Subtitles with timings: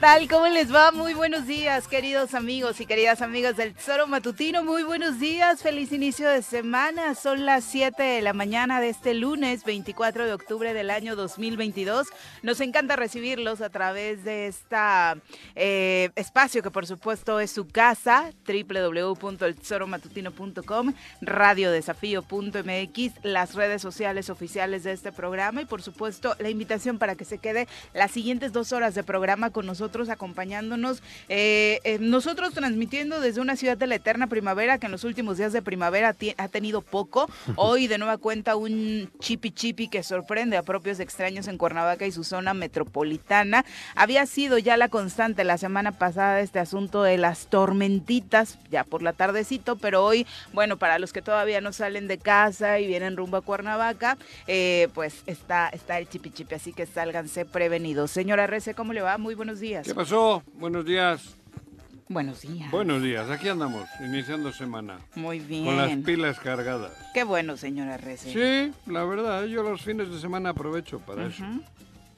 [0.00, 0.28] tal?
[0.28, 0.92] ¿Cómo les va?
[0.92, 4.64] Muy buenos días, queridos amigos y queridas amigas del Tesoro Matutino.
[4.64, 7.14] Muy buenos días, feliz inicio de semana.
[7.14, 12.06] Son las 7 de la mañana de este lunes 24 de octubre del año 2022.
[12.42, 15.18] Nos encanta recibirlos a través de esta
[15.54, 24.92] eh, espacio que por supuesto es su casa, www.eltesoromatutino.com, radiodesafío.mx, las redes sociales oficiales de
[24.92, 28.94] este programa y por supuesto la invitación para que se quede las siguientes dos horas
[28.94, 31.02] de programa con nosotros, acompañándonos.
[31.28, 35.36] eh, eh, nosotros transmitiendo desde una ciudad de la eterna primavera que en los últimos
[35.36, 37.28] días de primavera ha tenido poco.
[37.56, 42.12] Hoy de nueva cuenta un chipi chipi que sorprende a propios extraños en Cuernavaca y
[42.12, 43.64] su zona metropolitana.
[43.94, 49.02] Había sido ya la constante la semana pasada este asunto de las tormentitas, ya por
[49.02, 53.16] la tardecito, pero hoy, bueno, para los que todavía no salen de casa y vienen
[53.16, 58.10] rumbo a Cuernavaca, eh, pues está, está el chipi chipi, así que sálganse prevenidos.
[58.10, 59.18] Señora Rece, ¿cómo le va?
[59.18, 59.79] Muy buenos días.
[59.84, 60.42] ¿Qué pasó?
[60.54, 61.34] Buenos días.
[62.08, 62.70] Buenos días.
[62.70, 63.30] Buenos días.
[63.30, 64.98] Aquí andamos, iniciando semana.
[65.14, 65.64] Muy bien.
[65.64, 66.92] Con las pilas cargadas.
[67.14, 68.32] Qué bueno, señora Rece.
[68.32, 71.42] Sí, la verdad, yo los fines de semana aprovecho para eso.
[71.44, 71.62] Ujú.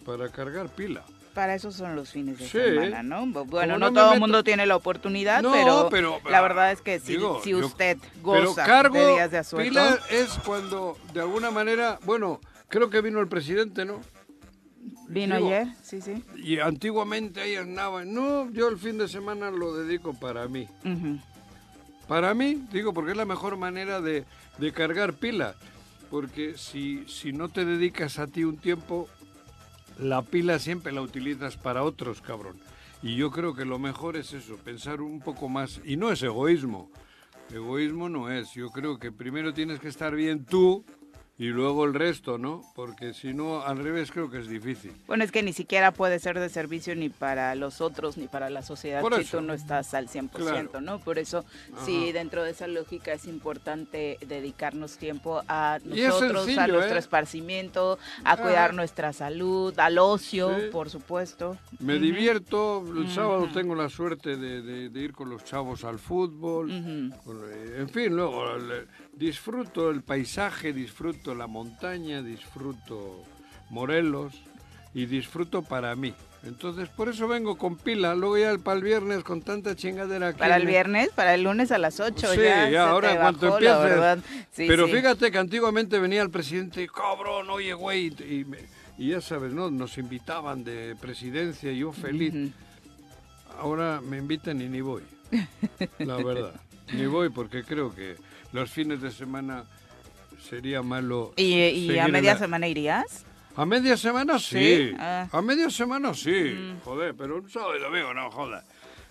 [0.07, 1.03] Para cargar pila.
[1.35, 2.59] Para eso son los fines de Sí.
[2.59, 3.25] semana, ¿no?
[3.27, 6.41] Bu- Bueno, no, no todo el meto- mundo tiene la oportunidad, No, pero, pero, la
[6.43, 9.67] verdad es que si, digo, si yo- usted Pero goza cargo de días de asueto,
[9.69, 14.01] pila es cuando, de alguna manera, bueno, creo que vino el presidente, ¿no?
[15.13, 16.23] Vino digo- ayer, sí, sí.
[16.37, 18.05] Y antiguamente ahí andaba.
[18.05, 20.67] No, yo el fin de semana lo dedico para mí.
[22.09, 24.25] Para mí, digo, porque es la mejor manera de,
[24.59, 25.55] de cargar pila.
[26.11, 29.09] Porque si, si no te dedicas a ti un tiempo,
[29.99, 32.59] la pila siempre la utilizas para otros, cabrón.
[33.03, 35.81] Y yo creo que lo mejor es eso, pensar un poco más.
[35.85, 36.91] Y no es egoísmo.
[37.51, 38.53] Egoísmo no es.
[38.53, 40.85] Yo creo que primero tienes que estar bien tú
[41.43, 42.63] y luego el resto, ¿no?
[42.77, 44.93] Porque si no, al revés creo que es difícil.
[45.09, 48.49] Bueno, es que ni siquiera puede ser de servicio ni para los otros ni para
[48.49, 50.81] la sociedad si tú no estás al 100%, Claro.
[50.81, 51.01] ¿no?
[51.01, 51.45] Por eso,
[51.85, 56.99] sí, dentro de esa lógica es importante dedicarnos tiempo a nosotros, a nuestro ¿eh?
[56.99, 58.75] esparcimiento, a cuidar Ah.
[58.75, 60.67] nuestra salud, al ocio, Sí.
[60.71, 61.59] por supuesto.
[61.81, 65.99] Me divierto, el sábado tengo la suerte de, de- de ir con los chavos al
[65.99, 66.69] fútbol,
[67.25, 73.23] con- eh, en fin, luego le- disfruto el paisaje, disfruto la montaña, disfruto
[73.71, 74.35] Morelos
[74.95, 76.15] y disfruto para mí.
[76.45, 80.39] Entonces, por eso vengo con pila, luego ya para el viernes con tanta chingadera que
[80.41, 83.59] Para el viernes, para el lunes a las 8 Sí, ya, ya, ahora cuando.
[84.51, 84.93] Sí, Pero sí.
[84.93, 88.59] fíjate que antiguamente venía el presidente, cabrón, oye, güey, y, me-
[88.99, 89.71] y ya sabes, ¿no?
[89.71, 92.35] Nos invitaban de presidencia y yo feliz.
[93.61, 95.03] Ahora me invitan y ni voy.
[95.99, 96.61] La verdad.
[96.93, 98.17] Ni voy porque creo que
[98.53, 99.65] los fines de semana
[100.49, 101.33] sería malo.
[101.37, 103.25] ¿Y, a media la- semana irías?
[103.57, 104.89] A media semana sí.
[104.91, 104.95] ¿Sí?
[104.99, 105.29] Ah.
[105.31, 106.31] A media semana sí.
[106.59, 106.81] Mm.
[106.85, 108.63] Joder, pero un sábado y domingo no, joder.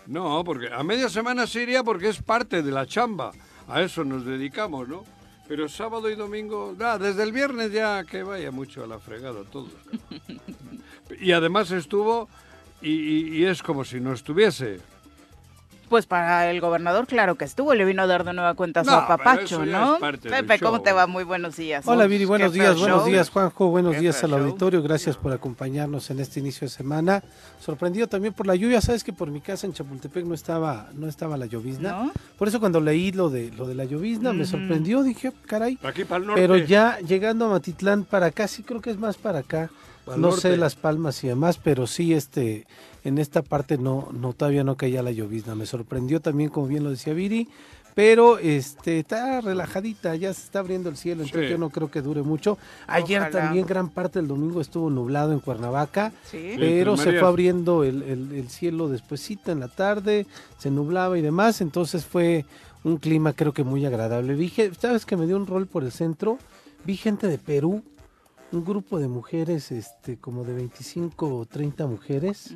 [0.07, 3.31] No, porque a media semana sí iría porque es parte de la chamba.
[3.67, 5.03] A eso nos dedicamos, ¿no?
[5.47, 9.43] Pero sábado y domingo, ah, desde el viernes ya que vaya mucho a la fregada
[9.43, 9.69] todos.
[11.19, 12.29] y además estuvo
[12.81, 14.79] y, y- y es como si no estuviese.
[15.91, 18.83] Pues para el gobernador, claro que estuvo, le vino a dar de nueva cuenta a
[18.85, 19.99] su No, pero apapacho, ¿no?
[19.99, 21.05] Pepe, ¿cómo te va?
[21.05, 21.85] Muy buenos días.
[21.85, 23.11] Hola Viri, buenos días, buenos show.
[23.11, 24.39] días Juanjo, buenos días al show.
[24.39, 27.21] auditorio, gracias por acompañarnos en este inicio de semana.
[27.59, 31.09] Sorprendido también por la lluvia, sabes que por mi casa en Chapultepec no estaba, no
[31.09, 31.91] estaba la llovizna.
[31.91, 32.11] ¿No?
[32.37, 35.77] Por eso cuando leí lo de lo de la llovizna me sorprendió, dije, caray.
[35.83, 36.41] Aquí para el norte.
[36.41, 39.69] Pero ya llegando a Matitlán para acá, sí creo que es más para acá.
[40.07, 40.41] No norte.
[40.41, 42.65] sé las palmas y demás, pero sí este
[43.03, 45.55] en esta parte no, no todavía no caía la llovizna.
[45.55, 47.47] Me sorprendió también, como bien lo decía Viri,
[47.95, 51.51] pero este está relajadita, ya se está abriendo el cielo, entonces Sí.
[51.51, 52.57] yo no creo que dure mucho.
[52.87, 53.41] Ayer Ojalá.
[53.41, 56.53] también gran parte del domingo estuvo nublado en Cuernavaca, Sí.
[56.57, 60.25] pero se fue abriendo el, el- el cielo despuesita en la tarde,
[60.57, 62.45] se nublaba y demás, entonces fue
[62.83, 64.37] un clima creo que muy agradable.
[64.79, 66.37] Sabes que me dio un rol por el centro,
[66.85, 67.83] vi gente de Perú,
[68.51, 72.53] un grupo de mujeres, este, como de 25 o 30 mujeres,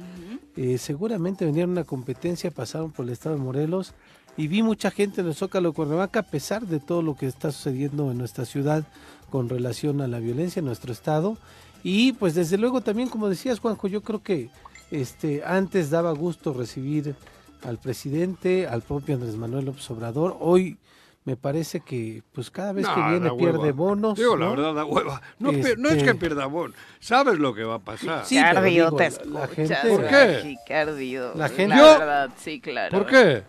[0.55, 3.93] eh, seguramente venían a una competencia, pasaron por el estado de Morelos
[4.37, 7.27] y vi mucha gente en el Zócalo de Cuernavaca a pesar de todo lo que
[7.27, 8.83] está sucediendo en nuestra ciudad
[9.29, 11.37] con relación a la violencia en nuestro estado.
[11.83, 14.49] Y pues desde luego también como decías Juanjo yo creo que
[14.91, 17.15] este antes daba gusto recibir
[17.63, 20.35] al presidente al propio Andrés Manuel López Obrador.
[20.39, 20.77] Hoy
[21.25, 23.71] me parece que pues cada vez que No, viene pierde hueva.
[23.71, 24.51] bonos Digo, la ¿no?
[24.51, 25.21] verdad, da hueva.
[25.39, 26.73] No, pe- no es Este- que pierda bon.
[26.99, 28.23] Sabes lo que va a pasar.
[28.25, 30.57] Sí, ardido digo, te la- la gente- ¿Por qué?
[31.35, 32.97] La gente- La verdad, sí, claro.
[32.97, 33.43] ¿Por qué?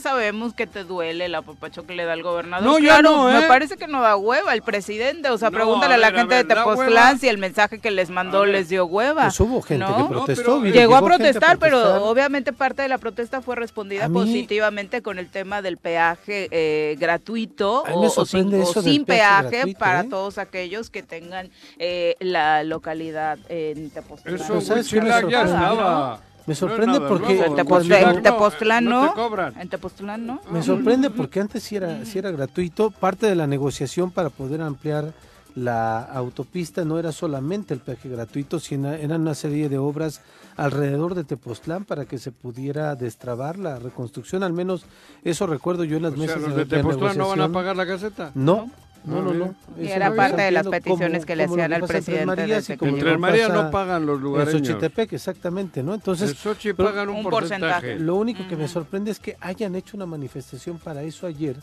[0.00, 2.64] Sabemos que te duele el apapacho que le da el gobernador.
[2.66, 3.40] No, ya claro, no, ¿eh?
[3.40, 5.30] me parece que no da hueva el presidente.
[5.30, 7.28] O sea, No, pregúntale a a, la ver, a gente ver, de ¿da Tepoztlán si
[7.28, 9.24] el mensaje que les mandó les dio hueva.
[9.24, 9.96] Pues hubo gente ¿no?
[9.96, 10.60] que No, protestó.
[10.62, 15.18] pero- Llegó a protestar, pero obviamente parte de la protesta fue respondida mí- positivamente con
[15.18, 20.06] el tema del peaje eh, gratuito o, sin, o peaje gratuito, para ¿eh?
[20.10, 24.34] todos aquellos que tengan eh, la localidad en Tepoztlán.
[24.36, 25.72] Eso, Pero ¿sabes qué me Huitzilac ya sorprende?
[25.74, 26.20] estaba.
[26.46, 27.44] Me sorprende porque- nuevo.
[27.44, 29.08] En Tepoztlán, digo, en Tepoztlán no no.
[29.10, 29.60] te cobran.
[29.60, 30.40] En Tepoztlán no.
[30.50, 32.90] Me sorprende porque antes sí era, sí era gratuito.
[32.90, 35.12] Parte de la negociación para poder ampliar
[35.54, 40.20] la autopista no era solamente el peaje gratuito, sino eran una serie de obras
[40.56, 44.42] alrededor de Tepoztlán para que se pudiera destrabar la reconstrucción.
[44.42, 44.84] Al menos
[45.22, 47.40] eso recuerdo yo en las O sea, mesas los de, de de Tepoztlán no van
[47.40, 47.52] a negociación.
[47.52, 48.30] pagar la caseta.
[48.34, 48.68] No,
[49.04, 49.54] no, no, no.
[49.78, 52.48] Y era no parte de las peticiones cómo- que le hacían al en presidente Marías
[52.66, 52.98] desde y que En.
[52.98, 54.66] Tres Marías no pagan los En lugareños.
[54.66, 55.94] Xochitepec, exactamente, ¿no?
[55.94, 57.72] Entonces, en Sochi pagan un, un porcentaje.
[57.74, 57.98] porcentaje.
[58.04, 61.56] Lo único que me sorprende es que hayan hecho una manifestación para eso ayer,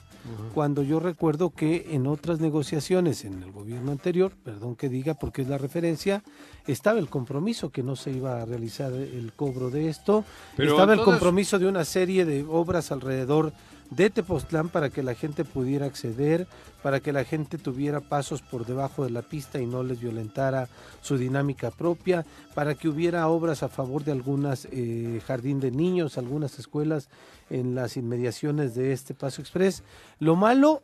[0.54, 5.42] cuando yo recuerdo que en otras negociaciones en el gobierno anterior, perdón que diga porque
[5.42, 6.24] es la referencia,
[6.68, 10.24] estaba el compromiso que no se iba a realizar el cobro de esto,
[10.56, 13.52] Pero estaba el compromiso de una serie de obras alrededor
[13.92, 16.48] de Tepoztlán para que la gente pudiera acceder,
[16.82, 20.70] para que la gente tuviera pasos por debajo de la pista y no les violentara
[21.02, 26.18] su dinámica propia, para que hubiera obras a favor de algunas eh, jardín de niños,
[26.18, 27.10] algunas escuelas
[27.50, 29.84] en las inmediaciones de este Paso Express.
[30.20, 30.82] Lo malo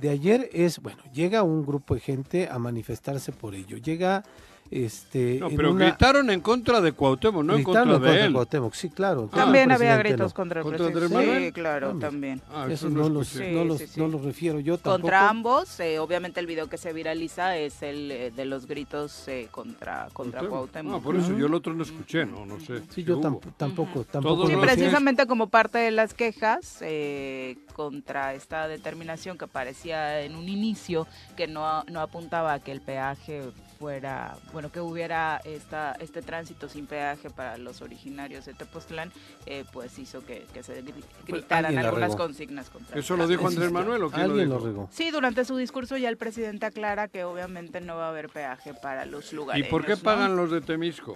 [0.00, 3.76] de ayer es, bueno, llega un grupo de gente a manifestarse por ello.
[3.76, 4.24] Llega
[4.70, 8.24] este No, en pero una- gritaron en contra de Cuauhtémoc, no en contra de contra
[8.24, 8.32] él.
[8.32, 9.24] Cuauhtémoc, sí, claro.
[9.24, 10.34] el También había gritos no.
[10.34, 11.16] contra el ¿Contra presidente.
[11.16, 12.40] Andrés Sí, claro, también.
[12.52, 14.00] Ah, Eso eso no, los, no, los, sí, sí.
[14.00, 15.00] no los refiero yo tampoco.
[15.02, 19.26] Contra ambos, eh, obviamente el video que se viraliza es el eh, de los gritos
[19.28, 21.00] eh, contra, contra Cuauhtémoc.
[21.00, 21.38] Ah, por eso ¿no?
[21.38, 22.80] yo el otro no escuché, no, no sé.
[22.94, 24.46] Sí, yo tamp- tampoco, tampoco.
[24.46, 30.48] Sí, precisamente como parte de las quejas eh, contra esta determinación que parecía en un
[30.48, 33.42] inicio que no, no apuntaba a que el peaje
[33.90, 39.10] fuera, bueno, que hubiera esta, este tránsito sin peaje para los originarios de Tepoztlán,
[39.46, 43.72] eh, pues hizo que, que se gri- gritaran algunas consignas contra ¿Eso lo dijo Andrés
[43.72, 44.68] Manuel o quién lo Alguien dijo?
[44.68, 44.88] lo.
[44.92, 48.74] Sí, durante su discurso ya el presidente aclara que obviamente no va a haber peaje
[48.74, 49.66] para los lugares.
[49.66, 51.14] ¿Y por qué pagan los de Temisco?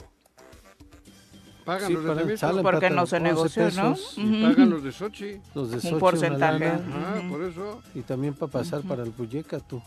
[1.66, 2.38] ¿Pagan Sí, los de Temisco?
[2.46, 3.92] salen Porque no se 11 negoció, ¿no?
[3.92, 5.38] pesos, ¿Y pagan los de Sochi?
[5.54, 6.68] Los de Un Xochitl, una porcentaje.
[6.94, 9.82] Ah, por eso, Y también para pasar para el Puyeca, tú.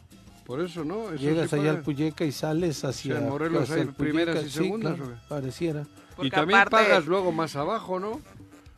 [0.47, 1.09] Por eso, ¿no?
[1.11, 1.81] Eso Llegas sí allá al.
[1.81, 4.47] Puyeca y sales hacia, en Morelos hacia hay el primeras Puyeca.
[4.47, 5.83] y Sí, segundas, claro, ¿o pareciera.
[6.15, 8.21] Porque Y también aparte- pagas luego más abajo, ¿no?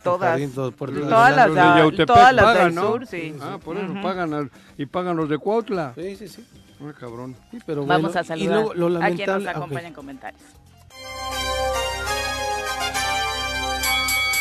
[0.03, 0.39] Todas.
[0.77, 2.81] Por Todas las de Yautepec todas las pagan, del ¿no?
[2.87, 3.35] sur, sí.
[3.41, 5.93] Ah, por eso pagan al- y pagan los de Cuautla.
[5.95, 6.45] Sí, sí, sí.
[6.81, 7.35] Ah, cabrón.
[7.51, 9.93] Sí, pero Vamos bueno, a saludar Y luego, lo a quien nos ah, acompaña en
[9.93, 10.41] comentarios.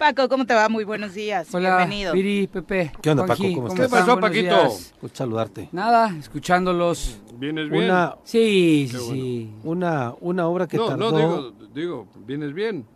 [0.00, 0.66] Paco, ¿cómo te va?
[0.70, 1.54] Muy buenos días.
[1.54, 2.14] Hola, Bienvenido.
[2.14, 2.90] Viri, Pepe.
[3.02, 3.54] ¿Qué onda, Juanji, Paco?
[3.68, 3.86] ¿Cómo estás?
[3.86, 4.54] ¿Qué pasó, Buenos Paquito?
[4.62, 4.94] días.
[5.12, 5.68] Saludarte.
[5.72, 7.18] Nada, escuchándolos.
[7.34, 7.84] ¿Vienes bien?
[7.84, 9.12] Una, Sí, sí, bueno.
[9.12, 9.50] sí.
[9.62, 11.10] una, una obra que no, tardó...
[11.12, 12.86] no, digo, digo, vienes bien.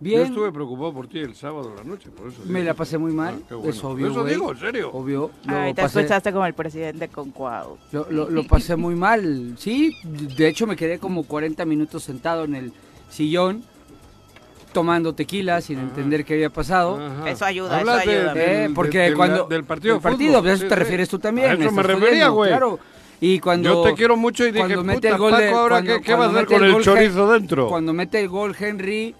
[0.00, 2.40] Yo Bien, estuve preocupado por ti el sábado de la noche, por eso.
[2.46, 2.64] me digo.
[2.70, 3.42] la pasé muy mal.
[3.50, 3.70] Ah, bueno.
[3.70, 4.32] Es obvio, Eso güey.
[4.32, 4.90] digo, en serio.
[4.90, 5.30] Obvio.
[5.44, 7.76] Lo Ay, te pasé, escuchaste como el presidente con Cuau.
[7.92, 9.54] yo lo, lo pasé muy mal.
[9.58, 12.72] Sí, de hecho me quedé como 40 minutos sentado en el
[13.10, 13.62] sillón
[14.74, 17.00] tomando tequila sin entender qué había pasado.
[17.00, 17.30] Ajá.
[17.30, 18.32] Eso ayuda, Hablas eso ayuda.
[18.34, 20.78] Eh, del- porque cuando del partido del de partido, fútbol, pues a eso te sí.
[20.80, 21.48] refieres tú también.
[21.48, 22.50] A eso me estás refería, güey.
[22.50, 22.78] Claro.
[23.20, 25.48] Y cuando Yo te quiero mucho y dije, cuando mete puta, el gol Paco, de-
[25.48, 27.68] ahora cuando- ¿qué, qué va a hacer con el chorizo Hen- dentro?
[27.68, 29.14] Cuando mete el gol Henry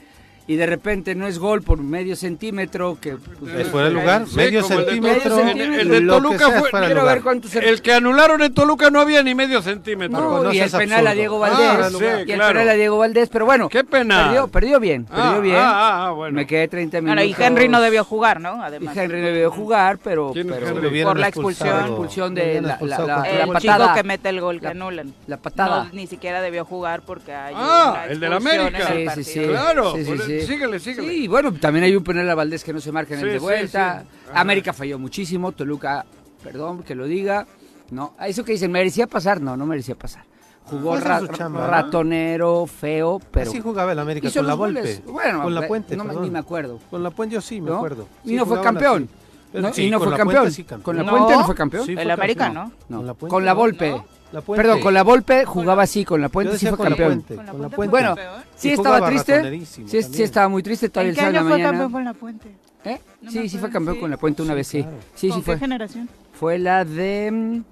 [0.47, 4.27] y de repente no es gol por medio centímetro que pues, ¿Es fuera de lugar?
[4.27, 5.37] Sí, medio como el de centímetro.
[5.37, 5.51] Toluca.
[5.81, 7.15] El- de Toluca fue- quiero lugar.
[7.17, 10.21] ver cuántos El que anularon en Toluca no había ni medio centímetro.
[10.21, 11.15] no, no y el penal a.
[11.15, 12.53] Diego Ah, Valdés sí, y el claro.
[12.53, 14.25] penal a Diego Valdés pero bueno ¿Qué penal?
[14.27, 16.35] perdió perdió bien Ah, perdió bien ah, ah, bueno.
[16.37, 18.57] me quedé 30 minutos Bueno, y Henry no debió jugar, ¿no?
[18.59, 18.97] y Además.
[18.97, 21.05] Henry no debió jugar pero, ¿Quién es pero Henry?
[21.05, 21.81] Por la expulsión.
[21.87, 23.53] Expulsión de la- la- la El Puebla.
[23.53, 23.85] patada.
[23.85, 25.15] chico que mete el gol que La- anulan.
[25.27, 28.89] la patada ni siquiera debió jugar porque hay Ah, el de la América.
[28.93, 29.41] Sí, sí, sí.
[29.47, 29.95] Claro,
[30.41, 30.93] Sí, sí, pues, sí.
[30.95, 31.09] síguele, síguele.
[31.23, 33.33] Sí, bueno, también hay un penal a Valdés que no se marca en el Sí,
[33.33, 34.03] de sí, vuelta.
[34.03, 34.29] sí.
[34.31, 34.41] Ajá.
[34.41, 36.05] América falló muchísimo, Toluca,
[36.43, 37.47] perdón que lo diga.
[37.91, 40.25] No, a eso que dicen, merecía pasar, no, no merecía pasar.
[40.65, 45.03] Jugó hacer ra- chamba, ratonero, feo, pero Así jugaba el América con la Volpe.
[45.07, 46.23] Bueno, con la Puente, no perdón.
[46.23, 46.81] ni me acuerdo.
[46.91, 47.77] Con la Puente yo sí me ¿no?
[47.77, 48.09] acuerdo.
[48.25, 49.09] Y Sí, no fue campeón.
[49.53, 49.73] ¿no?
[49.75, 50.43] sí, y no fue campeón.
[50.45, 50.83] Puente sí campeón.
[50.83, 51.11] Con la No.
[51.11, 51.85] Puente no fue campeón.
[51.87, 52.73] Sí, El fue América, campeón.
[52.89, 52.97] ¿no?
[52.97, 52.97] No.
[52.99, 53.59] Con la Puente, Con la ¿no?
[53.59, 54.03] Volpe.
[54.35, 54.41] No.
[54.41, 54.63] La Puente.
[54.63, 57.23] Perdón, con la Volpe jugaba así, con la Puente sí fue con la campeón.
[57.23, 57.91] Puente, Con la con la Puente.
[57.91, 58.43] Bueno, campeón.
[58.57, 59.65] sí estaba triste.
[59.67, 61.71] Sí, estaba muy triste todavía ¿En el sábado la fue mañana.
[61.71, 62.49] campeón con la Puente?
[62.85, 63.01] ¿Eh?
[63.23, 64.01] No sí, sí fue campeón sí.
[64.01, 64.83] con la Puente una Sí, vez, sí.
[64.83, 64.97] claro.
[65.15, 65.59] Sí, ¿Con sí qué fue.
[65.59, 66.09] generación?
[66.39, 67.63] Fue la de...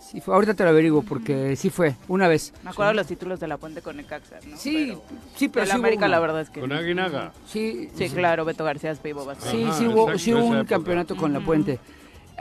[0.00, 2.52] Sí, fue, ahorita te lo averiguo porque sí fue, una vez.
[2.64, 4.56] Me acuerdo los títulos de la Puente con Necaxa, ¿no?
[4.58, 5.02] Sí, Pero
[5.36, 6.76] sí, pero de sí América la verdad es que Con no.
[6.76, 7.32] Aguinaga.
[7.46, 9.50] Sí, Sí, claro, Beto García bastante.
[9.50, 11.78] Sí, sí hubo, sí hubo un campeonato con la Puente.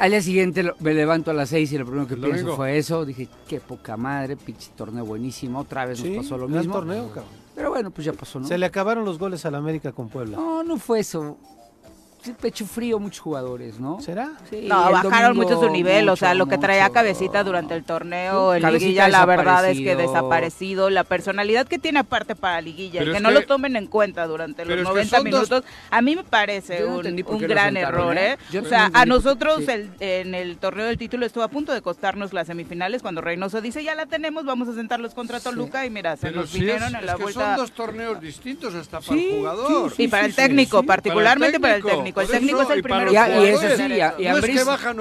[0.02, 2.76] Al día siguiente me levanto a las seis y lo primero que ¿El pienso fue
[2.78, 3.06] eso.
[3.06, 5.60] Dije, qué poca madre, pinche torneo buenísimo.
[5.60, 6.74] Otra vez Sí, nos pasó lo mismo.
[6.74, 7.26] torneo, cabrón.
[7.54, 8.48] Pero bueno, pues ya pasó, ¿no?
[8.48, 10.38] Se le acabaron los goles al América con Puebla.
[10.38, 11.38] No, no fue eso.
[12.40, 14.00] Pecho frío muchos jugadores, ¿no?
[14.02, 14.32] ¿Será?
[14.50, 16.94] Sí, No, el bajaron domingo mucho su nivel, o sea, mucho, lo que traía mucho.
[16.94, 20.12] Cabecita durante el torneo, Cabecita Liguilla, la verdad es que desaparecido.
[20.12, 23.88] desaparecido, la personalidad que tiene aparte para Liguilla, Pero que es no lo tomen en
[23.88, 27.02] cuenta durante los es que 90 son dos- minutos, a mí me parece un,
[27.40, 28.34] gran error, ¿eh?
[28.34, 28.38] ¿eh?
[28.52, 29.72] Yo O no sea, a nosotros sí.
[29.72, 33.62] el- en el torneo del título estuvo a punto de costarnos las semifinales cuando Reynoso
[33.62, 36.84] dice, ya la tenemos, vamos a sentarlos contra Toluca y mira, se Pero nos vinieron
[36.84, 37.56] es, en es la que vuelta...
[37.56, 39.94] son dos torneos distintos hasta para el jugador.
[39.98, 41.82] y para el técnico, particularmente para el el
[42.14, 42.22] técnico.
[42.22, 43.16] El técnico, técnico por es el eso, primero y
[43.50, 44.22] eso sí, hacer y a, eso.
[44.22, 44.94] y No a es que baja,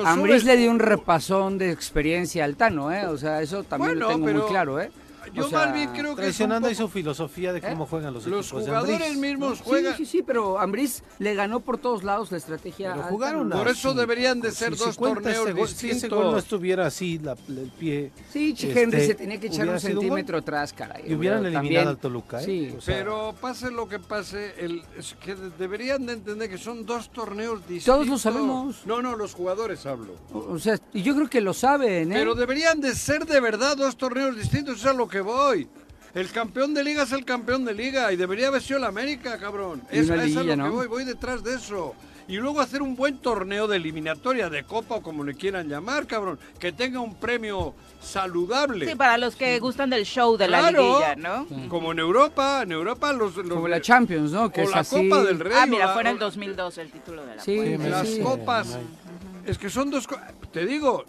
[0.43, 0.50] sube.
[0.50, 3.07] le dio un repasón de experiencia al Tano, ¿eh?
[3.07, 4.90] O sea, eso también Bueno, lo tengo pero muy claro, ¿eh?
[5.33, 8.27] Yo O sea, más bien creo que Traicionando ahí su filosofía de cómo juegan los,
[8.27, 9.97] los equipos jugadores mismos juegan.
[9.97, 12.93] Sí, sí, sí, pero Ambriz le ganó por todos lados la estrategia.
[12.95, 13.51] Pero jugaron.
[13.51, 16.45] Por eso deberían de ser Si- dos torneos ese gol- Si ese gol no distintos.
[16.45, 20.73] estuviera así, la- el pie, Sí, este, Henry se tenía que echar un centímetro atrás,
[20.73, 21.05] caray.
[21.07, 22.45] y hubieran También- eliminado al Toluca, ¿eh?
[22.45, 22.75] Sí.
[22.77, 26.59] O sea, Pero pase lo que pase, el, es que de- deberían de entender que
[26.59, 27.85] son dos torneos distintos.
[27.85, 28.83] Todos lo sabemos.
[28.87, 30.15] No, no, los jugadores hablo.
[30.33, 32.15] O o sea, y yo creo que lo saben, ¿eh?
[32.17, 35.69] Pero deberían de ser de verdad dos torneos distintos, eso es a lo que voy.
[36.15, 39.39] El campeón de liga es el campeón de liga y debería haber sido el América,
[39.39, 39.83] cabrón.
[39.91, 41.95] Es, es a lo que voy, voy detrás de eso.
[42.27, 46.07] Y luego hacer un buen torneo de eliminatoria, de copa o como le quieran llamar,
[46.07, 46.39] cabrón.
[46.61, 48.89] Que tenga un premio saludable.
[48.89, 50.83] Sí, para los que gustan del show de la Claro.
[50.83, 51.47] liguilla, ¿no?
[51.69, 53.37] Como en Europa, en Europa los...
[53.37, 54.50] los Como la Champions, ¿no?
[54.50, 55.09] Que o es la así.
[55.09, 55.53] Copa del Rey.
[55.57, 57.59] Ah, mira, la- fue en el o- 2002 el título de la Sí.
[57.59, 58.21] En las sí.
[58.21, 58.79] copas.
[59.47, 60.33] Es que son dos cosas.
[60.53, 61.05] Te digo,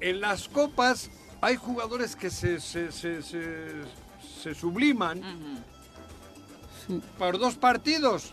[0.00, 1.10] en las copas
[1.46, 3.82] hay jugadores que se, se, se, se-
[4.42, 5.20] se subliman
[7.18, 8.32] por dos partidos.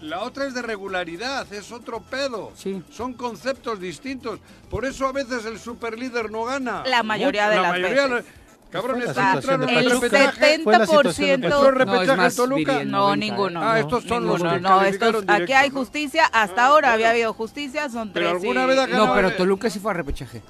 [0.00, 2.52] La otra es de regularidad, es otro pedo.
[2.56, 2.82] Sí.
[2.90, 4.40] Son conceptos distintos.
[4.68, 6.82] Por eso a veces el superlíder no gana.
[6.84, 8.32] La mayoría Mucho- de la las mayoría veces.
[8.70, 10.18] Cabrón, Fue la están situación entrando de en El Pachuca.
[10.32, 10.62] repechaje.
[10.64, 12.56] Fue la situación de 70% Entró en No, repechaje Toluca.
[12.72, 13.26] Viri, el No, 90.
[13.26, 13.60] ninguno.
[13.62, 14.54] Ah, estos son los Ninguno.
[14.54, 16.24] que No, estos, aquí hay justicia.
[16.32, 16.94] Hasta Ah, ahora claro.
[16.94, 18.42] había habido justicia, son Pero tres.
[18.42, 20.42] alguna y- vez ha No, pero el- Toluca sí fue a repechaje.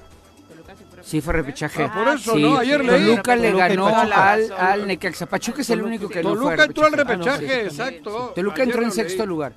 [1.02, 1.84] Sí fue repechaje.
[1.84, 2.58] Ah, por eso, Sí, ¿no?
[2.58, 2.86] Ayer sí.
[2.86, 3.06] leí.
[3.10, 4.32] Toluca le ganó Pachuca.
[4.32, 5.26] al, al Necaxa.
[5.26, 7.28] Pachuca es el único que no fue Toluca entró al repechaje.
[7.30, 7.76] Ah, no, repechaje, sí.
[7.76, 8.32] exacto.
[8.34, 9.26] Toluca Ayer entró en sexto leí.
[9.28, 9.52] lugar.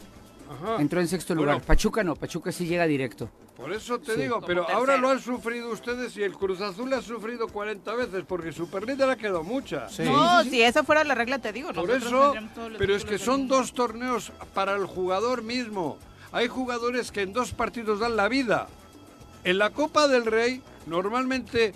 [0.48, 0.82] Ajá.
[0.82, 1.52] Entró en sexto Bueno.
[1.54, 1.66] lugar.
[1.66, 3.30] Pachuca no, Pachuca sí llega directo.
[3.58, 4.78] Por eso te digo, Como pero tercero.
[4.80, 9.10] ahora lo han sufrido ustedes y el Cruz Azul ha sufrido 40 veces porque Superlíder
[9.10, 9.88] ha quedado mucha.
[9.90, 10.04] Sí.
[10.04, 11.72] No, si esa fuera la regla, te digo.
[11.74, 12.34] Por eso,
[12.78, 15.98] pero es que son dos torneos para el jugador mismo.
[16.32, 18.68] Hay jugadores que en dos partidos dan la vida.
[19.46, 21.74] En la Copa del Rey, normalmente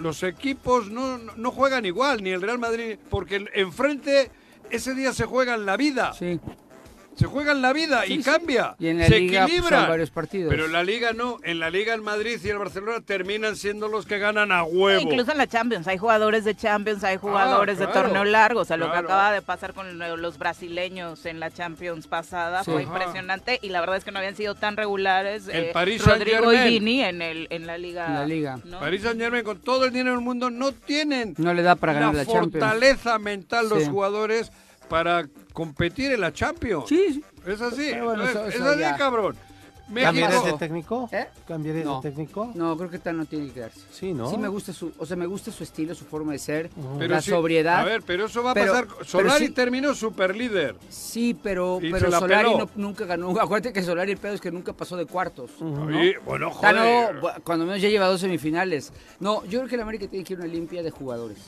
[0.00, 4.30] los equipos no, no- juegan igual, ni el Real Madrid, porque enfrente
[4.70, 6.12] ese día se juegan la vida.
[6.14, 6.40] Sí.
[7.14, 8.74] Se juegan la vida y cambia.
[8.78, 9.80] Y en la se liga, pues, equilibran.
[9.82, 10.50] son varios partidos.
[10.50, 11.38] Pero en la liga no.
[11.42, 15.00] En la liga el Madrid y el Barcelona terminan siendo los que ganan a huevo.
[15.00, 18.60] Incluso en la Champions, hay jugadores de Champions, hay jugadores de Ah, claro, torneo largo,
[18.60, 22.64] o sea, lo que acaba de pasar con lo- los brasileños en la Champions pasada
[22.64, 22.70] Sí.
[22.70, 22.92] fue Ajá.
[22.92, 26.52] impresionante y la verdad es que no habían sido tan regulares El eh, Paris Rodrigo
[26.52, 28.06] en, el, en la liga.
[28.06, 28.58] En la liga.
[28.64, 28.80] ¿no?
[28.80, 31.92] París Saint Germain con todo el dinero del mundo no tienen No le da para
[31.92, 32.52] ganar la, Champions.
[32.52, 34.50] fortaleza mental los jugadores
[34.92, 36.84] para competir en la Champions.
[36.86, 37.24] Sí, sí.
[37.46, 38.94] Es así, bueno, es, eso- es eso así, ya.
[38.98, 39.34] cabrón.
[39.94, 41.08] ¿Cambiarías de técnico?
[41.12, 41.26] ¿Eh?
[41.46, 42.00] ¿Cambiarías No.
[42.00, 42.50] de técnico?
[42.54, 43.80] No, creo que Tan no tiene que quedarse.
[43.90, 44.30] Sí, ¿no?
[44.30, 47.14] Sí me gusta su, o sea, me gusta su estilo, su forma de ser, pero
[47.14, 47.80] la sí, sobriedad.
[47.80, 48.88] A ver, pero eso va a Pero- pasar.
[49.04, 50.76] Solari sí- terminó super líder.
[50.88, 53.30] Sí, pero, pero Solari no- nunca ganó.
[53.40, 55.50] Acuérdate que Solari el pedo es que nunca pasó de cuartos.
[55.60, 55.84] ¿no?
[55.86, 57.20] Oye, bueno, Tano, joder.
[57.20, 58.92] bu- cuando menos ya lleva dos semifinales.
[59.20, 61.38] No, yo creo que el América tiene que ir a una limpia de jugadores.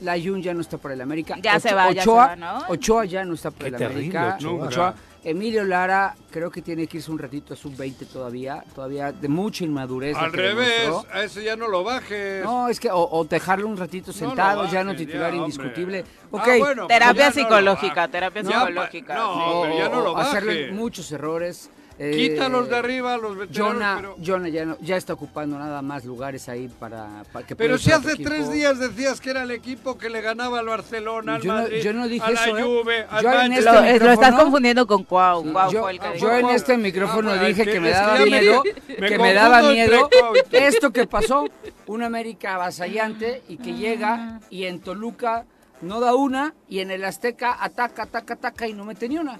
[0.00, 1.36] La Jun ya no está para el América.
[1.42, 2.58] Ya se va, ya se Ochoa, va, ¿no?
[2.68, 4.48] Ochoa ya no está para Qué el terrible, América.
[4.66, 4.94] Ochoa.
[5.26, 8.62] Emilio Lara creo que tiene que irse un ratito a sub-20 todavía.
[8.74, 10.14] Todavía de mucha inmadurez.
[10.18, 11.10] Al revés, demostró.
[11.14, 12.44] a ese ya no lo bajes.
[12.44, 15.36] No, es que o, o dejarlo un ratito No sentado, ya no bajes, titular ya,
[15.38, 16.04] indiscutible.
[16.30, 18.10] Ok, Ah, bueno, Terapia pues ya no lo psicológica, bajes.
[18.12, 20.72] terapia pa- psicológica, No, pero ya no lo o hacerle bajes.
[20.76, 21.70] muchos errores.
[21.98, 23.72] Eh, Quítalos de arriba, los veteranos.
[23.74, 27.54] Jonah, pero Jonah ya, no- ya está ocupando nada más lugares ahí para, para que
[27.54, 31.36] pero si hace tres días decías que era el equipo que le ganaba al Barcelona,
[31.36, 32.62] al Yo no- Madrid, yo no dije a la eso, ¿eh?
[32.62, 33.74] Juve, al Yo en Manchester.
[33.84, 35.52] este Lo, lo estás confundiendo con Cuau.
[35.52, 36.48] Cuau yo, fue el que yo dijo.
[36.48, 38.62] en este micrófono Ah, pues, dije que- que me daba me- miedo,
[38.98, 40.10] me que me daba miedo
[40.50, 41.46] esto que pasó,
[41.86, 45.44] un América avasallante y que llega y en Toluca
[45.80, 49.38] no da una y en el Azteca ataca, ataca, ataca y no mete ni una.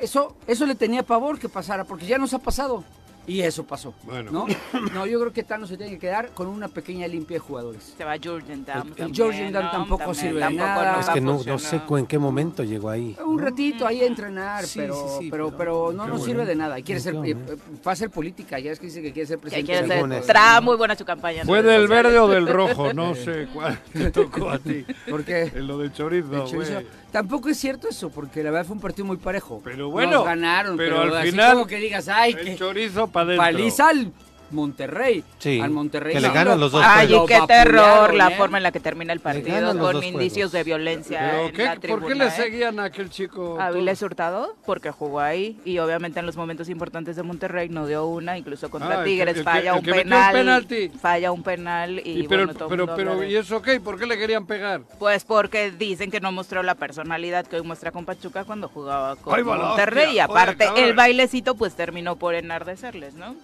[0.00, 2.84] Eso, eso le tenía pavor que pasara, porque ya nos ha pasado.
[3.26, 3.94] Y eso pasó.
[4.02, 4.32] Bueno.
[4.32, 4.46] ¿no?
[4.94, 7.94] no, yo creo que Tano se tiene que quedar con una pequeña limpia de jugadores.
[7.96, 8.92] Se va Jurgen Damm.
[8.96, 9.70] El Jurgen Damm ¿no?
[9.70, 11.00] tampoco También, sirve de tampoco nada.
[11.00, 13.14] Es que no, sé en qué momento llegó ahí.
[13.24, 16.24] Un ratito ahí a entrenar, Sí, pero, sí, sí, pero, pero- pero no nos bueno.
[16.24, 16.80] sirve de nada.
[16.80, 17.38] Quiere ser, bueno.
[17.46, 19.66] eh, va a ser política, ya es que dice que quiere ser Que presidente.
[19.66, 20.22] quiere de ser- según México.
[20.22, 20.62] esto, Tra, ¿no?
[20.62, 21.44] muy buena su campaña.
[21.44, 22.92] ¿Fue del verde o del rojo?
[22.94, 24.84] No sé cuál te tocó a ti.
[25.08, 25.42] ¿Por qué?
[25.54, 26.72] En lo del chorizo, El chorizo.
[26.72, 26.86] güey.
[27.10, 29.60] Tampoco es cierto eso, porque la verdad fue un partido muy parejo.
[29.64, 32.56] Pero bueno, Nos ganaron, pero pero, al así final, como que digas, ay, El que
[32.56, 34.12] chorizo para paliza al
[34.50, 35.24] Monterrey.
[35.38, 36.14] Sí, al Monterrey.
[36.14, 38.36] que le ganan lo- los dos Ay, qué terror la ¿eh?
[38.36, 40.52] forma en la que termina el partido con indicios juegos.
[40.52, 41.64] de violencia ¿Pero en qué?
[41.64, 42.30] la ¿Por qué le ¿eh?
[42.30, 43.58] seguían a aquel chico?
[43.60, 44.02] ¿A Viles?
[44.02, 44.54] Hurtado?
[44.66, 48.70] Porque jugó ahí y obviamente en los momentos importantes de Monterrey no dio una, incluso
[48.70, 50.88] contra Ah, Tigres el falla el un penal, penalti.
[50.88, 53.80] falla un penal y, Y pero, bueno, todo pero, mundo pero, ¿y eso qué?
[53.80, 54.82] ¿Por qué le querían pegar?
[54.98, 59.16] Pues porque dicen que no mostró la personalidad que hoy muestra con Pachuca cuando jugaba
[59.16, 63.34] con Monterrey y aparte el bailecito pues terminó por enardecerles, ¿no?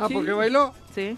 [0.00, 0.14] Ah, Sí.
[0.14, 0.72] porque bailó.
[0.94, 1.16] Sí,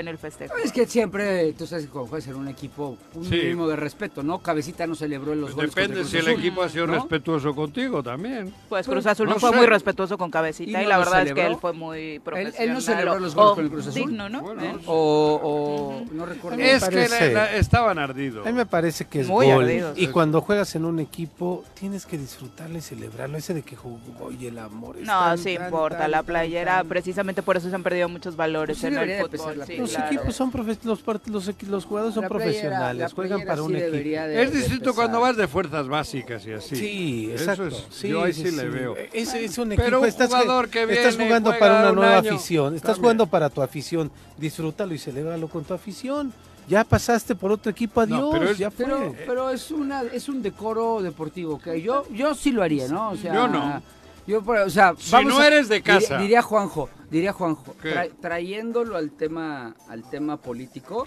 [0.00, 0.54] en el festejo.
[0.62, 3.36] Es que siempre, tú sabes que cuando juegas en un equipo, un Sí.
[3.36, 4.38] mínimo de respeto, ¿no?
[4.40, 6.94] Cabecita no celebró en los goles Depende si el equipo ha sido ¿no?
[6.94, 8.52] respetuoso contigo también.
[8.68, 9.56] Pues Cruz Azul no, no fue sé.
[9.56, 12.60] muy respetuoso con Cabecita ¿Y y, no la verdad es que él fue muy profesional.
[12.68, 13.94] él no celebró los goles o con el Cruz Azul?
[14.06, 14.40] Digno, ¿no?
[14.42, 14.74] Bueno, ¿Eh?
[14.86, 16.58] O, o no recuerdo.
[16.60, 18.46] Es que parece- la- la- estaban ardidos.
[18.46, 19.64] A mí me parece que es Muy gol.
[19.64, 19.98] ardidos.
[19.98, 23.36] Y cuando juegas en un equipo, tienes que disfrutarlo y celebrarlo.
[23.38, 24.96] Ese de que jugó y el amor.
[24.98, 28.92] es No, sí importa, la playera, precisamente por eso se han perdido muchos valores Pues
[28.92, 29.66] en el fútbol.
[29.86, 30.14] Los claro.
[30.14, 33.92] equipos son profes- los, los, los jugadores son La profesionales, juegan para un sí equipo.
[33.96, 36.76] de- Es distinto cuando vas de fuerzas básicas y así.
[36.76, 37.66] Sí, Eso exacto.
[37.68, 38.96] es- sí, yo ahí sí, le veo.
[39.12, 41.90] Es, es un Pero equipo, un estás, jugador que estás viene, jugando juega para una
[41.90, 43.02] un nueva año, afición, estás también.
[43.02, 46.32] jugando para tu afición, disfrútalo y celébralo con tu afición.
[46.68, 48.84] Ya pasaste por otro equipo, adiós, No, pero es- ya fue.
[48.86, 53.10] Pero, pero es una es un decoro deportivo, que yo yo sí lo haría, ¿no?
[53.10, 53.80] O sea, Yo no.
[54.26, 56.18] Yo, por- o sea, Si vamos no a- eres de diría- casa.
[56.18, 57.94] Diría, Juanjo, diría Juanjo, ¿Qué?
[57.94, 61.04] tra- trayéndolo al tema al tema político.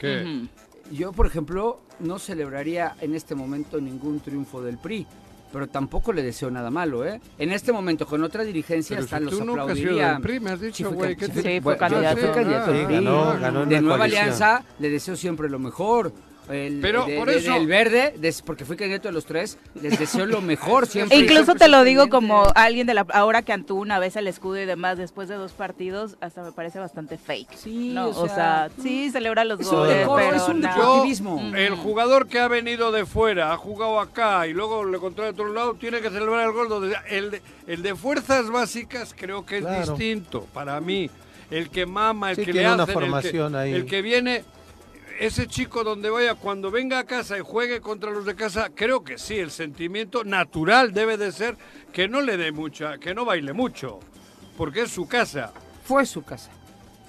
[0.92, 5.06] Yo, por ejemplo, no celebraría en este momento ningún triunfo del PRI,
[5.54, 7.22] pero tampoco le deseo nada malo, ¿eh?
[7.38, 10.14] En este momento, con otra dirigencia, Pero hasta si los tú nunca aplaudiría.
[10.14, 11.16] del PRI, me has dicho, güey.
[11.16, 12.22] can- ¿qué sí, te- Sí, fue candidato.
[12.90, 14.24] ganó, ganó de Nueva coalición.
[14.24, 16.12] Alianza le deseo siempre lo mejor.
[16.50, 19.58] El, Pero de- por de- eso- del verde, des- porque fui candidato de los tres,
[19.82, 21.16] les deseo lo mejor siempre.
[21.16, 24.16] E incluso siempre te lo digo como alguien de la ahora que Antú una vez
[24.16, 27.54] el escudo y demás después de dos partidos, hasta me parece bastante fake.
[27.56, 30.62] Sí, no, o o, sea, sea, sí celebra los es goles, pero es un.
[30.64, 31.04] Yo,
[31.56, 35.42] el jugador que ha venido de fuera, ha jugado acá y luego le contrata de
[35.42, 36.68] otro lado, tiene que celebrar el gol.
[36.70, 39.94] Donde, el, de, el de fuerzas básicas creo que es Claro.
[39.96, 41.10] distinto para mí.
[41.52, 43.74] El que mama, el Sí, que tiene le una hacen, el que- ahí.
[43.74, 44.44] el que viene...
[45.20, 49.04] Ese chico donde vaya, cuando venga a casa y juegue contra los de casa, creo
[49.04, 51.58] que sí, el sentimiento natural debe de ser
[51.92, 54.00] que no le dé mucha, que no baile mucho,
[54.58, 55.52] porque es su casa.
[55.84, 56.52] Fue su casa.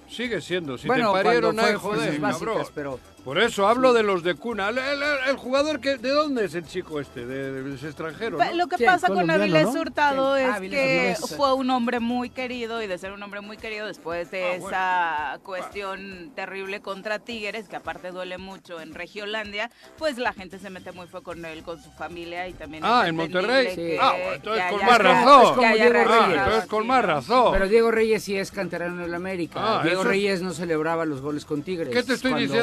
[0.09, 2.51] Sigue siendo, si bueno, te parieron ahí, joder, cabrón.
[2.51, 4.71] básicas, pero Por eso hablo de los de cuna.
[4.71, 7.27] El, el- el jugador que ¿de dónde es el chico este?
[7.27, 8.39] De, de- es extranjero.
[8.55, 9.81] Lo que Sí, pasa con Avilés ¿no?
[9.81, 10.43] Hurtado Sí.
[10.43, 13.57] es Ah, Avilés que fue un hombre muy querido y de ser un hombre muy
[13.59, 14.67] querido después de Ah, bueno.
[14.69, 20.71] esa cuestión terrible contra Tigres, que aparte duele mucho en Regiolandia, pues la gente se
[20.71, 23.75] mete muy fue con él, con su familia y también Ah, es en Monterrey.
[23.75, 25.43] que- Ah, bueno, entonces que con más razón.
[25.43, 26.39] Es como haya Diego reaccionado Reyes.
[26.41, 27.53] Ah, entonces con más razón.
[27.53, 29.61] Pero Diego Reyes sí es canterano del América.
[29.63, 31.91] Ah, Diego eso- Reyes no celebraba los goles con Tigres.
[31.91, 32.55] ¿Qué te estoy cuando-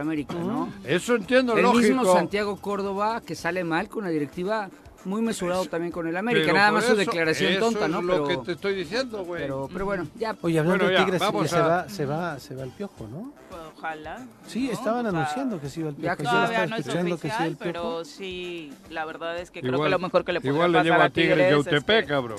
[0.00, 0.68] América, ¿no?
[0.84, 1.82] Eso entiendo, El lógico.
[1.82, 4.68] mismo Santiago Córdoba que sale mal con la directiva,
[5.04, 6.46] muy mesurado también con el América.
[6.46, 8.02] Pero Nada más su eso- declaración eso tonta, es ¿no?
[8.02, 9.42] lo Pero, que te estoy diciendo, güey.
[9.42, 10.36] pero, pero bueno, ya.
[10.42, 12.70] Oye, hablando Bueno, de ya, Tigres, vamos se, a- va, se, va, se va el
[12.70, 13.32] piojo, ¿no?
[13.48, 14.26] Pues, Ojalá.
[14.48, 14.72] Sí, ¿no?
[14.72, 16.16] estaban O sea, anunciando que se iba el ya piojo.
[16.16, 17.72] que Yo Todavía estaba no es escuchando que se iba oficial, el piojo.
[17.72, 20.72] pero sí, la verdad es que creo Igual- que lo mejor que le puede Igual
[20.72, 22.38] le pasar llevo a a Tigres de Tigres es Yautepec, que cabrón.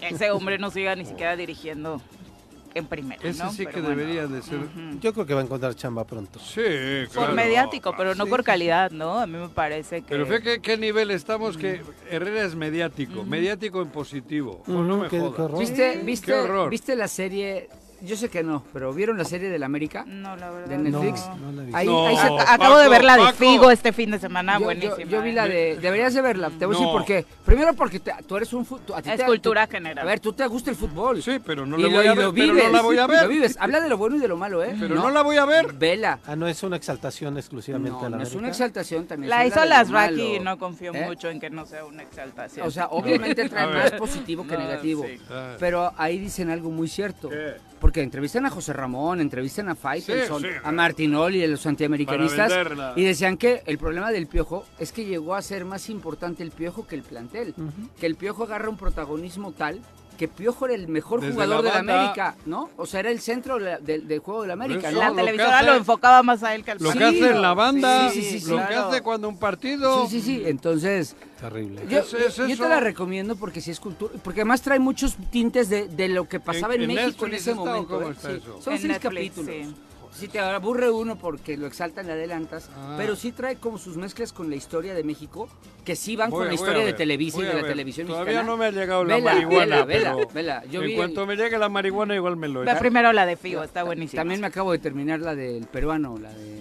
[0.00, 2.00] ese hombre no siga ni siquiera dirigiendo
[2.74, 3.50] en primera, Ese ¿no?
[3.50, 3.96] sí Pero que bueno.
[3.96, 4.60] debería de ser.
[5.00, 6.38] Yo creo que va a encontrar chamba pronto.
[6.38, 6.60] Sí,
[7.06, 7.34] Por claro.
[7.34, 9.18] mediático, pero no Sí, por calidad, ¿no?
[9.18, 10.08] A mí me parece que...
[10.08, 14.62] Pero fíjate qué, nivel estamos que Herrera es mediático, mediático en positivo.
[14.66, 15.40] No me qué- qué jodas.
[15.40, 15.58] horror.
[15.60, 16.70] ¿Viste, Qué viste, horror.
[16.70, 17.68] ¿Viste la serie?
[18.02, 20.04] Yo sé que no, pero ¿vieron la serie del América?
[20.06, 20.68] No, la verdad.
[20.68, 21.26] de Netflix.
[21.26, 21.36] no.
[21.36, 21.76] No la he visto.
[21.78, 23.36] Ahí, No, ahí se- Acabo de ver la de Paco.
[23.36, 25.02] Figo este fin de semana, yo, yo- buenísima.
[25.10, 25.48] yo vi la ¿eh?
[25.50, 25.76] de.
[25.80, 26.50] Deberías de verla.
[26.58, 27.26] Te voy a decir por qué.
[27.44, 28.64] Primero porque te- tú eres un.
[28.64, 29.98] tú- a ti Es te- cultura tú- general.
[30.06, 31.22] A ver, tú te gusta el fútbol.
[31.22, 32.24] Sí, pero no y la lo, voy a y ver.
[32.26, 32.64] lo pero vives.
[32.64, 33.22] no la voy a ver.
[33.24, 33.56] Lo vives.
[33.60, 34.74] Habla de lo bueno y de lo malo, ¿eh?
[34.78, 35.72] Pero no la voy a ver.
[35.74, 36.18] Vela.
[36.26, 38.50] Ah, no es una exaltación exclusivamente No, a la no es una América?
[38.52, 39.30] exaltación también.
[39.30, 41.04] La hizo las Raki y no confío ¿Eh?
[41.06, 42.66] mucho en que no sea una exaltación.
[42.66, 45.04] O sea, obviamente trae más positivo que negativo.
[45.30, 45.54] Ah.
[45.58, 47.28] Pero ahí dicen algo muy cierto.
[47.90, 50.54] Porque entrevistan a José Ramón, entrevistan a Faitelson, Sí, sí.
[50.62, 52.52] a Martinoli, a los antiamericanistas.
[52.94, 56.52] Y decían que el problema del piojo es que llegó a ser más importante el
[56.52, 57.52] piojo que el plantel.
[57.98, 59.80] Que el piojo agarra un protagonismo tal
[60.20, 61.94] que Piojo era el mejor Desde jugador la de la.
[62.02, 62.68] América, ¿no?
[62.76, 65.00] O sea, era el centro de del, juego de la América, Eso, ¿no?
[65.00, 67.40] la lo televisora hace- lo enfocaba más a él que al Lo que hace en
[67.40, 70.06] la banda, Sí, sí, sí, lo que hace cuando un partido.
[70.06, 70.42] Sí, sí, sí.
[70.44, 71.80] Entonces, Terrible.
[71.88, 72.62] yo, Es- es yo eso.
[72.64, 74.12] te la recomiendo porque sí es cultura.
[74.22, 77.54] Porque además trae muchos tintes de, de lo que pasaba en, en México en ese
[77.54, 77.88] momento.
[77.88, 78.14] cómo ¿eh?
[78.60, 79.74] Son En seis Netflix, capítulos.
[80.12, 80.20] Sí.
[80.20, 82.68] Si te aburre uno porque lo exaltan, le adelantas.
[82.76, 82.94] Ah.
[82.98, 85.48] Pero sí trae como sus mezclas con la historia de México,
[85.84, 88.48] que sí van Voy con la historia de Televisa y de la televisión Todavía mexicana.
[88.50, 89.58] no me ha llegado la Vela, marihuana.
[89.64, 90.64] vela, vela, pero vela.
[90.70, 93.26] Yo en vi cuanto el- me llegue la marihuana, igual me lo Ve primero la
[93.26, 94.20] de Figo, está buenísima.
[94.20, 96.58] También me acabo de terminar la del peruano, la de,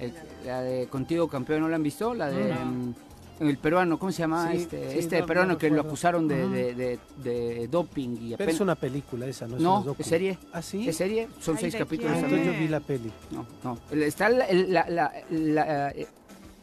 [0.00, 2.14] el- la de Contigo Campeón, ¿no la han visto?
[2.14, 2.94] La de mm,
[3.40, 4.50] el peruano, ¿cómo se llama?
[4.52, 8.10] Sí, este sí, este no- peruano no que lo acusaron de, de, de- de doping
[8.10, 8.54] y Pero apenas...
[8.54, 10.38] es una película esa, no es No, es serie.
[10.52, 10.88] ¿Ah, sí?
[10.88, 11.28] ¿Es serie?
[11.40, 13.10] Son Ay, seis ¿de capítulos Ah, entonces yo vi la peli.
[13.30, 13.78] No, no.
[14.02, 16.06] Está la, el- la- la- la, eh,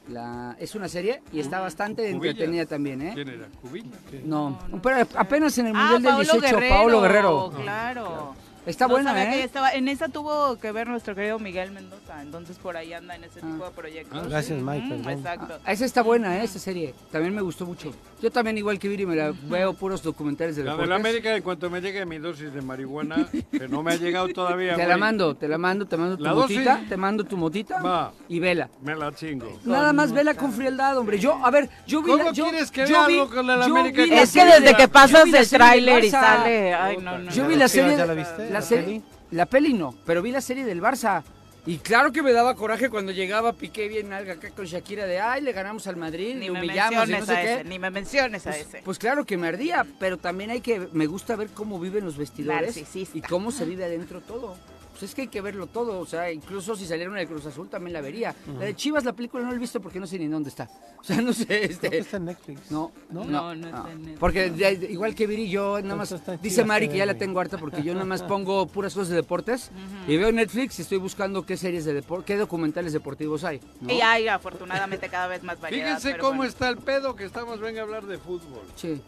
[0.09, 2.31] la- es una serie y está bastante Cubilla.
[2.31, 3.11] entretenida también, ¿eh?
[3.13, 3.47] ¿Quién era?
[3.61, 3.89] ¿Cubilla?
[4.25, 6.75] No, pero apenas en el Ah, Mundial del Paolo 18, Guerrero.
[6.75, 7.51] Paolo Guerrero.
[7.61, 8.35] Claro.
[8.65, 9.43] Está No buena, ¿eh?
[9.43, 13.23] estaba- en esa tuvo que ver nuestro querido Miguel Mendoza, entonces por ahí anda en
[13.23, 13.47] ese Ah.
[13.47, 14.19] tipo de proyectos.
[14.23, 15.09] Ah, Gracias, Mike, perdón.
[15.13, 15.57] Exacto.
[15.65, 16.43] Ah, esa está buena, ¿eh?
[16.43, 16.93] Esa serie.
[17.11, 17.91] También me gustó mucho.
[18.21, 20.89] Yo también, igual que Viri, me la veo puros documentales de La de deportes.
[20.89, 23.15] la América, en cuanto me llegue mi dosis de marihuana,
[23.51, 24.75] que no me ha llegado todavía.
[24.75, 26.57] Te la güey, mando, te la mando, te mando tu La dosis.
[26.57, 28.13] motita, te mando tu motita Va.
[28.27, 28.69] y vela.
[28.83, 29.59] Me la chingo.
[29.65, 31.17] Nada más vela con frialdad, hombre.
[31.17, 33.47] Yo, a ver, yo vi ¿Cómo la, yo, quieres que yo vea vi- algo con
[33.47, 36.73] la América vi Es que desde de- que pasas el tráiler y sale...
[36.75, 37.31] Ay, no, no.
[37.31, 37.49] Yo no.
[37.49, 38.05] vi la serie, ya
[38.53, 39.03] la serie, peli?
[39.31, 41.23] la peli no, pero vi la serie del Barça.
[41.63, 45.19] Y claro que me daba coraje cuando llegaba Piqué bien alga acá con Shakira de,
[45.19, 47.53] ay, le ganamos al Madrid, Ni le me humillamos y no sé a qué.
[47.53, 48.81] ese, ni me menciones a ese.
[48.83, 52.17] Pues claro que me ardía, pero también hay que, me gusta ver cómo viven los
[52.17, 54.55] vestidores y cómo se vive adentro todo.
[55.01, 57.43] Pues es que hay que verlo todo, o sea, incluso si saliera una de Cruz
[57.47, 58.35] Azul también la vería.
[58.59, 60.69] La de Chivas, la película no la he visto porque no sé ni dónde está.
[61.01, 61.97] O sea, no sé, Creo que este...
[61.97, 62.69] está en Netflix.
[62.69, 63.25] No, ¿No?
[63.25, 64.19] No, no está en Netflix.
[64.19, 66.13] Porque de- de- igual que Viri, yo nada más.
[66.43, 69.15] Dice Mari que ya la tengo harta porque yo nada más pongo puras cosas de
[69.15, 69.71] deportes
[70.07, 73.59] y veo Netflix y estoy buscando qué series de deporte, qué documentales deportivos hay.
[73.79, 73.91] ¿no?
[73.91, 75.97] Y hay afortunadamente cada vez más variedad.
[75.97, 76.51] Fíjense cómo bueno.
[76.51, 78.61] está el pedo que estamos, venga a hablar de fútbol.
[78.75, 79.01] Sí.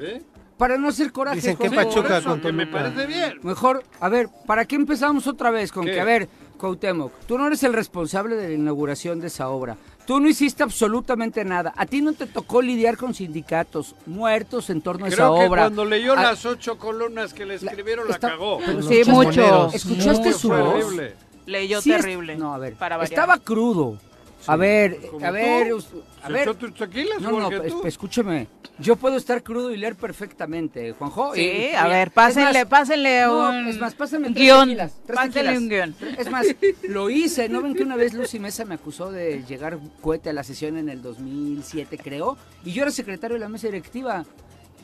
[0.00, 0.22] ¿Eh?
[0.58, 1.36] Para no hacer coraje.
[1.36, 3.38] Dicen que Pachuca con que me parece bien.
[3.42, 5.92] Mejor, a ver, ¿para qué empezamos otra vez con ¿Qué?
[5.92, 9.76] que, a ver, Cuauhtémoc, tú no eres el responsable de la inauguración de esa obra.
[10.06, 11.74] Tú no hiciste absolutamente nada.
[11.76, 15.46] A ti no te tocó lidiar con sindicatos muertos en torno a esa Creo que
[15.46, 15.62] obra.
[15.64, 18.58] cuando leyó Ah, las ocho columnas que le escribieron, la, está- cagó.
[18.64, 19.70] pero Sí, mucho.
[19.74, 20.84] ¿Escuchaste su voz?
[20.84, 21.14] horrible.
[21.44, 22.36] Leyó Sí es- terrible.
[22.36, 22.74] No, a ver.
[22.74, 23.98] Para estaba crudo.
[24.46, 26.02] A ver, ¿Como a ver, tú?
[26.26, 26.42] A ¿Se ver.
[26.42, 27.86] echó tus tequilas No, no, tú?
[27.86, 28.48] escúcheme.
[28.78, 31.34] Yo puedo estar crudo y leer perfectamente, Juanjo.
[31.34, 34.68] Sí, y- a ver, pásenle, más, pásenle no, un es más, pásenme tres guion.
[34.68, 35.58] tequilas, tres pásenle tequilas.
[35.58, 35.96] un guion.
[36.18, 36.46] Es más,
[36.88, 37.48] lo hice.
[37.48, 40.76] ¿No ven que una vez Lucy Mesa me acusó de llegar cohete a la sesión
[40.76, 42.36] en el 2007, creo?
[42.64, 44.24] Y yo era secretario de la mesa directiva.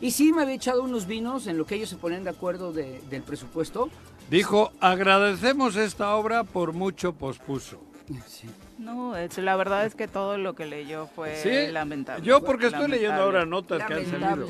[0.01, 2.73] Y sí me había echado unos vinos en lo que ellos se ponían de acuerdo
[2.73, 3.89] de- del presupuesto.
[4.31, 7.79] Dijo, agradecemos esta obra por mucho pospuso.
[8.83, 12.25] No, es- la verdad es que todo lo que leyó fue Sí, lamentable.
[12.25, 14.47] yo porque estoy leyendo ahora notas que han salido.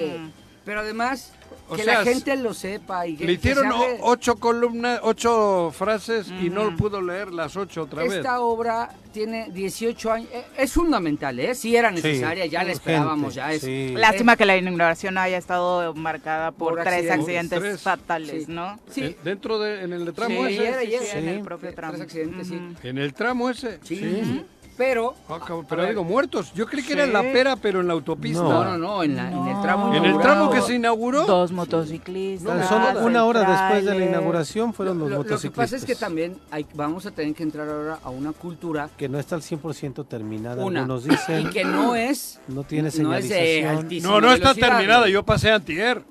[0.64, 1.33] Pero además,
[1.68, 5.01] O que sea, la gente lo sepa y que, Le que hicieron hable- ocho columnas,
[5.03, 8.12] ocho frases y no pudo leer las ocho otra vez.
[8.12, 10.29] Esta obra tiene 18 años.
[10.33, 11.55] eh, Es fundamental, ¿eh?
[11.55, 13.62] Sí era necesaria, ya la esperábamos, ya es.
[13.62, 13.92] sí.
[13.96, 17.18] Lástima que la inauguración haya estado marcada por, Por tres accidentes.
[17.20, 17.81] accidentes Tres.
[17.81, 18.53] fatales, Sí.
[18.53, 18.79] ¿no?
[18.90, 20.68] Sí, En- Dentro de, en el tramo Sí, ese.
[20.77, 21.03] ayer.
[21.03, 21.42] sí, en el Sí.
[21.42, 22.03] propio Tres tramo.
[22.03, 22.55] accidentes, sí.
[22.57, 22.87] Ujú.
[22.88, 23.79] En el tramo ese.
[23.83, 24.44] sí.
[24.85, 25.14] Pero.
[25.29, 26.53] Ah, cabrón, pero digo, muertos.
[26.55, 28.42] Yo creí que era en la pera, pero en la autopista.
[28.42, 29.95] No, no, no, en, la- en el tramo No.
[29.95, 31.25] En el tramo que se inauguró.
[31.25, 32.68] Dos motociclistas.
[32.68, 35.64] Solo una hora después de la inauguración fueron los Lo, lo que motociclistas.
[35.64, 39.09] pasa es que también hay, vamos a tener que entrar ahora a una cultura Que
[39.09, 41.51] no está al 100% terminada, una algunos y dicen.
[41.51, 44.03] que no es No tiene no es señalización.
[44.03, 45.09] No, no está terminada.
[45.09, 46.03] Yo pasé antier.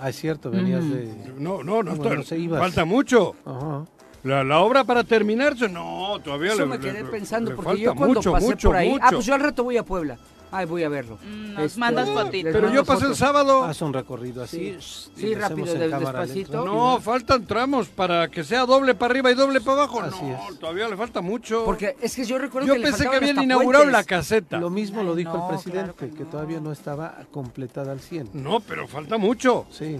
[0.00, 1.08] Ah, es cierto, venías de...
[1.38, 1.94] No, no, no.
[1.94, 2.58] Bueno, está- se ibas.
[2.60, 3.36] falta mucho.
[3.46, 3.84] Ajá.
[4.24, 7.68] La, la obra para terminarse, no, todavía Eso le me quedé le- pensando le porque
[7.70, 9.16] falta yo cuando mucho, pasé mucho, por ahí, ah, mucho.
[9.16, 10.16] pues yo al rato voy a Puebla.
[10.50, 11.18] Ay, voy a verlo.
[11.20, 12.52] Mm, Nos Este, mandas fotitos.
[12.52, 13.64] Pero yo pasé el sábado.
[13.64, 14.76] Haz un recorrido así.
[14.80, 15.34] Sí.
[15.34, 16.64] rápido, de- despacito.
[16.64, 20.00] No, faltan tramos para que sea doble para arriba y doble para abajo.
[20.00, 20.58] Así no, es.
[20.60, 21.64] todavía le falta mucho.
[21.64, 24.58] Porque es que yo recuerdo yo que pensé que habían inaugurado la caseta.
[24.58, 26.30] Lo mismo lo dijo no, el presidente, claro que que, no.
[26.30, 28.30] todavía no estaba completada al 100.
[28.34, 29.66] No, pero falta mucho.
[29.72, 29.98] Sí.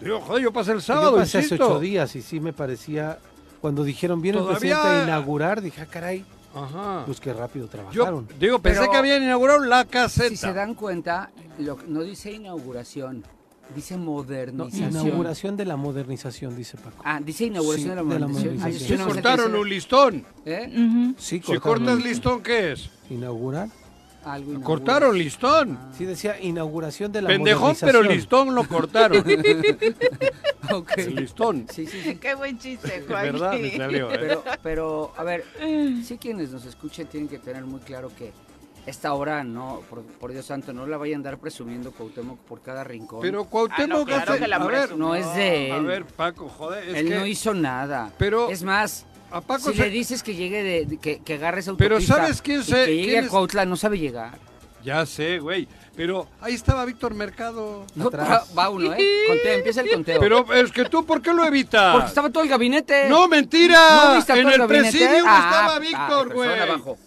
[0.00, 3.18] Digo, joder, yo pasé el yo sábado, pasé hace ocho días y sí me parecía...
[3.60, 7.02] Cuando dijeron, viene el presidente a inaugurar, dije, ah, caray, Ajá.
[7.06, 8.28] pues qué rápido Yo trabajaron.
[8.38, 10.28] digo, pensé Pero- que habían inaugurado la caseta.
[10.30, 13.22] Si se dan cuenta, lo- no dice inauguración,
[13.74, 14.90] dice No, modernización.
[15.06, 17.02] inauguración de la modernización, dice Paco.
[17.04, 18.72] Ah, dice inauguración Sí, de la de la modernización.
[18.72, 19.58] Yo Sí, no sé qué cortaron dice.
[19.60, 20.24] un listón.
[20.46, 21.14] ¿Eh?
[21.18, 22.90] Sí, Si cortaron cortas el- listón, ¿qué es?
[23.10, 23.68] Inaugurar.
[24.24, 24.66] Algo inaugura.
[24.66, 25.78] Cortaron listón.
[25.96, 29.24] Sí decía inauguración de la Pendejón, pero listón lo cortaron.
[30.72, 30.92] Ok.
[30.98, 31.66] El listón.
[31.72, 32.16] Sí, sí, sí.
[32.16, 33.22] Qué buen chiste, Juan.
[33.24, 34.10] verdad, me salió.
[34.12, 34.18] ¿eh?
[34.20, 35.44] Pero, pero, a ver,
[36.04, 38.32] sí quienes nos escuchen tienen que tener muy claro que
[38.86, 42.62] esta obra, no, por, por Dios santo, no la vayan a andar presumiendo Cuauhtémoc por
[42.62, 43.20] cada rincón.
[43.20, 45.72] Pero Ah, no, Cuauhtémoc claro hace- que la a ver, no es de él.
[45.72, 48.12] a ver, Paco, joder, es Él que no hizo nada.
[48.16, 51.34] Pero- es más, a Paco si se- le dices que llegue de, de- que, que
[51.34, 54.38] agarre esa Pero ¿sabes quién se- que llegue quién a es- Cuautla no sabe llegar.
[54.84, 55.68] Ya sé, güey.
[55.94, 57.84] Pero ahí estaba Víctor Mercado.
[57.94, 58.28] No, Atrás.
[58.30, 59.24] va, va uno, ¿eh?
[59.28, 60.20] Conteo, empieza el conteo.
[60.20, 61.92] Pero es que tú, ¿por qué lo evitas?
[61.92, 63.06] Porque estaba todo el gabinete.
[63.08, 64.04] No, mentira.
[64.06, 64.90] ¿No viste a en todo el gabinete?
[64.98, 66.48] presidium Ah, estaba ah, Víctor, güey.
[66.50, 66.98] estaban abajo.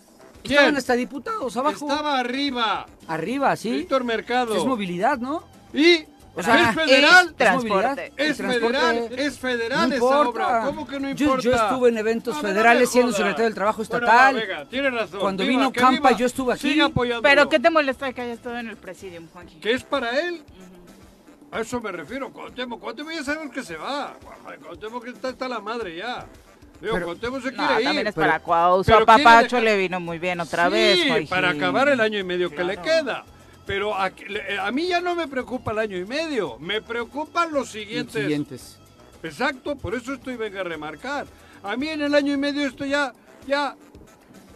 [0.43, 0.51] ¿Quién?
[0.59, 1.87] Estaban hasta diputados abajo.
[1.87, 2.85] Estaba arriba.
[3.07, 3.71] Arriba, sí.
[3.71, 4.55] Víctor Mercado.
[4.55, 5.43] Es movilidad, ¿no?
[5.73, 6.03] Y
[6.35, 7.27] O sea, es federal.
[7.29, 8.11] es transporte.
[8.17, 10.29] Es transporte- federal, es federal No esa importa.
[10.47, 10.61] obra.
[10.65, 11.43] ¿Cómo que no Yo- importa?
[11.43, 14.35] yo estuve en eventos ver, no federales siendo secretario del Trabajo Bueno, estatal.
[14.35, 15.19] va, venga, tiene razón.
[15.19, 16.11] Cuando Viva, vino Campa, viva.
[16.19, 16.79] yo estuve aquí.
[17.21, 19.59] Pero ¿qué te molesta que haya estado en el presidium, Juanji?
[19.59, 20.41] ¿Que es para él?
[21.51, 22.31] A eso me refiero.
[22.33, 24.15] Cuauhtémoc, Cuauhtémoc ya sabemos que se va.
[24.63, 26.25] Cuauhtémoc está hasta la madre ya.
[26.81, 27.87] Digo, Pero- Cuauhtémoc se No, quiere ir.
[27.87, 28.83] también es pero- para Cuau.
[28.83, 31.27] Su dejar- le vino muy bien otra Sí, vez, Juanji.
[31.27, 32.81] para acabar el año y medio que le Claro.
[33.05, 33.25] queda.
[33.65, 37.51] Pero a, le- a mí ya no me preocupa el año y medio, me preocupan
[37.51, 38.79] los Los siguientes.
[39.23, 41.25] Exacto, por eso estoy venga a remarcar.
[41.63, 43.13] A mí en el año y medio esto ya,
[43.47, 43.75] ya,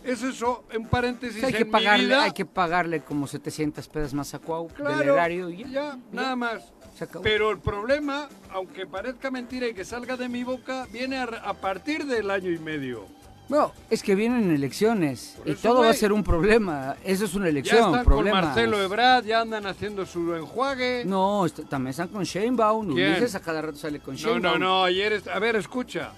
[0.04, 2.24] es eso, en paréntesis hay, que en mi pagarle, vida.
[2.24, 5.70] hay que pagarle como 700 pedas más a Cuau del erario y ya.
[5.70, 6.64] ya, nada más.
[6.98, 7.24] Se acabó.
[7.24, 11.54] Pero el problema, aunque parezca mentira y que salga de mi boca, viene a, a
[11.54, 13.06] partir del año y medio.
[13.50, 16.96] No, es que vienen elecciones y todo va a ser un problema.
[17.06, 18.42] Eso es una Ya elección, están problemas.
[18.42, 21.04] con Marcelo Ebrard, ya andan haciendo su enjuague.
[21.06, 22.94] No, también están con Sheinbaum.
[22.94, 23.12] ¿Quién?
[23.12, 24.60] Ulises a cada rato sale con No, Sheinbaum.
[24.60, 26.12] no, no, ayer, es- a ver, escucha.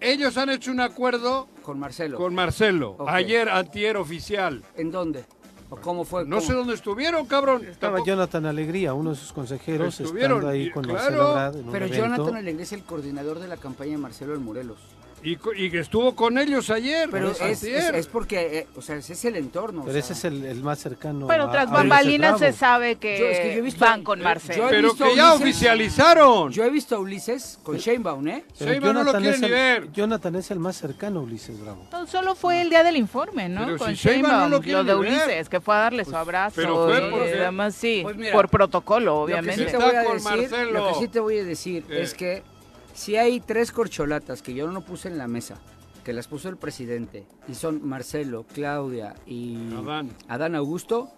[0.00, 2.18] Ellos han hecho un acuerdo Con Marcelo.
[2.18, 3.08] con Marcelo, Ok.
[3.10, 4.62] ayer, antier oficial.
[4.76, 5.24] ¿En dónde?
[5.70, 6.24] ¿O cómo fue?
[6.26, 6.46] No ¿Cómo?
[6.46, 7.62] sé dónde estuvieron, cabrón.
[7.64, 10.98] Estaba Tampoco- Jonathan Alegría, uno de sus consejeros, Estuvieron, estando ahí con claro.
[11.00, 12.04] Marcelo Ebrard en un Pero evento.
[12.04, 14.78] Jonathan Alegría es el coordinador de la campaña de Marcelo en Morelos.
[15.28, 17.08] Y, co- y que estuvo con ellos ayer.
[17.10, 17.94] Pero pues, es, es, antier.
[17.96, 19.80] es porque, eh, o sea, ese es el entorno.
[19.80, 20.00] o Pero sea.
[20.00, 21.26] ese es el, el más cercano.
[21.26, 24.04] Pero a- tras a bambalinas se sabe que, Yo- es que yo he visto- van
[24.04, 24.66] con eh, Marcelo.
[24.70, 26.52] Pero que ya Ulises- oficializaron.
[26.52, 28.44] Yo he visto a Ulises con Sheinbaum, ¿eh?
[28.58, 29.92] Pero Sheinbaum no lo Jonathan quiere es ni el- ver.
[29.92, 31.88] Jonathan es el más cercano a Ulises Bravo.
[31.90, 33.64] No, Solo fue el día del informe, ¿no?
[33.64, 34.96] Pero Con si Sheinbaum no lo quiere de ver.
[34.96, 36.54] Ulises, que fue a darle su abrazo.
[36.54, 39.64] pero fue además sí, Pues mira, por protocolo, Lo que, sí obviamente.
[39.64, 40.72] te Está voy a con decir, Marcelo.
[40.72, 42.02] lo que sí te voy a decir ¿Qué?
[42.02, 42.42] es que
[42.96, 45.58] si hay tres corcholatas que yo no puse en la mesa,
[46.02, 50.10] que las puso el presidente, y son Marcelo, Claudia y Adán.
[50.28, 51.10] Adán Augusto,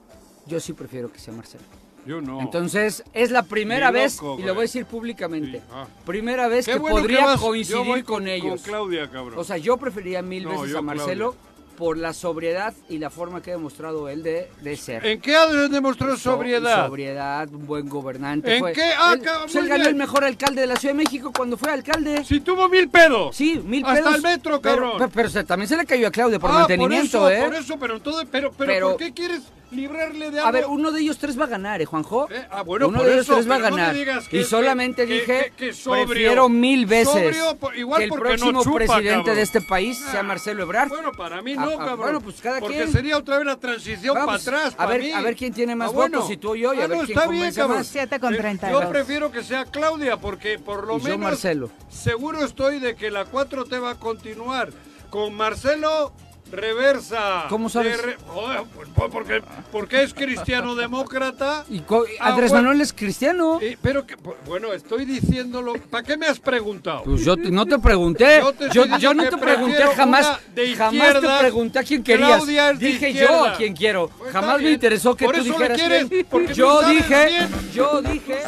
[0.46, 1.64] yo sí prefiero que sea Marcelo.
[2.04, 2.40] Yo no.
[2.40, 5.86] Entonces, es la primera vez, y lo voy a decir públicamente, Sí, ah.
[6.06, 7.40] primera vez Qué que bueno podría vas.
[7.40, 8.62] Yo coincidir voy con, ellos.
[8.62, 9.38] Con Claudia, cabrón.
[9.38, 11.36] o sea, yo preferiría mil No, veces yo a Marcelo
[11.78, 15.06] por la sobriedad y la forma que ha demostrado él de, de ser.
[15.06, 16.86] ¿En qué ha demostrado So- sobriedad?
[16.86, 18.52] Sobriedad, un buen gobernante.
[18.56, 18.72] ¿En fue.
[18.72, 18.82] qué?
[18.98, 21.70] Ah, Él, pues, él ganó el mejor alcalde de la Ciudad de México cuando fue
[21.70, 22.24] alcalde.
[22.24, 23.36] Si tuvo mil pedos.
[23.36, 24.14] Sí, mil Hasta pedos.
[24.16, 24.92] el metro, cabrón.
[25.14, 27.36] pero- también se le cayó a Claudia por Ah, mantenimiento, por ¿eh?
[27.38, 30.48] eso, por eso, pero entonces, pero, pero, Pero- ¿por qué quieres librarle de algo?
[30.48, 32.28] A ver, uno de ellos tres va a ganar, ¿eh, Juanjo?
[32.30, 33.94] Eh, ah, bueno, uno por de ellos eso, tres va a pero no ganar.
[33.94, 36.06] digas que y solamente que- dije, que- sobrio.
[36.06, 39.36] prefiero mil veces Sobrio, igual que el no próximo chupa, presidente cabrón.
[39.36, 40.88] de este país sea Ah, Marcelo Ebrard.
[40.88, 41.98] Bueno, para mí Ah, no, ah, cabrón.
[41.98, 42.92] bueno, pues cada Porque quien.
[42.92, 45.12] sería otra vez la transición para atrás, a ver- mí.
[45.12, 46.18] a ver quién tiene más bueno.
[46.18, 47.76] votos, si tú o yo, y a ver no, quién está bien, cabrón.
[47.78, 47.86] más.
[47.86, 48.82] Siete con Eh, 32.
[48.84, 51.70] Yo prefiero que sea Claudia, porque por lo Y yo menos Marcelo.
[51.88, 54.70] seguro estoy de que la 4T va a continuar.
[55.10, 56.12] Con Marcelo
[56.50, 57.44] reversa.
[57.48, 58.00] ¿Cómo sabes?
[58.02, 61.64] Re- Joder, pues, pues, porque, porque es cristiano demócrata.
[61.70, 61.80] Y
[62.20, 62.64] Ah, Andrés bueno.
[62.68, 63.58] Manuel es cristiano.
[63.60, 65.74] Eh, pero que, pues, bueno, estoy diciéndolo.
[65.90, 67.02] ¿Para qué me has preguntado?
[67.04, 68.40] Pues yo te- no te pregunté.
[68.42, 70.38] Yo te Yo, yo no te pregunté jamás.
[70.54, 72.46] de Jamás te pregunté a quién querías.
[72.78, 74.08] Dije yo a quién quiero.
[74.18, 76.26] Pues jamás me interesó que Por tú dijeras quieres, quién.
[76.54, 78.38] Yo sabes dije, yo dije.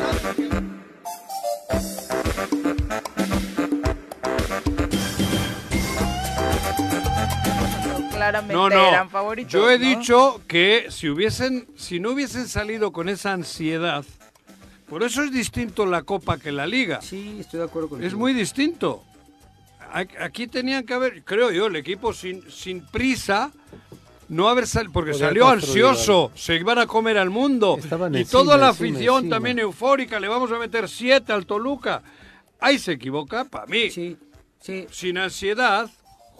[8.20, 8.88] Claramente No, no.
[8.88, 9.52] eran favoritos.
[9.52, 9.86] Yo he ¿no?
[9.88, 14.04] dicho que si hubiesen, si no hubiesen salido con esa ansiedad,
[14.88, 17.00] por eso es distinto la Copa que la Liga.
[17.00, 18.06] Sí, estoy de acuerdo contigo.
[18.06, 19.02] Es muy distinto.
[19.92, 23.50] Aquí tenían que haber, creo yo, el equipo sin, sin prisa,
[24.28, 27.76] no haber salido, porque salió ansioso, se iban a comer al mundo.
[27.78, 29.36] Estaban y encima, toda la encima, afición encima.
[29.36, 32.02] también eufórica, le vamos a meter siete al Toluca.
[32.60, 33.90] Ahí se equivoca, para mí.
[33.90, 34.16] Sí,
[34.60, 34.86] sí.
[34.92, 35.90] Sin ansiedad,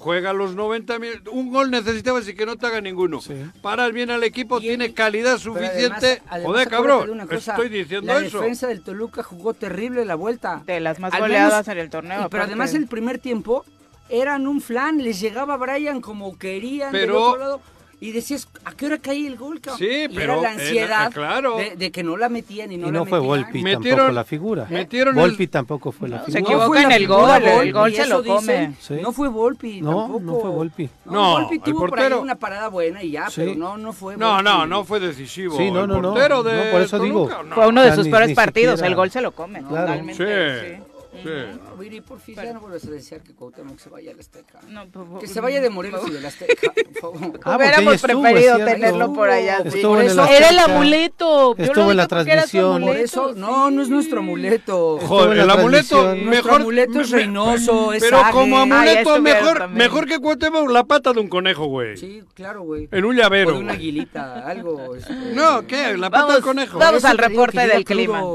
[0.01, 1.33] juega los 90 minutos.
[1.33, 3.21] Un gol necesitabas y que no te haga ninguno.
[3.21, 3.35] Sí.
[3.61, 5.83] Paras bien al equipo, Y- tiene calidad suficiente.
[5.87, 8.41] además- además, Joder, cabrón, cosa, estoy diciendo la eso.
[8.41, 10.63] defensa del Toluca jugó terrible la vuelta.
[10.67, 12.13] De las más Al goleadas menos- en el torneo.
[12.13, 12.45] y- pero aparte.
[12.47, 13.65] además el primer tiempo
[14.09, 17.61] eran un flan, les llegaba Brian como querían del Pero- otro lado.
[18.03, 19.79] Y decías, ¿a qué hora cae el gol, cabrón?
[19.79, 21.57] Sí, Y pero, era la ansiedad claro.
[21.59, 23.43] de, de que no la metían y no y la no fue metían.
[23.45, 24.67] Volpi Metieron- tampoco la figura.
[24.71, 26.33] metieron el- Volpi tampoco fue la No, figura.
[26.33, 28.41] se equivoca fue en la el gol, el gol se lo come.
[28.41, 28.77] dicen.
[28.81, 28.95] Sí.
[29.03, 30.21] No fue Volpi No, tampoco.
[30.21, 30.91] no fue Volpi.
[31.05, 32.21] No, No, Volpi el tuvo por ahí portero.
[32.23, 33.43] una parada buena y ya, Sí.
[33.45, 34.45] pero no, no fue No, Volpi.
[34.45, 35.57] no, no fue decisivo.
[35.59, 36.11] Sí, no, el no, no.
[36.15, 37.25] portero de No, por eso digo.
[37.27, 37.55] Toluca, no.
[37.55, 38.81] Fue uno de sus peores partidos.
[38.81, 39.61] El gol se lo come.
[39.63, 40.81] Totalmente.
[41.25, 44.61] No, por fin, ya no vuelves a desear que Cuauhtémoc se vaya al Azteca.
[44.69, 45.21] No, por favor.
[45.21, 47.41] Que se vaya de Morelos y del Azteca, por favor.
[47.45, 48.73] Ah, Hubiéramos estuvo, preferido cierto.
[48.75, 49.59] tenerlo por allá.
[49.71, 49.81] sí.
[49.83, 51.57] Por eso- el Era el amuleto.
[51.57, 52.83] Yo Estuvo en la transmisión.
[52.83, 54.99] Por eso, no, no es nuestro amuleto.
[54.99, 56.25] Joder, el amuleto transmisión.
[56.27, 56.61] Nuestro mejor.
[56.63, 61.13] amuleto es Reynoso, es Pero como Ah, amuleto, estuvieron mejor, mejor que Cuauhtémoc la pata
[61.13, 61.97] de un conejo, güey.
[61.97, 62.89] Sí, claro, güey.
[62.93, 63.53] En un O llavero.
[63.53, 64.95] de una aguilita, algo.
[64.95, 65.97] este, No, ¿qué?
[65.97, 66.79] La pata del conejo.
[66.79, 68.23] vamos al reporte del clima.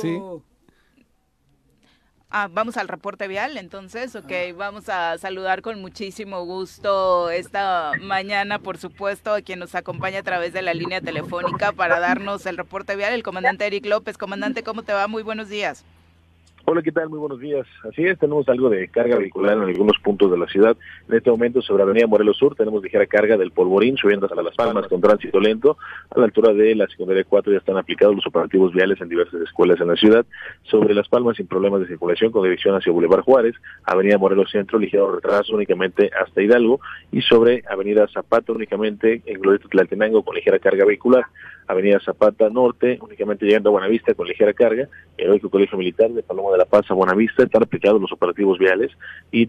[0.00, 0.18] Sí.
[2.32, 8.60] Ah, vamos al reporte vial, entonces, ok, vamos a saludar con muchísimo gusto esta mañana,
[8.60, 12.56] por supuesto, a quien nos acompaña a través de la línea telefónica para darnos el
[12.56, 14.16] reporte vial, el comandante Eric López.
[14.16, 15.08] Comandante, ¿cómo te va?
[15.08, 15.84] Muy buenos días.
[16.72, 17.08] Hola, ¿qué tal?
[17.08, 17.66] Muy buenos días.
[17.82, 20.76] Así es, tenemos algo de carga vehicular en algunos puntos de la ciudad.
[21.08, 24.54] En este momento, sobre Avenida Morelos Sur, tenemos ligera carga del Polvorín, subiendo hasta Las
[24.54, 25.78] Palmas con tránsito lento.
[26.14, 29.40] A la altura de la secundaria 4 ya están aplicados los operativos viales en diversas
[29.40, 30.24] escuelas en la ciudad.
[30.62, 33.56] Sobre Las Palmas, sin problemas de circulación, con dirección hacia Boulevard Juárez.
[33.82, 36.78] Avenida Morelos Centro, ligero retraso únicamente hasta Hidalgo.
[37.10, 41.24] Y sobre Avenida Zapata, únicamente en Glorieta Tlaltenango, con ligera carga vehicular.
[41.70, 44.88] Avenida Zapata Norte, únicamente llegando a Buenavista con ligera carga.
[45.16, 48.90] Heroico Colegio Militar de Paloma de la Paz a Buenavista, están aplicados los operativos viales
[49.30, 49.46] y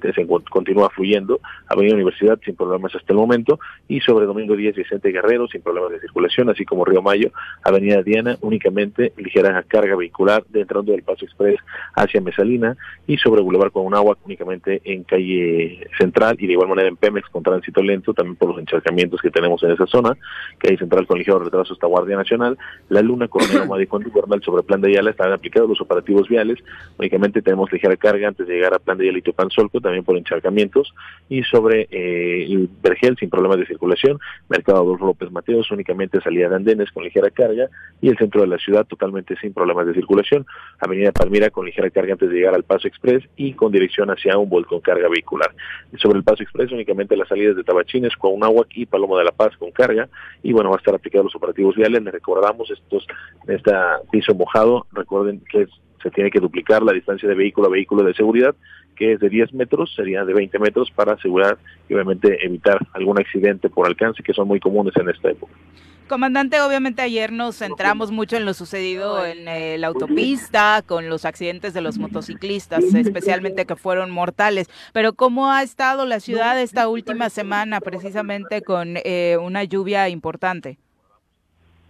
[0.50, 1.40] continúa fluyendo.
[1.68, 3.60] Avenida Universidad sin problemas hasta el momento.
[3.88, 7.32] Y sobre Domingo 10 Vicente Guerrero sin problemas de circulación, así como Río Mayo.
[7.64, 11.60] Avenida Diana únicamente ligera carga vehicular de entrando del Paso Express
[11.96, 12.76] hacia Mesalina.
[13.08, 17.44] Y sobre Boulevard Comunagua únicamente en calle central y de igual manera en Pemex con
[17.44, 20.18] tránsito lento, también por los encharcamientos que tenemos en esa zona.
[20.58, 22.58] Calle central con ligero retraso hasta Guardia Nacional.
[22.90, 26.60] La Luna, Coronel Omar y Bernal sobre Plan de Ayala están aplicados los operativos viales.
[26.98, 30.18] Únicamente tenemos ligera carga antes de llegar a Plan de Ayala y Tupanzolco, también por
[30.18, 30.94] encharcamientos.
[31.28, 34.20] Y sobre eh, el Vergel, sin problemas de circulación.
[34.48, 37.68] Mercado Adolfo López Mateos, únicamente salida de andenes con ligera carga.
[38.02, 40.46] Y el centro de la ciudad totalmente sin problemas de circulación.
[40.80, 44.38] Avenida Palmira con ligera carga antes de llegar al Paso Express y con dirección hacia
[44.38, 45.54] un con carga vehicular.
[45.98, 49.56] Sobre el Paso Express únicamente las salidas de Tabachines, Cuauhnáhuac y Paloma de la Paz
[49.58, 50.10] con carga.
[50.44, 51.91] Y bueno, va a estar aplicados los operativos viales.
[52.00, 53.06] Les recordamos estos,
[53.48, 53.72] este
[54.12, 54.86] piso mojado.
[54.92, 55.68] Recuerden que
[56.02, 58.56] se tiene que duplicar la distancia de vehículo a vehículo de seguridad,
[58.96, 61.58] que es de 10 metros, sería de 20 metros para asegurar
[61.90, 65.54] y obviamente evitar algún accidente por alcance que son muy comunes en esta época.
[66.08, 69.46] Comandante, obviamente ayer nos centramos mucho en lo sucedido en
[69.80, 74.70] la autopista, con los accidentes de los motociclistas, especialmente que fueron mortales.
[74.92, 80.80] Pero ¿cómo ha estado la ciudad esta última semana, precisamente con eh, una lluvia importante?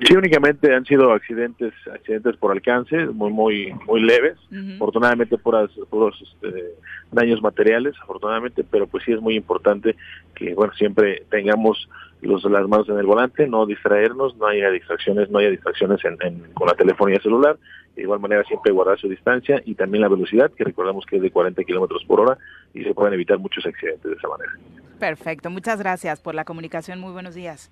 [0.03, 4.37] Sí, únicamente han sido accidentes, accidentes por alcance, muy, muy, muy leves.
[4.75, 6.73] Afortunadamente, puras, puros este,
[7.11, 9.95] daños materiales, afortunadamente, pero pues sí es muy importante
[10.33, 11.87] que, bueno, siempre tengamos
[12.21, 16.17] los, las manos en el volante, no distraernos, no haya distracciones, no haya distracciones en,
[16.21, 17.57] en- con la telefonía celular.
[17.95, 21.21] De igual manera, siempre guardar su distancia y también la velocidad, que recordamos que es
[21.21, 22.37] de 40 kilómetros por hora
[22.73, 24.51] y se pueden evitar muchos accidentes de esa manera.
[24.99, 26.99] Perfecto, muchas gracias por la comunicación.
[26.99, 27.69] Muy buenos días.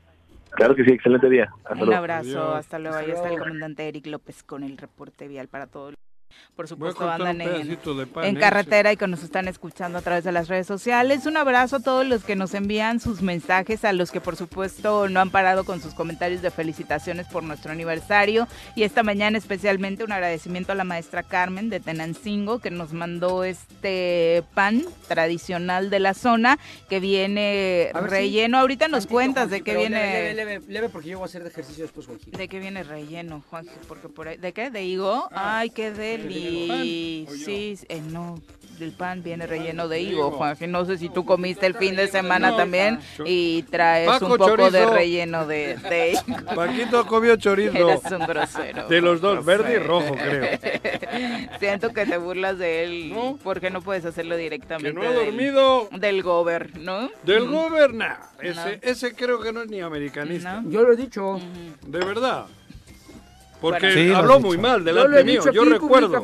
[0.52, 1.50] Claro que sí, excelente día.
[1.64, 1.94] Hasta Un luego.
[1.96, 2.56] abrazo, Adiós.
[2.56, 2.98] hasta luego.
[2.98, 5.94] Ahí Hasta está el comandante Eric López con el reporte vial para todos.
[6.56, 7.78] Por supuesto, andan en, de
[8.24, 8.40] en ¿eh?
[8.40, 11.26] carretera y que nos están escuchando a través de las redes sociales.
[11.26, 15.08] Un abrazo a todos los que nos envían sus mensajes, a los que por supuesto
[15.08, 18.48] no han parado con sus comentarios de felicitaciones por nuestro aniversario.
[18.76, 23.44] Y esta mañana especialmente un agradecimiento a la maestra Carmen de Tenancingo que nos mandó
[23.44, 26.60] este pan tradicional de la zona
[26.90, 28.58] que viene relleno.
[28.58, 30.34] Ahorita nos cuentas de qué viene...
[30.34, 32.32] Leve, leve, porque yo voy a hacer de ejercicio después, Juanji.
[32.32, 33.72] ¿De qué viene relleno, Juanji?
[33.88, 34.70] Porque por ahí, ¿De qué?
[34.70, 35.30] ¿De higo?
[35.32, 36.19] Ay, qué deli.
[36.20, 36.82] ¿Pan
[37.28, 37.46] o yo?
[37.46, 38.42] Sí, eh, no,
[38.80, 40.32] el pan viene relleno de higo.
[40.32, 40.68] Juanji.
[40.68, 44.72] No sé si tú comiste el fin de semana también y traes Paco un poco
[44.72, 46.38] de relleno de, de higo.
[46.56, 47.74] Paquito comió chorizo.
[47.78, 48.88] Eres un grosero.
[48.88, 50.60] De los dos, verde y rojo, creo.
[51.60, 53.38] Siento que te burlas de él No.
[53.44, 54.94] porque no puedes hacerlo Que directamente.
[54.94, 55.90] no ha del- dormido.
[55.92, 57.10] Del gober, ¿no?
[57.24, 57.52] Del Mm.
[57.54, 58.20] gobernador.
[58.42, 58.80] Ese, No.
[58.82, 60.62] ese creo que no es ni americanista.
[60.62, 60.70] No.
[60.70, 61.40] Yo lo he dicho.
[61.86, 62.46] De verdad.
[63.62, 63.92] Porque.
[63.92, 65.42] Sí, habló muy mal delante mío.
[65.52, 66.22] Yo recuerdo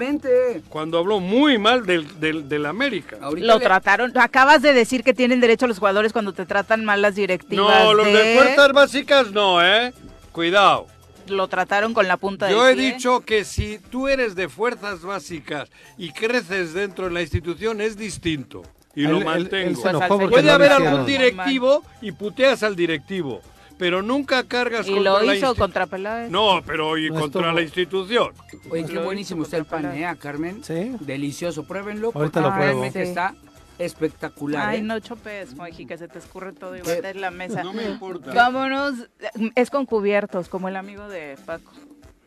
[0.69, 3.17] cuando habló muy mal del, del, del América.
[3.21, 6.85] Ahorita Lo le- trataron, acabas de decir que tienen derecho los jugadores cuando te tratan
[6.85, 7.83] mal las directivas.
[7.83, 9.93] No, los de fuerzas básicas no, ¿eh?
[10.31, 10.87] Cuidado.
[11.27, 12.93] Lo trataron con la punta Yo del he pie.
[12.93, 17.97] dicho que si tú eres de fuerzas básicas y creces dentro de la institución es
[17.97, 18.61] distinto.
[18.95, 19.81] Y Él- lo mantengo.
[19.81, 23.41] se Pues porque Puede haber algún directivo y puteas al directivo,
[23.77, 26.29] pero nunca cargas Y contra lo la hizo contra Peláez.
[26.31, 28.31] No, pero y No contra estuvo- la institución.
[28.69, 30.63] Oye, qué buenísimo está el pan, contra ¿eh, Carmen?
[30.63, 30.95] Sí.
[31.01, 32.11] Delicioso, pruébenlo.
[32.13, 32.91] Ahorita porque lo pruebo.
[32.91, 32.99] Sí.
[32.99, 33.35] está
[33.77, 34.83] espectacular, Ay, ¿eh?
[34.83, 36.95] no chopes, Juanji, que se te escurre todo y ¿Qué?
[36.95, 37.61] bates la mesa.
[37.63, 38.33] No me importa.
[38.33, 39.09] Vámonos,
[39.55, 41.71] es con cubiertos, como el amigo de Paco.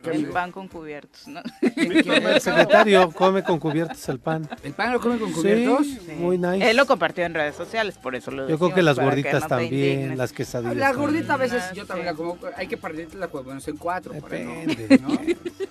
[0.03, 1.41] ¿Qué El pan con cubiertos, ¿no?
[1.59, 4.47] ¿Quién- quién El secretario come con cubiertos el pan.
[4.63, 5.85] ¿El pan lo come con cubiertos?
[5.85, 6.69] Sí, muy nice.
[6.71, 10.17] Él lo compartió en redes sociales, por eso lo Yo creo que las gorditas también,
[10.17, 10.77] las quesadillas.
[10.77, 11.01] La también.
[11.05, 11.87] gordita a veces yo sí.
[11.89, 12.37] también la como.
[12.55, 14.13] Hay que partirla pues, bueno, en cuatro.
[14.13, 14.99] para no- Depende.
[14.99, 15.19] ¿no?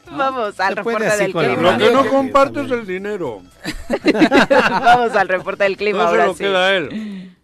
[0.18, 1.56] Vamos al Se reporte del clima.
[1.72, 3.40] Lo que no comparto es el dinero.
[4.70, 6.38] Vamos al reporte del clima No se ahora lo sí.
[6.44, 7.34] queda él.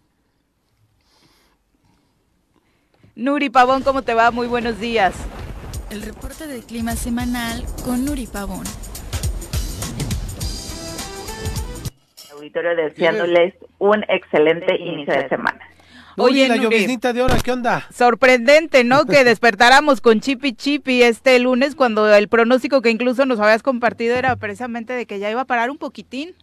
[3.17, 4.31] Nuri Pavón, ¿cómo te va?
[4.31, 5.15] Muy buenos días.
[5.95, 8.65] El reporte del clima semanal con Nuri Pavón.
[12.33, 15.61] auditorio deseándoles un excelente inicio de semana.
[16.17, 17.87] Oye, Oye, la lloviznita de ahora, ¿qué onda?
[17.93, 19.05] Sorprendente, ¿no?
[19.05, 24.17] Que despertáramos con Chipi Chipi este lunes cuando el pronóstico que incluso nos habías compartido
[24.17, 26.35] era precisamente de que ya iba a parar un poquitín.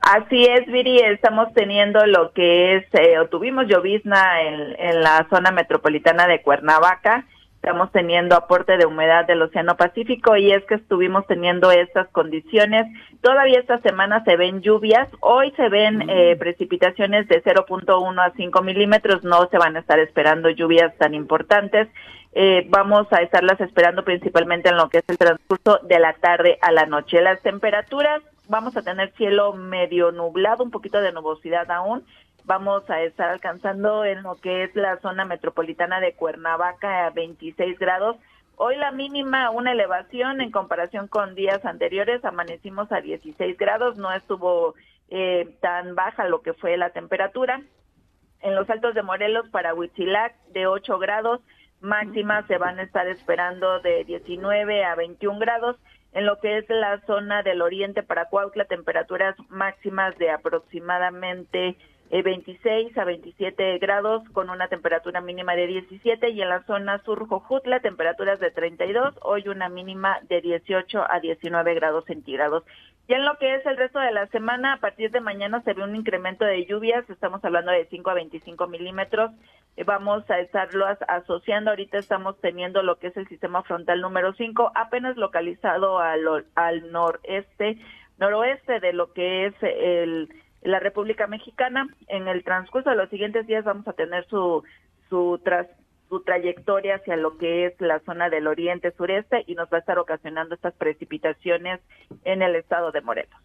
[0.00, 5.26] Así es, Viri, estamos teniendo lo que es, eh, o tuvimos llovizna en, en la
[5.28, 7.26] zona metropolitana de Cuernavaca,
[7.62, 12.88] estamos teniendo aporte de humedad del Océano Pacífico y es que estuvimos teniendo estas condiciones.
[13.20, 18.62] Todavía esta semana se ven lluvias, hoy se ven eh, precipitaciones de 0.1 a 5
[18.62, 21.86] milímetros, no se van a estar esperando lluvias tan importantes.
[22.32, 26.58] Eh, vamos a estarlas esperando principalmente en lo que es el transcurso de la tarde
[26.62, 27.22] a la noche.
[27.22, 32.04] Las temperaturas, vamos a tener cielo medio nublado, un poquito de nubosidad aún.
[32.44, 37.78] Vamos a estar alcanzando en lo que es la zona metropolitana de Cuernavaca a 26
[37.78, 38.16] grados.
[38.56, 44.12] Hoy la mínima, una elevación en comparación con días anteriores, amanecimos a 16 grados, no
[44.12, 44.74] estuvo
[45.08, 47.62] eh, tan baja lo que fue la temperatura.
[48.40, 51.40] En los altos de Morelos para Huitzilac de 8 grados,
[51.80, 55.76] máximas se van a estar esperando de 19 a 21 grados.
[56.12, 61.76] En lo que es la zona del oriente para Cuautla, temperaturas máximas de aproximadamente
[62.20, 67.26] 26 a 27 grados con una temperatura mínima de 17 y en la zona sur
[67.26, 72.64] Jojutla temperaturas de 32, hoy una mínima de 18 a 19 grados centígrados.
[73.08, 75.72] Ya en lo que es el resto de la semana, a partir de mañana se
[75.72, 79.30] ve un incremento de lluvias, estamos hablando de 5 a 25 milímetros,
[79.74, 84.02] Eh, vamos a estarlo as- asociando, ahorita estamos teniendo lo que es el sistema frontal
[84.02, 87.78] número 5, apenas localizado al, al noreste,
[88.18, 90.28] noroeste de lo que es el
[90.62, 91.86] la República Mexicana.
[92.08, 94.62] En el transcurso de los siguientes días vamos a tener su
[95.08, 95.66] su tras
[96.08, 99.80] su trayectoria hacia lo que es la zona del oriente sureste y nos va a
[99.80, 101.80] estar ocasionando estas precipitaciones
[102.24, 103.40] en el estado de Morelos.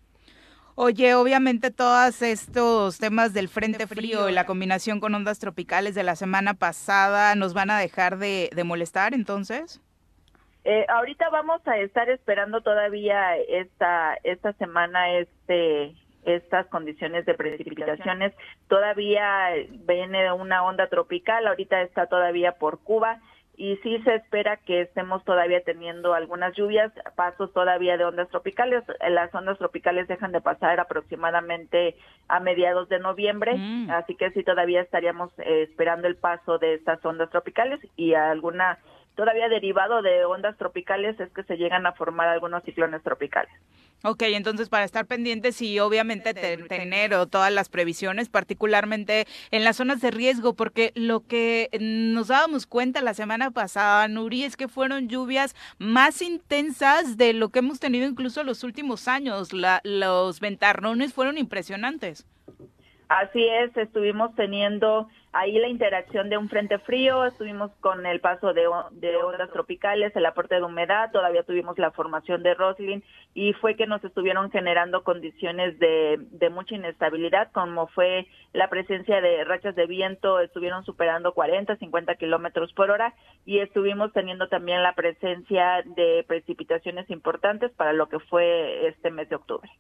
[0.76, 6.04] Oye, obviamente todos estos temas del frente frío y la combinación con ondas tropicales de
[6.04, 9.82] la semana pasada nos van a dejar de, de molestar entonces.
[10.66, 15.96] Eh, ahorita vamos a estar esperando todavía esta esta semana este
[16.28, 18.34] estas condiciones de precipitaciones.
[18.68, 19.50] Todavía
[19.88, 23.20] viene una onda tropical, ahorita está todavía por Cuba
[23.56, 28.84] y sí se espera que estemos todavía teniendo algunas lluvias, pasos todavía de ondas tropicales.
[29.10, 31.96] Las ondas tropicales dejan de pasar aproximadamente
[32.28, 33.90] a mediados de noviembre, Mm.
[33.90, 38.78] así que sí todavía estaríamos eh, esperando el paso de estas ondas tropicales y alguna
[39.18, 43.52] todavía derivado de ondas tropicales es que se llegan a formar algunos ciclones tropicales.
[44.04, 49.64] Ok, entonces para estar pendientes y obviamente te- tener o todas las previsiones, particularmente en
[49.64, 54.56] las zonas de riesgo, porque lo que nos dábamos cuenta la semana pasada, Nuri, es
[54.56, 59.52] que fueron lluvias más intensas de lo que hemos tenido incluso los últimos años.
[59.52, 62.26] La- los ventarrones fueron impresionantes.
[63.10, 68.54] Así es, estuvimos teniendo ahí la interacción de un frente frío, estuvimos con el paso
[68.54, 73.02] de, de ondas tropicales, el aporte de humedad, todavía tuvimos la formación de Roslin
[73.34, 79.22] y fue que nos estuvieron generando condiciones de, de mucha inestabilidad, como fue la presencia
[79.22, 83.14] de rachas de viento, estuvieron superando 40, 50 kilómetros por hora
[83.46, 89.30] y estuvimos teniendo también la presencia de precipitaciones importantes para lo que fue este mes
[89.30, 89.72] de octubre.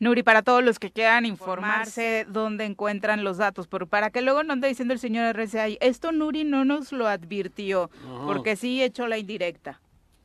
[0.00, 4.42] Nuri, para todos los que quieran informarse dónde encuentran los datos, pero para que luego
[4.42, 7.90] no ande diciendo el señor RCI, esto Nuri no nos lo advirtió,
[8.26, 9.80] porque sí echó la indirecta.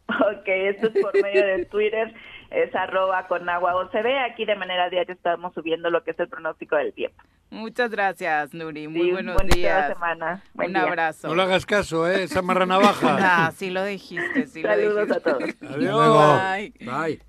[0.09, 2.13] Ok, esto es por medio de Twitter,
[2.49, 4.07] es arroba con agua OCB.
[4.32, 7.22] Aquí de manera diaria estamos subiendo lo que es el pronóstico del tiempo.
[7.51, 8.88] Muchas gracias, Nuri.
[8.88, 9.93] Muy Sí, buenos días.
[9.93, 10.43] semana.
[10.55, 10.84] Buen Un día.
[10.84, 11.28] abrazo.
[11.28, 12.24] No le hagas caso, ¿eh?
[12.24, 13.17] Esa marra navaja.
[13.22, 15.30] Ah, sí lo dijiste, sí lo Saludos dijiste.
[15.30, 15.76] a todos.
[15.76, 16.41] Adiós.
[16.41, 16.74] Bye.
[16.88, 17.22] Bye.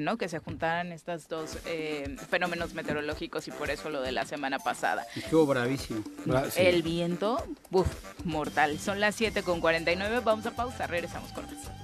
[0.00, 0.16] ¿No?
[0.18, 4.58] Que se juntaran estos dos eh, fenómenos meteorológicos y por eso lo de la semana
[4.58, 5.06] pasada.
[5.14, 6.02] Estuvo bravísimo.
[6.56, 7.88] El viento, uf,
[8.24, 8.78] mortal.
[8.78, 10.20] Son las 7 con 49.
[10.24, 11.83] Vamos a pausa, regresamos con más.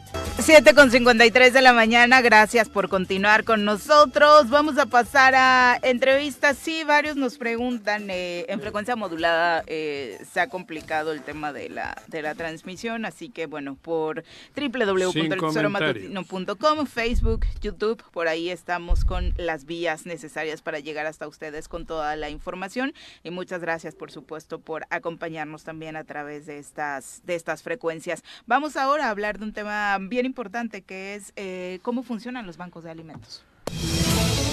[0.50, 4.50] 7 con 53 de la mañana, gracias por continuar con nosotros.
[4.50, 6.56] Vamos a pasar a entrevistas.
[6.56, 11.68] Sí, varios nos preguntan, eh, en frecuencia modulada eh, se ha complicado el tema de
[11.68, 14.24] la, de la transmisión, así que bueno, por
[14.56, 21.84] www.eltesoromatutino.com, Facebook, YouTube, por ahí estamos con las vías necesarias para llegar hasta ustedes con
[21.86, 27.20] toda la información y muchas gracias por supuesto por acompañarnos también a través de estas,
[27.24, 28.24] de estas frecuencias.
[28.46, 32.56] Vamos ahora a hablar de un tema bien importante que es eh, cómo funcionan los
[32.56, 33.44] bancos de alimentos.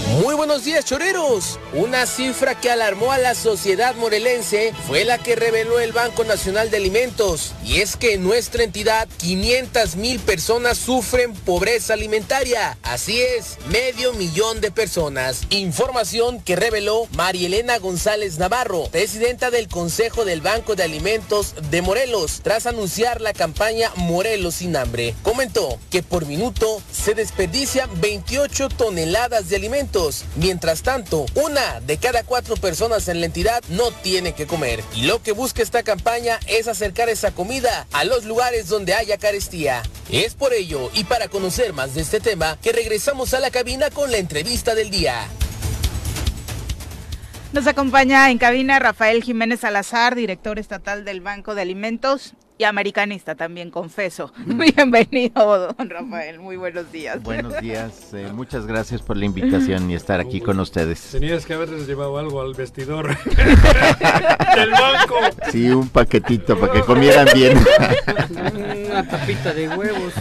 [0.08, 1.60] Muy buenos días, choreros.
[1.74, 6.72] Una cifra que alarmó a la sociedad morelense fue la que reveló el Banco Nacional
[6.72, 7.54] de Alimentos.
[7.66, 12.78] Y es que en nuestra entidad, 500 mil personas sufren pobreza alimentaria.
[12.84, 15.42] Así es, medio millón de personas.
[15.50, 22.40] Información que reveló Marielena González Navarro, presidenta del Consejo del Banco de Alimentos de Morelos,
[22.44, 25.16] tras anunciar la campaña Morelos sin hambre.
[25.22, 29.97] Comentó que por minuto se desperdician 28 toneladas de alimentos.
[30.36, 34.84] Mientras tanto, una de cada cuatro personas en la entidad no tiene que comer.
[34.94, 39.18] Y lo que busca esta campaña es acercar esa comida a los lugares donde haya
[39.18, 39.82] carestía.
[40.12, 43.90] Es por ello y para conocer más de este tema que regresamos a la cabina
[43.90, 45.28] con la entrevista del día.
[47.54, 53.36] Nos acompaña en cabina Rafael Jiménez Salazar, director estatal del Banco de Alimentos y americanista
[53.36, 54.34] también, confeso.
[54.46, 56.40] Bienvenido, don Rafael.
[56.40, 57.24] Muy buenos días.
[57.24, 61.00] Buenos días, eh, muchas gracias por la invitación y estar aquí con ustedes.
[61.12, 65.16] Tenías que haberles llevado algo al vestidor del banco.
[65.52, 67.58] Sí, un paquetito para que comieran bien.
[68.88, 70.14] Una tapita de huevos.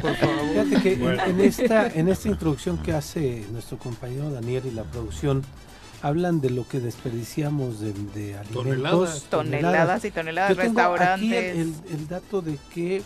[0.00, 0.40] Por favor.
[0.52, 1.22] Fíjate que Bueno.
[1.26, 5.42] en, esta, en esta introducción que hace nuestro compañero Daniel y la producción,
[6.02, 8.52] hablan de lo que desperdiciamos de, de alimentos.
[8.52, 9.22] Toneladas.
[9.30, 11.56] Toneladas y toneladas, Yo tengo aquí restaurantes.
[11.56, 13.02] el, el- el dato de que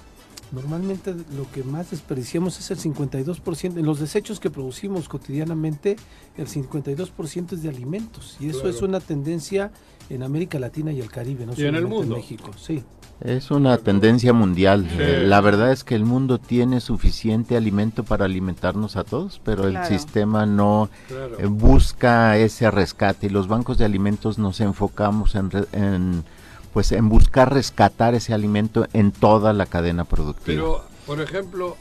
[0.52, 3.78] normalmente lo que más desperdiciamos es el 52%.
[3.78, 5.96] En los desechos que producimos cotidianamente,
[6.36, 8.36] el 52% es de alimentos.
[8.40, 8.76] Y eso Claro.
[8.76, 9.72] es una tendencia
[10.10, 12.16] en América Latina y el Caribe, no Y en el solamente mundo.
[12.16, 12.50] México.
[12.56, 12.82] Sí.
[13.20, 14.86] Es una tendencia mundial.
[14.90, 14.96] Sí.
[15.00, 19.62] Eh, La verdad es que el mundo tiene suficiente alimento para alimentarnos a todos, pero
[19.68, 19.86] Claro.
[19.86, 21.38] el sistema no Claro.
[21.38, 26.24] eh, busca ese rescate y los bancos de alimentos nos enfocamos en, re- en,
[26.72, 30.44] pues en buscar rescatar ese alimento en toda la cadena productiva.
[30.62, 31.76] Pero, por ejemplo,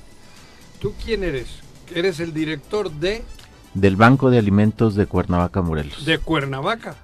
[0.79, 1.47] ¿tú quién eres?
[1.93, 3.23] ¿Eres el director de...?
[3.73, 6.05] del Banco de Alimentos de Cuernavaca, Morelos.
[6.05, 6.95] De Cuernavaca.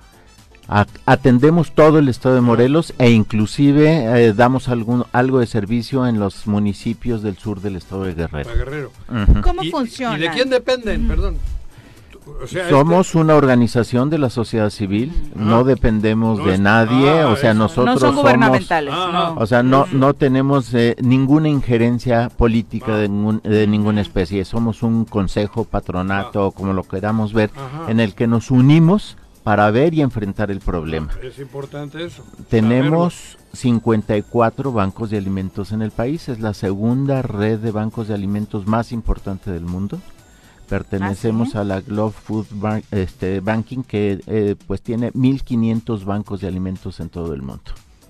[1.05, 6.19] Atendemos todo el estado de Morelos e inclusive eh, damos algún, algo de servicio en
[6.19, 8.91] los municipios del sur del estado de Guerrero.
[9.41, 10.17] ¿Cómo ¿Y- funciona?
[10.17, 11.07] ¿Y de quién dependen?
[11.07, 11.37] Perdón.
[12.43, 17.09] O sea, este- Somos una organización de la sociedad civil, no dependemos No de nadie,
[17.21, 17.59] ah, o sea, eso.
[17.59, 18.21] nosotros no son somos...
[18.21, 19.41] gubernamentales, Ah, no.
[19.41, 24.45] O sea, no, no tenemos eh, ninguna injerencia política de, ningún- de ninguna especie.
[24.45, 27.89] Somos un consejo, patronato, como lo queramos ver, Ajá.
[27.89, 29.17] en el que nos unimos
[29.49, 31.09] para ver y enfrentar el problema.
[31.23, 32.23] Es importante eso.
[32.51, 36.29] Tenemos 54 bancos de alimentos en el país.
[36.29, 39.99] Es la segunda red de bancos de alimentos más importante del mundo.
[40.67, 46.47] Pertenecemos a la Global Food Ban- este, Banking, que eh, pues tiene 1.500 bancos de
[46.47, 47.63] alimentos en todo el mundo.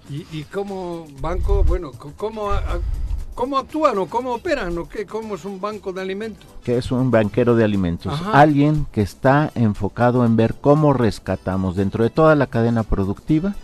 [0.10, 2.80] ¿Y, y cómo banco, bueno, cómo, a- a-
[3.40, 5.06] cómo actúan o cómo operan o qué?
[5.06, 6.46] ¿Cómo es un banco de alimentos?
[6.62, 8.34] que es un banquero de alimentos, Ajá.
[8.38, 13.56] alguien que está enfocado en ver cómo rescatamos dentro de toda la cadena productiva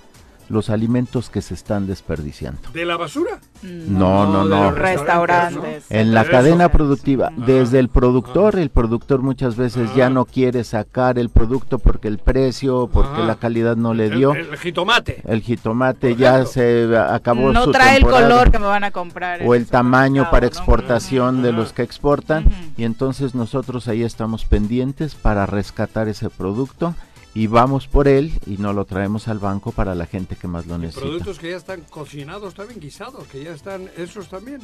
[0.50, 2.60] los alimentos que se están desperdiciando.
[2.74, 3.40] ¿De la basura?
[3.64, 4.72] No, no, no.
[4.72, 5.86] los Restaurantes.
[5.90, 11.18] En la cadena productiva, desde el productor, el productor muchas veces ya no quiere sacar
[11.18, 14.34] el producto porque el precio, porque la calidad no le dio.
[14.34, 15.22] El, jitomate.
[15.26, 19.42] El jitomate ya se acabó no su trae el color que me van a comprar.
[19.44, 20.48] o el tamaño para ¿no?
[20.48, 22.46] exportación de los que exportan
[22.78, 26.96] y entonces nosotros ahí estamos pendientes para rescatar ese producto
[27.36, 30.66] y vamos por él y no lo traemos al banco para la gente que más
[30.68, 31.06] lo necesita.
[31.06, 34.62] Productos que ya están cocinados, también guisados, que ya están, esos también.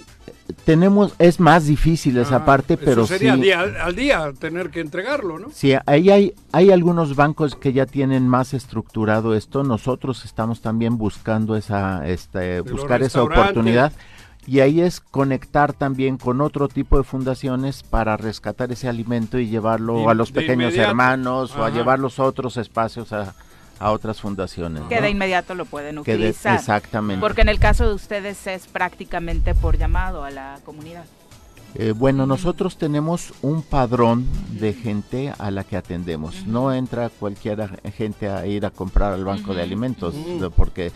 [0.63, 4.33] Tenemos es más difícil esa Ah, parte, eso pero sí sería al, día, al día
[4.39, 5.49] tener que entregarlo, ¿no?
[5.51, 9.63] Sí, ahí hay, hay algunos bancos que ya tienen más estructurado esto.
[9.63, 13.91] Nosotros estamos también buscando esa, este, buscar esa oportunidad.
[14.47, 19.47] Y ahí es conectar también con otro tipo de fundaciones para rescatar ese alimento y
[19.47, 20.89] llevarlo De- a los pequeños inmediato.
[20.89, 23.35] hermanos o a llevarlos a otros espacios, a,
[23.79, 24.81] a otras fundaciones.
[24.89, 25.01] Que ¿no?
[25.03, 26.55] de inmediato lo pueden Que de- utilizar.
[26.57, 27.21] exactamente.
[27.21, 31.05] Porque en el caso de ustedes es prácticamente por llamado a la comunidad.
[31.75, 34.25] Eh, bueno, nosotros tenemos un padrón
[34.59, 36.45] de gente a la que atendemos.
[36.45, 40.13] No entra cualquier gente a ir a comprar al banco de alimentos,
[40.57, 40.91] porque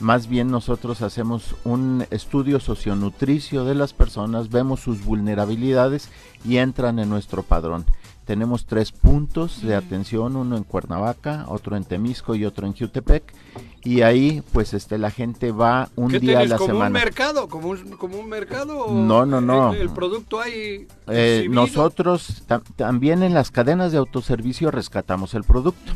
[0.00, 6.08] más bien nosotros hacemos un estudio socionutricio de las personas, vemos sus vulnerabilidades
[6.44, 7.84] y entran en nuestro padrón.
[8.24, 13.34] Tenemos tres puntos de atención, uno en Cuernavaca, otro en Temisco y otro en Jutepec.
[13.82, 16.90] Y ahí, pues, este, la gente va un ¿Qué día a la como un semana.
[16.98, 17.48] mercado?
[17.48, 18.88] ¿Como un, como un mercado?
[18.90, 19.72] No, no, no.
[19.72, 25.44] El, el producto hay Eh, nosotros tam- también en las cadenas de autoservicio rescatamos el
[25.44, 25.92] producto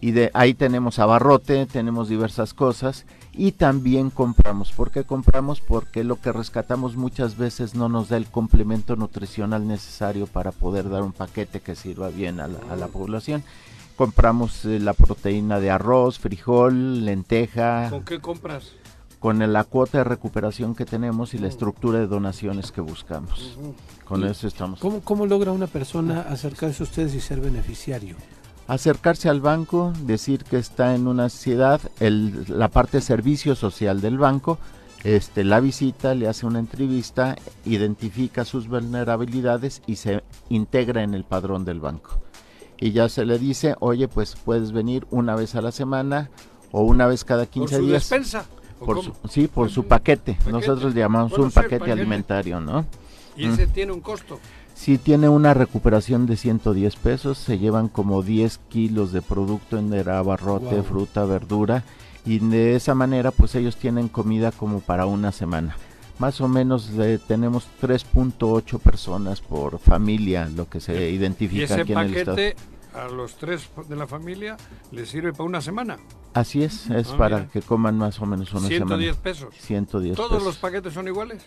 [0.00, 4.72] y de ahí tenemos abarrote, tenemos diversas cosas y también compramos.
[4.72, 5.60] ¿Por qué compramos?
[5.60, 10.90] Porque lo que rescatamos muchas veces no nos da el complemento nutricional necesario para poder
[10.90, 13.44] dar un paquete que sirva bien a la, a la población.
[14.00, 18.72] Compramos eh, la proteína de arroz, frijol, lenteja, ¿Con qué compras?
[19.18, 23.58] con la cuota de recuperación que tenemos y la estructura de donaciones que buscamos.
[24.06, 24.80] Con eso estamos.
[24.80, 28.16] ¿Cómo, ¿Cómo logra una persona acercarse a ustedes y ser beneficiario?
[28.68, 34.00] Acercarse al banco, decir que está en una ciudad, el, la parte de servicio social
[34.00, 34.56] del banco,
[35.04, 37.36] este, la visita, le hace una entrevista,
[37.66, 42.18] identifica sus vulnerabilidades y se integra en el padrón del banco.
[42.80, 46.30] Y ya se le dice, oye, pues puedes venir una vez a la semana
[46.72, 48.02] o una vez cada 15 ¿Por su días.
[48.08, 48.44] despensa?
[48.80, 49.14] ¿O Por cómo?
[49.22, 50.32] su- sí, por su paquete.
[50.34, 50.52] Paquete.
[50.52, 51.92] Nosotros le llamamos un paquete, paquete.
[52.00, 52.86] alimentario, ¿no?
[53.36, 53.52] Y Mm.
[53.52, 54.38] ese tiene un costo.
[54.74, 59.92] Sí tiene una recuperación de 110 pesos, se llevan como 10 kilos de producto en
[60.08, 60.84] abarrote, Wow.
[60.84, 61.84] fruta, verdura
[62.24, 65.76] y de esa manera pues ellos tienen comida como para una semana.
[66.18, 71.80] Más o menos eh, tenemos 3.8 personas por familia, lo que se Y identifica ese
[71.82, 72.36] aquí en el estado.
[72.36, 72.56] paquete
[72.94, 74.56] a los tres de la familia
[74.92, 75.98] les sirve para una semana.
[76.34, 77.50] Así es, es Ah, para mira.
[77.50, 79.22] que coman más o menos una 110 semana.
[79.22, 79.54] pesos.
[79.58, 80.44] 110 ¿Todos pesos.
[80.44, 81.44] los paquetes son iguales?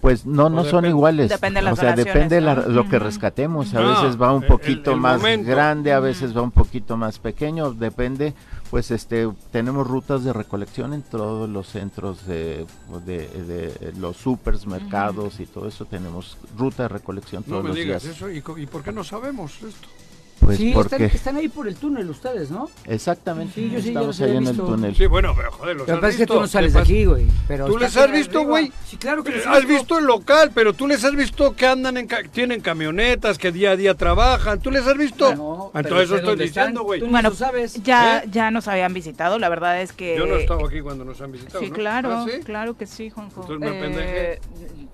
[0.00, 1.30] Pues no, no ¿O son iguales.
[1.30, 2.68] Depende de las o sea, depende la- ¿no?
[2.68, 3.72] lo que rescatemos.
[3.74, 5.50] A veces va un poquito el más momento.
[5.50, 7.72] grande, a veces va un poquito más pequeño.
[7.72, 8.34] Depende,
[8.70, 12.66] pues este, tenemos rutas de recolección en todos los centros de,
[13.06, 15.86] de- de los supermercados y todo eso.
[15.86, 18.16] Tenemos ruta de recolección No todos me los digas días.
[18.16, 18.30] eso.
[18.30, 19.88] ¿Y, ¿Y por qué no sabemos esto?
[20.44, 22.68] Pues sí, porque están, están ahí por el túnel ustedes, ¿no?
[22.86, 24.64] exactamente Sí, yo sí, ya estamos los ahí en el visto.
[24.66, 24.94] túnel.
[24.96, 26.34] Sí, bueno, pero joder, los Lo que has pasa es que visto.
[26.34, 27.26] tú no sales de aquí, güey.
[27.48, 28.72] Pero ¿Tú les has visto, güey?
[28.86, 31.66] Sí, claro que los he Has visto el local, pero tú les has visto que
[31.66, 34.60] andan en ca- tienen camionetas, que día a día trabajan.
[34.60, 35.26] ¿Tú les has visto?
[35.26, 37.00] Bueno, pero Entonces eso estoy diciendo, güey.
[37.00, 37.82] Tú Bueno, sabes.
[37.82, 38.28] Ya, ¿Eh?
[38.30, 40.16] ya nos habían visitado, la verdad es que...
[40.18, 41.74] Yo no he estado aquí cuando nos han visitado, Sí, ¿no?
[41.74, 42.40] claro, ¿Ah, sí?
[42.44, 43.42] claro que sí, Juanjo.
[43.42, 44.40] Entonces me apendejé.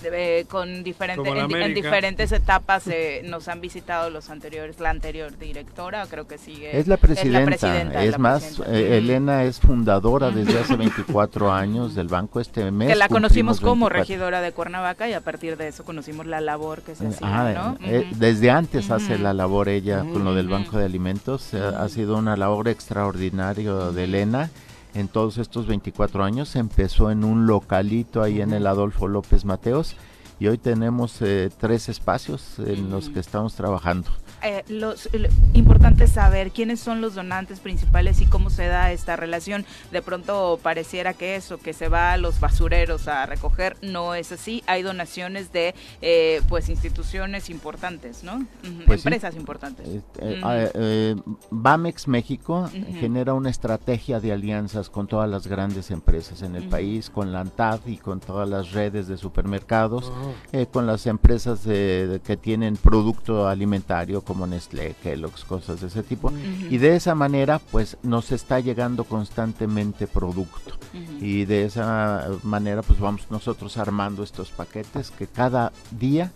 [0.05, 5.37] eh, con diferente, en, en diferentes etapas eh, nos han visitado los anteriores, la anterior
[5.41, 6.79] directora, creo que sigue.
[6.79, 8.79] Es la presidenta, es, presidenta, la más, presidenta.
[8.79, 12.89] eh, Elena es fundadora desde hace 24 años del banco este mes.
[12.89, 13.99] que la conocimos como 24.
[14.01, 17.77] regidora de Cuernavaca y a partir de eso conocimos la labor que se hacía, Ah,
[17.81, 17.87] ¿no?
[17.87, 20.49] eh, desde antes hace la labor ella con lo del.
[20.51, 21.55] Banco de Alimentos.
[21.55, 24.51] eh, ha sido una labor extraordinaria de Elena
[24.95, 26.57] en todos estos 24 años.
[26.57, 29.95] Empezó en un localito ahí en el Adolfo López Mateos
[30.41, 34.11] y hoy tenemos eh, tres espacios en los que estamos trabajando.
[34.43, 38.93] Eh, los, lo importante es saber quiénes son los donantes principales y cómo se da
[38.93, 39.65] esta relación.
[39.93, 44.33] De pronto pareciera que eso, que se va a los basureros a recoger, no es
[44.33, 44.63] así.
[44.67, 48.47] Hay donaciones de eh, pues instituciones importantes, ¿no?
[48.87, 49.09] Pues sí.
[49.09, 49.87] Empresas importantes.
[49.87, 51.17] Eh, eh, eh, eh,
[51.51, 52.99] Bamex México Ujú.
[53.01, 57.41] genera una estrategia de alianzas con todas las grandes empresas en el país, con la
[57.41, 60.11] ANTAD y con todas las redes de supermercados,
[60.53, 65.89] eh, con las empresas de- de que tienen producto alimentario como Nestlé, Kellogg's, cosas de
[65.89, 66.31] ese tipo.
[66.71, 70.77] Y de esa manera, pues nos está llegando constantemente producto.
[71.21, 76.31] Y de esa manera, pues vamos nosotros armando estos paquetes que cada día,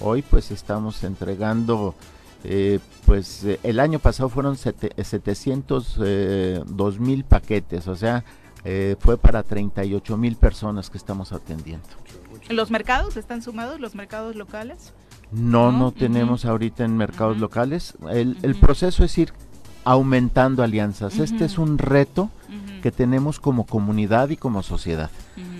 [0.00, 1.94] hoy pues estamos entregando,
[2.44, 8.24] eh, pues eh, el año pasado fueron sete- 702 mil paquetes, o sea,
[8.64, 11.86] eh, fue para 38 mil personas que estamos atendiendo.
[12.48, 14.92] ¿Los mercados están sumados, los mercados locales?
[15.32, 15.90] No, ¿No?
[15.92, 17.94] tenemos ahorita en mercados locales.
[18.10, 19.32] El, el proceso es ir
[19.84, 21.18] aumentando alianzas.
[21.18, 22.30] Este es un reto
[22.82, 25.10] que tenemos como comunidad y como sociedad.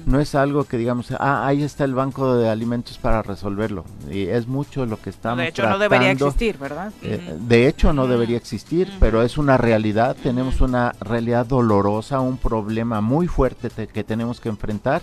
[0.06, 3.84] No es algo que digamos, ah, ahí está el banco de alimentos para resolverlo.
[4.10, 6.92] Y es mucho lo que estamos de hecho, no debería existir, ¿verdad?
[7.02, 10.14] Eh, de hecho, no debería existir, pero es una realidad.
[10.22, 15.02] Tenemos una realidad dolorosa, un problema muy fuerte te- que tenemos que enfrentar.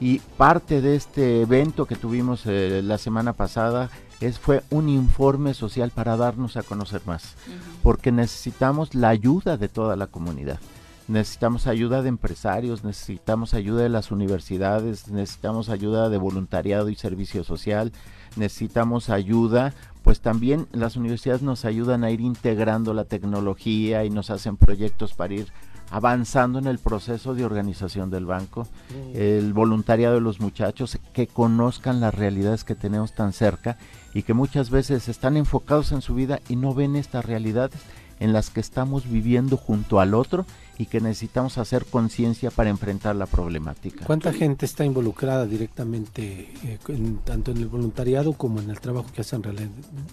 [0.00, 3.90] Y parte de este evento que tuvimos eh, la semana pasada
[4.20, 7.34] es, fue un informe social para darnos a conocer más.
[7.82, 10.58] Porque necesitamos la ayuda de toda la comunidad.
[11.06, 17.42] Necesitamos ayuda de empresarios, necesitamos ayuda de las universidades, necesitamos ayuda de voluntariado y servicio
[17.42, 17.92] social,
[18.36, 19.74] necesitamos ayuda,
[20.04, 25.12] pues también las universidades nos ayudan a ir integrando la tecnología y nos hacen proyectos
[25.12, 25.48] para ir
[25.90, 28.66] avanzando en el proceso de organización del banco,
[29.14, 33.76] el voluntariado de los muchachos, que conozcan las realidades que tenemos tan cerca
[34.14, 37.80] y que muchas veces están enfocados en su vida y no ven estas realidades
[38.20, 40.46] en las que estamos viviendo junto al otro
[40.80, 44.06] y que necesitamos hacer conciencia para enfrentar la problemática.
[44.06, 49.08] ¿Cuánta gente está involucrada directamente, eh, en- tanto en el voluntariado como en el trabajo
[49.14, 49.42] que hacen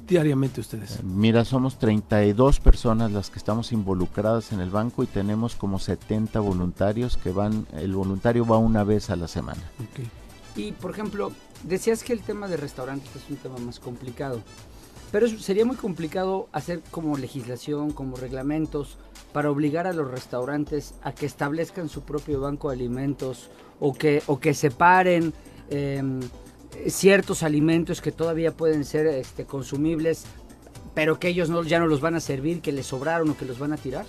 [0.07, 1.01] diariamente ustedes?
[1.03, 6.39] Mira, somos 32 personas las que estamos involucradas en el banco y tenemos como 70
[6.41, 9.61] voluntarios que van, el voluntario va una vez a la semana.
[10.57, 11.31] Y, por ejemplo,
[11.63, 14.41] decías que el tema de restaurantes es un tema más complicado.
[15.11, 18.97] Pero sería muy complicado hacer como legislación, como reglamentos,
[19.31, 23.49] para obligar a los restaurantes a que establezcan su propio banco de alimentos
[23.79, 25.33] o que, o que separen
[25.69, 26.19] em,
[26.87, 30.25] ciertos alimentos que todavía pueden ser este, consumibles,
[30.93, 33.45] pero que ellos no, ya no los van a servir, que les sobraron o que
[33.45, 34.05] los van a tirar.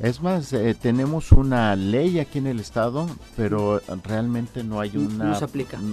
[0.00, 3.06] Es más, eh, tenemos una ley aquí en el estado,
[3.36, 5.38] pero realmente no hay una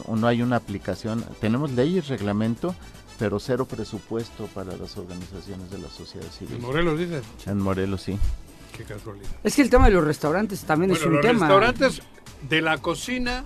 [0.07, 1.23] no hay una aplicación.
[1.39, 2.73] Tenemos leyes, reglamento,
[3.21, 6.55] pero cero presupuesto para las organizaciones de la sociedad civil.
[6.55, 7.23] ¿En Morelos dices?
[7.45, 8.17] En Morelos sí.
[8.75, 9.29] Qué casualidad.
[9.43, 11.41] Es que el tema de los restaurantes también es un los tema.
[11.41, 12.01] restaurantes
[12.49, 13.45] de la cocina,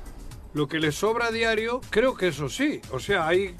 [0.53, 2.79] lo que les sobra a diario, creo que eso sí.
[2.93, 3.53] O sea, ahí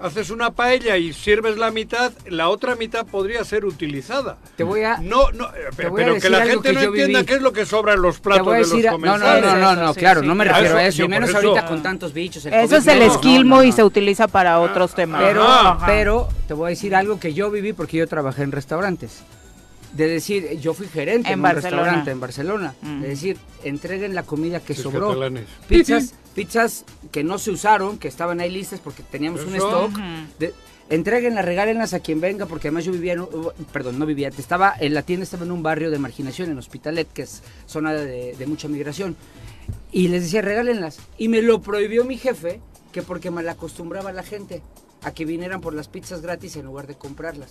[0.00, 4.38] haces una paella y sirves la mitad, la otra mitad podría ser utilizada.
[4.56, 6.80] Te voy a No, no, eh, te voy a pero que la gente que no
[6.82, 7.26] entienda viví.
[7.26, 9.18] qué es lo que sobra en los Te platos voy a de los no, no,
[9.40, 11.66] no, no, no, sí, claro, sí, no me refiero a Eso, y menos eso- ahorita
[11.66, 12.46] con tantos bichos.
[12.46, 15.22] el Eso COVID, es el no, no, esquilmo no, y se utiliza para otros temas.
[15.22, 15.84] Pero, Ajá.
[15.86, 19.22] pero te voy a decir algo que yo viví porque yo trabajé en restaurantes.
[19.92, 21.82] De decir, yo fui gerente En en, un Barcelona.
[21.82, 22.74] restaurante en Barcelona.
[22.82, 23.00] Mm.
[23.00, 25.08] De decir, entreguen la comida que Sí, sobró.
[25.08, 25.46] catalanes.
[25.66, 26.14] Pizzas,
[26.44, 29.66] pizzas que no se usaron, que estaban ahí listas porque teníamos un Eso.
[29.68, 29.90] stock.
[29.92, 30.02] Ujú.
[30.38, 30.54] De,
[30.90, 34.74] entréguenlas, regálenlas a quien venga, porque además yo vivía, en un- perdón, no vivía, estaba
[34.78, 38.34] en la tienda estaba en un barrio de marginación, en Hospitalet, que es zona de,
[38.36, 39.16] de mucha migración.
[39.92, 40.98] Y les decía, regálenlas.
[41.18, 42.60] Y me lo prohibió mi jefe,
[42.92, 44.62] que porque mal acostumbraba a la gente
[45.02, 47.50] a que vinieran por las pizzas gratis en lugar de comprarlas.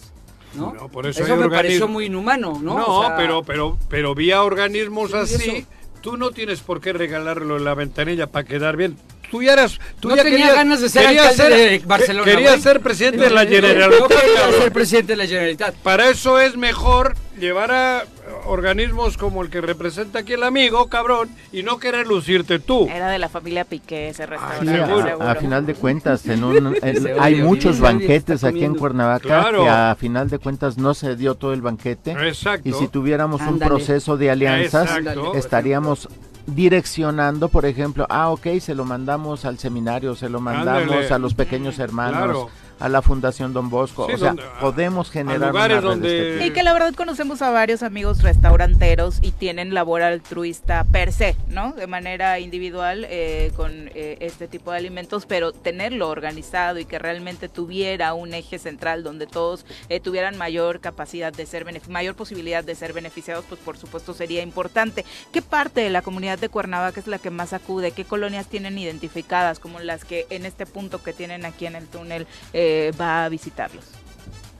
[0.56, 0.74] ¿no?
[0.74, 2.76] No, por eso eso me pareció muy inhumano, ¿no?
[2.78, 5.66] No, O sea, pero, pero, pero vía organismos Sí, así.
[6.08, 8.96] Tú no tienes por qué regalarlo en la ventanilla para quedar bien.
[9.32, 9.80] Tú ya eras...
[10.00, 12.62] Tú No ya tenía querías- ganas de ser alcalde ser- de Barcelona, Querías güey.
[12.64, 14.08] ser presidente de la No Generalitat.
[14.08, 15.76] quería ser presidente de la Generalitat.
[15.76, 18.04] Para eso es mejor llevar a
[18.46, 22.88] organismos como el que representa aquí el amigo, cabrón, y no querer lucirte tú.
[22.90, 24.72] Era de la familia Piqué ese Sí, restaurante.
[24.82, 25.22] a- seguro.
[25.24, 28.76] a, final de cuentas, en un, en- hay muchos banquetes aquí en.
[28.78, 29.64] Cuernavaca Claro.
[29.64, 32.12] que a final de cuentas no se dio todo el banquete.
[32.12, 32.68] Exacto.
[32.70, 35.34] Y si tuviéramos un proceso de alianzas, Exacto.
[35.36, 36.08] estaríamos
[36.48, 41.14] direccionando, por ejemplo, ah, ok, se lo mandamos al seminario, se lo mandamos Ándale.
[41.14, 42.50] a los pequeños hermanos, Claro.
[42.80, 44.08] A la Fundación Don Bosco.
[44.08, 46.48] Sí, o sea, donde- podemos generar lugares una red donde- este.
[46.48, 51.36] Y que la verdad conocemos a varios amigos restauranteros y tienen labor altruista per se,
[51.48, 51.74] ¿no?
[51.74, 57.00] De manera individual eh, con eh, este tipo de alimentos, pero tenerlo organizado y que
[57.00, 62.64] realmente tuviera un eje central donde todos eh, tuvieran mayor capacidad de ser, mayor posibilidad
[62.64, 65.06] de ser beneficiados, pues por supuesto sería importante.
[65.32, 67.92] ¿Qué parte de la comunidad de Cuernavaca es la que más acude?
[67.92, 71.88] ¿Qué colonias tienen identificadas como las que en este punto que tienen aquí en el
[71.88, 72.67] túnel eh,
[73.00, 73.86] va a visitarlos?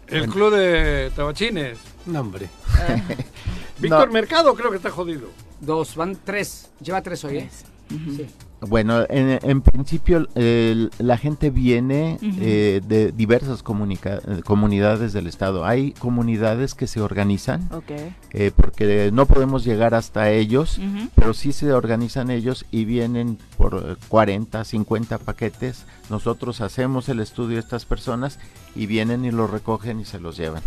[0.08, 1.78] El club de tabachines.
[2.06, 2.50] No, hombre.
[3.80, 4.14] Víctor No.
[4.14, 5.30] Mercado creo que está jodido.
[5.60, 6.70] Dos, van tres.
[6.82, 7.50] Lleva tres hoy, ¿eh?
[7.90, 8.28] Sí.
[8.62, 15.64] Bueno, en, en principio el- la gente viene eh, de diversas eh, comunidades del estado.
[15.64, 17.92] Hay comunidades que se organizan Ok.
[18.32, 20.80] eh, porque no podemos llegar hasta ellos,
[21.14, 25.86] pero sí se organizan ellos y vienen por eh, 40, 50 paquetes.
[26.10, 28.40] Nosotros hacemos el estudio de estas personas
[28.76, 30.64] y vienen y los recogen y se los llevan.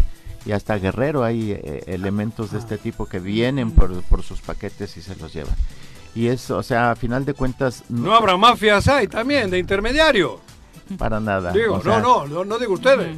[0.47, 4.97] Y hasta Guerrero hay eh, elementos de este tipo que vienen por, por sus paquetes
[4.97, 5.57] y se los llevan.
[6.14, 10.40] Y es, o sea, a final de cuentas, No habrá mafias ahí también, de intermediario.
[10.98, 11.52] para nada.
[11.52, 13.16] Digo, o sea, no, no, no, no digo ustedes.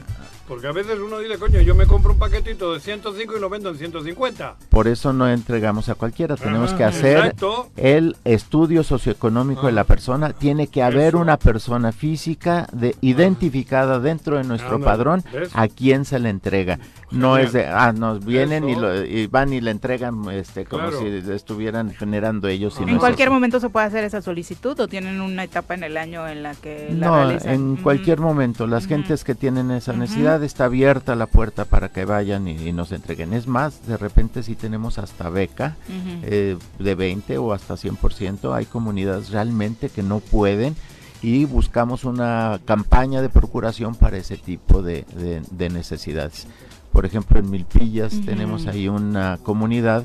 [0.48, 3.48] Porque a veces uno dice, coño, yo me compro un paquetito de 105 y lo
[3.48, 4.56] vendo en 150.
[4.68, 7.70] Por eso no entregamos a cualquiera, tenemos que hacer exacto.
[7.76, 11.18] el estudio socioeconómico de la persona, tiene que haber Eso.
[11.18, 15.50] una persona física de, identificada dentro de nuestro padrón ¿ves?
[15.54, 16.78] a quien se le entrega.
[17.12, 17.46] No Genial.
[17.46, 20.98] es de, ah, nos vienen y, lo- y van y le entregan este, como Claro.
[21.00, 22.78] si estuvieran generando ellos.
[22.80, 25.96] y ¿En cualquier momento se puede hacer esa solicitud o tienen una etapa en el
[25.96, 27.52] año en la que la No, realizan?
[27.54, 28.66] en cualquier momento.
[28.66, 32.72] Las gentes que tienen esa necesidad está abierta la puerta para que vayan y, y
[32.72, 33.32] nos entreguen.
[33.34, 35.76] Es más, de repente sí tenemos hasta beca
[36.22, 38.54] eh, de 20 o hasta 100%.
[38.54, 40.74] Hay comunidades realmente que no pueden
[41.22, 46.46] y buscamos una campaña de procuración para ese tipo de, de- de necesidades.
[46.92, 50.04] Por ejemplo, en Milpillas tenemos ahí una comunidad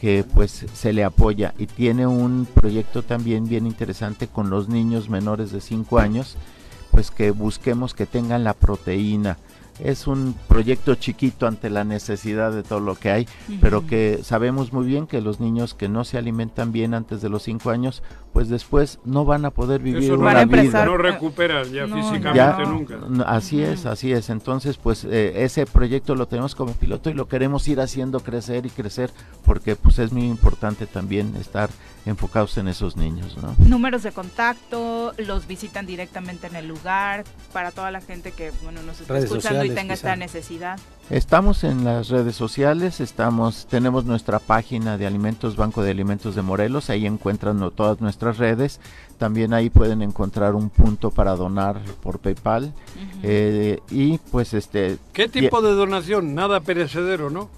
[0.00, 5.08] que pues se le apoya y tiene un proyecto también bien interesante con los niños
[5.08, 6.36] menores de 5 años,
[6.90, 9.38] pues que busquemos que tengan la proteína.
[9.80, 13.28] Es un proyecto chiquito ante la necesidad de todo lo que hay,
[13.60, 17.28] pero que sabemos muy bien que los niños que no se alimentan bien antes de
[17.28, 18.02] los 5 años,
[18.32, 20.84] pues después no van a poder vivir Eso no, una vida.
[20.84, 22.98] no recuperas ya No, físicamente Ya, nunca.
[23.26, 24.30] así es, así es.
[24.30, 28.66] Entonces, pues eh, ese proyecto lo tenemos como piloto y lo queremos ir haciendo crecer
[28.66, 29.10] y crecer
[29.44, 31.68] porque pues es muy importante también estar
[32.06, 33.54] enfocados en esos niños, ¿no?
[33.58, 38.82] Números de contacto, los visitan directamente en el lugar, para toda la gente que bueno
[38.82, 40.12] nos está Redes escuchando y tenga quizá.
[40.12, 40.78] esta necesidad.
[41.10, 46.42] Estamos en las redes sociales, estamos, tenemos nuestra página de alimentos, Banco de Alimentos de
[46.42, 48.80] Morelos, ahí encuentran todas nuestras redes,
[49.18, 52.72] también ahí pueden encontrar un punto para donar por PayPal
[53.22, 56.34] eh, y pues este ¿Qué tipo de donación?
[56.34, 57.48] Nada perecedero, ¿no?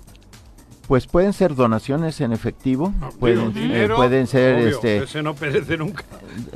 [0.86, 5.34] Pues pueden ser donaciones en efectivo, Ah, pueden, eh, pueden ser obvio, este Ese no
[5.34, 6.04] perece nunca.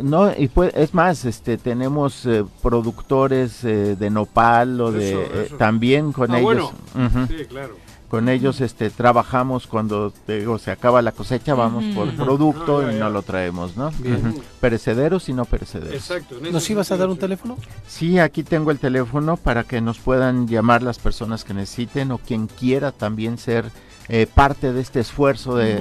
[0.01, 5.21] no y pue- es más este tenemos eh, productores eh, de nopal o de Eso,
[5.21, 5.57] eh, eso.
[5.57, 6.73] también con Ah, ellos bueno.
[6.95, 7.77] ujú, Sí, claro.
[8.09, 12.97] con ellos este trabajamos cuando digo, se acaba la cosecha vamos por producto Ah, ya,
[12.97, 14.41] y no lo traemos no Bien.
[14.61, 16.37] Perecederos y no perecederos Exacto.
[16.53, 17.21] ¿Nos ibas a dar un sí.
[17.21, 17.57] teléfono?
[17.87, 22.19] Sí, aquí tengo el teléfono para que nos puedan llamar las personas que necesiten o
[22.19, 23.65] quien quiera también ser
[24.13, 25.77] eh, parte de este esfuerzo de,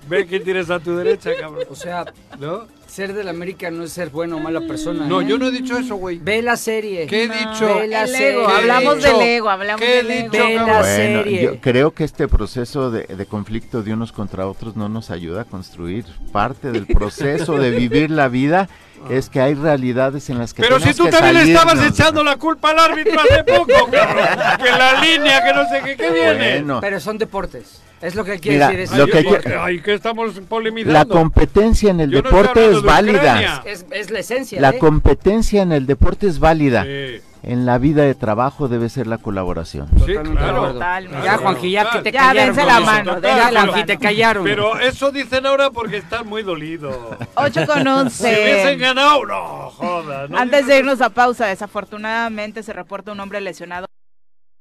[0.09, 1.65] ve quién tienes a tu derecha, cabrón.
[1.71, 2.05] O sea,
[2.39, 2.67] ¿No?
[2.89, 5.05] Ser del América no es ser bueno o mala persona.
[5.07, 5.27] No, ¿eh?
[5.27, 6.19] yo no he dicho eso, güey.
[6.19, 7.07] Ve la serie.
[7.07, 7.75] ¿Qué he No, dicho?
[7.77, 8.31] Ve la el serie.
[8.33, 10.31] ego, ¿Qué he hablamos del ego, hablamos ¿Qué del ego.
[10.33, 10.85] dicho, Ve la cabrón?
[10.85, 11.43] serie.
[11.43, 15.43] yo creo que este proceso de, de conflicto de unos contra otros no nos ayuda
[15.43, 16.07] a construir.
[16.33, 18.69] Parte del proceso de vivir la vida
[19.11, 22.25] es que hay realidades en las que Pero si tú que también le estabas echando
[22.25, 24.27] la culpa al árbitro hace poco, cabrón.
[24.59, 26.55] Que la línea, que no sé qué, ¿qué viene?
[26.55, 27.83] Bueno, Pero son deportes.
[28.01, 28.81] Es lo que quiere Mira, decir.
[28.81, 30.93] Es, lo que Ay, hay que- ay, ¿qué estamos polemizando?
[30.93, 33.63] la competencia en el Yo no deporte hablando es de válida.
[33.65, 34.61] Es, es la esencia.
[34.61, 34.79] La ¿eh?
[34.79, 36.85] competencia en el deporte es válida.
[36.85, 39.89] Sí, En la vida de trabajo debe ser la colaboración.
[39.95, 40.73] sí, Totalmente claro.
[40.75, 41.25] Totalmente.
[41.25, 42.47] Ya, Juanji, ya que te Ya, callaron.
[42.47, 44.45] dense con la mano, Ya, dense la Juanji, te callaron.
[44.45, 46.97] Pero eso dicen ahora porque están muy dolidos.
[47.35, 48.77] 8 con Si hubiesen 11.
[48.77, 50.29] ganado, no, joda.
[50.29, 53.87] No Antes de irnos a pausa, desafortunadamente se reporta un hombre lesionado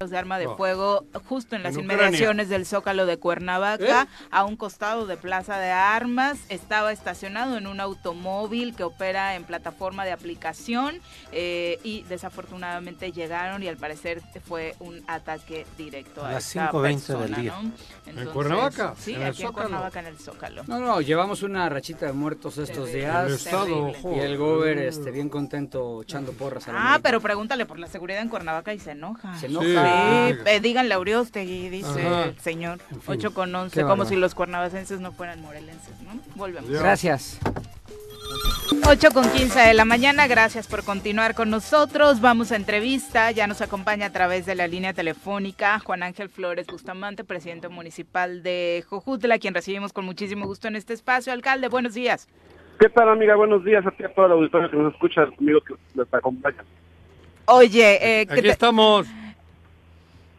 [0.05, 4.27] de arma de fuego justo en las En inmediaciones del Zócalo de Cuernavaca, ¿Eh?
[4.29, 6.37] a un costado de Plaza de Armas.
[6.49, 10.99] Estaba estacionado en un automóvil que opera en plataforma de aplicación
[11.31, 16.71] eh, y desafortunadamente llegaron y al parecer fue un ataque directo a, A las esta
[16.71, 17.55] 5:20 del día.
[17.59, 17.71] ¿no?
[18.05, 18.93] Entonces, Cuernavaca?
[18.99, 19.51] Sí, ¿En el aquí en?
[19.51, 20.63] Cuernavaca en el Zócalo.
[20.67, 22.99] No, no, llevamos una rachita de muertos estos Terrible.
[22.99, 23.25] días.
[23.25, 23.93] El Estado.
[24.15, 27.01] Y el gober este, bien contento echando porras a la Ah, América.
[27.09, 29.35] pero pregúntale por la seguridad en Cuernavaca y se enoja.
[29.39, 29.53] Se Sí,
[29.87, 30.51] enoja.
[30.51, 32.23] eh, díganle a Uriostegui, dice Ajá.
[32.25, 32.79] el señor.
[32.91, 33.13] En fin.
[33.17, 36.19] 8 con 11, Qué como si los cuernavacenses no fueran morelenses, ¿no?
[36.35, 36.69] Volvemos.
[36.69, 37.39] Gracias.
[38.85, 42.21] 8 con 15 de la mañana, gracias por continuar con nosotros.
[42.21, 46.67] Vamos a entrevista, ya nos acompaña a través de la línea telefónica Juan Ángel Flores
[46.67, 51.33] Bustamante, presidente municipal de Jojutla, quien recibimos con muchísimo gusto en este espacio.
[51.33, 52.27] Alcalde, buenos días.
[52.79, 53.35] ¿Qué tal, amiga?
[53.35, 56.65] Buenos días a ti a toda la auditoría que nos escucha, amigos que les acompañan.
[57.45, 59.07] Oye, eh, ¿qué Aquí te- estamos.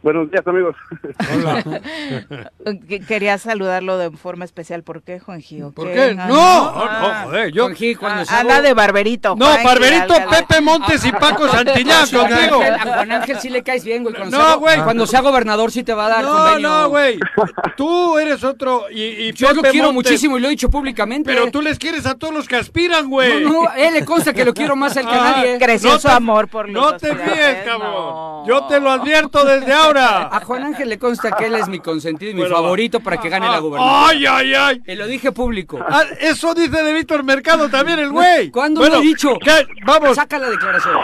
[0.01, 0.77] Buenos días, amigos.
[1.35, 1.61] Hola.
[2.87, 4.81] que- quería saludarlo de forma especial.
[4.81, 5.61] ¿Por qué, Juanji?
[5.61, 6.15] ¿O ¿Por qué?
[6.17, 6.39] Ah, No,
[6.73, 6.99] Ah.
[7.01, 7.63] no, joder, yo...
[7.65, 9.35] Juanji, cuando Ah, anda de barberito.
[9.35, 10.13] No, Barberito.
[10.29, 12.61] Pepe Montes y Paco Santillán contigo.
[12.61, 14.15] Ángel- a Juan Ángel sí le caes bien, güey.
[14.15, 14.81] Cuando No, sea- güey.
[14.83, 16.69] Cuando sea gobernador sí te va a dar No, convenio.
[16.69, 17.19] no, güey.
[17.75, 21.29] Tú eres otro y, y Yo lo quiero Montes, muchísimo y lo he dicho públicamente.
[21.29, 23.43] Pero tú les quieres a todos los que aspiran, güey.
[23.43, 25.57] No, no, él le consta que lo quiero más a él que Ah, nadie.
[25.59, 27.79] Creció No su amor por los No te fíes, cabrón.
[27.91, 28.47] no.
[28.47, 29.88] Yo te lo advierto desde ahora.
[29.97, 33.17] A Juan Ángel le consta que él es mi consentido y mi Bueno, favorito para
[33.17, 34.05] que gane Ah, la gobernación.
[34.09, 34.81] Ay, ay, ay.
[34.85, 35.79] Y lo dije público.
[35.87, 38.51] Ah, eso dice de Víctor Mercado también el güey.
[38.51, 39.37] ¿Cuándo Bueno, lo he dicho?
[39.43, 39.65] ¿qué?
[39.85, 40.15] Vamos.
[40.15, 40.95] Saca la declaración.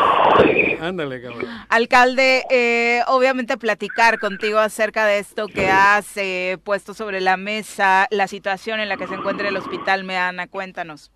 [0.81, 1.45] Ándale, cabrón.
[1.69, 8.07] Alcalde, eh, obviamente platicar contigo acerca de esto que has eh, puesto sobre la mesa,
[8.11, 10.47] la situación en la que se encuentra el hospital Meana.
[10.47, 11.11] Cuéntanos.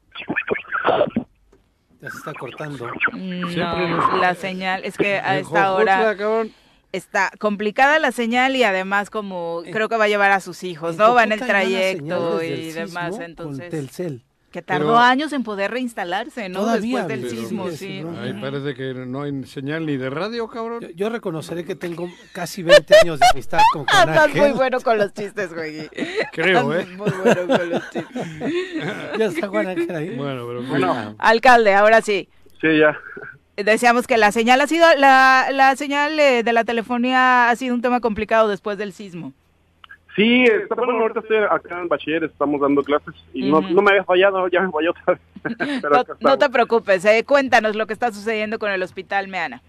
[2.02, 2.88] Ya se está cortando.
[3.12, 6.16] Mm, No, nos- la señal es que a esta hora.
[6.92, 10.64] Está complicada la señal y además como En- creo que va a llevar a sus
[10.64, 11.14] hijos, ¿no?
[11.14, 14.24] Va en el trayecto y demás, entonces Telcel.
[14.52, 16.62] que tardó Pero- años en poder reinstalarse, ¿no?
[16.62, 18.04] Todavía, Después del sismo, sí.
[18.20, 20.82] Ay, parece que no hay señal ni de radio, cabrón.
[20.82, 24.80] Yo, yo reconoceré que tengo casi 20 años de amistad con Juan Andas muy bueno
[24.82, 25.88] con los chistes, güey.
[26.34, 26.88] Creo, ¿eh?
[26.88, 28.26] Muy bueno con los chistes.
[29.20, 30.16] Ya está Juan ahí.
[30.16, 31.16] Bueno, pero Bueno.
[31.20, 32.28] Alcalde, ahora sí.
[32.60, 32.98] Sí, ya.
[33.64, 37.76] Decíamos que la señal ha sido, la, la señal eh, de la telefonía ha sido
[37.76, 39.34] un tema complicado después del sismo.
[40.16, 44.04] Sí, está, bueno, ahorita estoy acá en bachiller, estamos dando clases y no, me había
[44.04, 45.80] fallado, ya me falló otra vez.
[45.82, 49.62] Pero No, te preocupes, eh, cuéntanos lo que está sucediendo con el hospital Meana.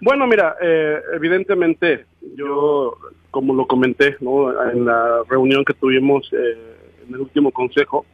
[0.00, 2.04] Bueno, mira, eh, evidentemente
[2.36, 2.96] yo,
[3.30, 4.50] como lo comenté ¿no?
[4.70, 6.76] en la reunión que tuvimos eh,
[7.06, 8.04] en el último consejo,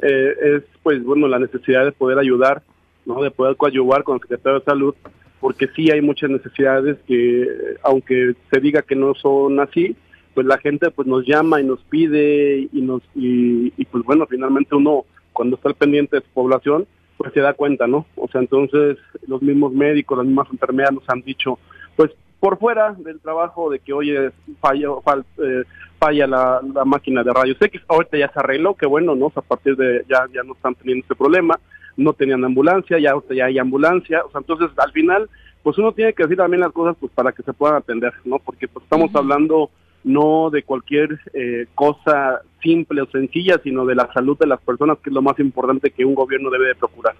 [0.00, 2.62] eh, es pues bueno la necesidad de poder ayudar,
[3.08, 3.22] ¿no?
[3.22, 4.94] de poder coadyuvar con el secretario de salud,
[5.40, 7.48] porque sí hay muchas necesidades que,
[7.82, 9.96] aunque se diga que no son así,
[10.34, 14.26] pues la gente pues nos llama y nos pide y nos y, y, pues bueno
[14.28, 16.86] finalmente uno cuando está al pendiente de su población
[17.16, 18.06] pues se da cuenta, ¿no?
[18.14, 18.96] O sea, entonces
[19.26, 21.58] los mismos médicos, las mismas enfermeras nos han dicho,
[21.96, 24.30] pues por fuera del trabajo de que oye
[24.60, 25.64] falla, fal- eh,
[25.98, 29.32] falla la, máquina de rayos X, ahorita ya se arregló, que bueno, ¿no?
[29.34, 31.58] A partir de ya, ya no están teniendo ese problema,
[31.98, 35.28] no tenían ambulancia, ya ya hay ambulancia, o sea, entonces al final,
[35.62, 38.38] pues uno tiene que decir también las cosas pues para que se puedan atender, ¿no?
[38.38, 39.70] Porque pues estamos hablando
[40.04, 44.98] no de cualquier eh, cosa simple o sencilla, sino de la salud de las personas,
[45.02, 47.16] que es lo más importante que un gobierno debe de procurar.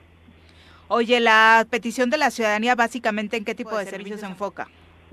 [0.86, 4.68] Oye, la petición de la ciudadanía básicamente en qué tipo de servicios se enfoca.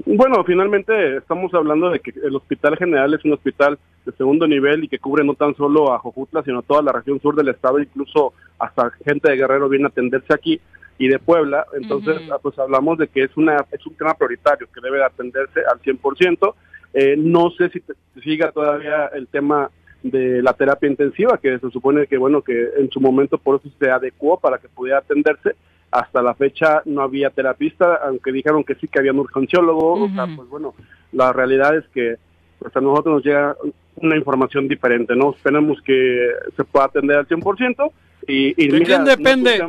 [0.05, 4.83] Bueno, finalmente estamos hablando de que el Hospital General es un hospital de segundo nivel
[4.83, 7.79] y que cubre no tan solo a Jojutla, sino toda la región sur del estado,
[7.79, 10.59] incluso hasta gente de Guerrero viene a atenderse aquí
[10.97, 11.65] y de Puebla.
[11.81, 15.61] Entonces, pues hablamos de que es una es un tema prioritario que debe de atenderse
[15.71, 16.55] al 100%.
[16.93, 19.69] Eh, no sé si te- siga todavía el tema
[20.03, 23.69] de la terapia intensiva, que se supone que, bueno, que en su momento por eso
[23.79, 25.55] se adecuó para que pudiera atenderse.
[25.95, 30.03] Hasta la fecha no había terapista, aunque dijeron que sí que había un urgenciólogo.
[30.03, 30.73] O sea, pues bueno,
[31.13, 32.15] la realidad es que
[32.59, 33.55] pues a nosotros nos llega
[33.95, 35.31] una información diferente, ¿no?
[35.31, 37.91] Esperemos que se pueda atender al 100%.
[38.27, 39.61] Y, y ¿De mira, quién depende?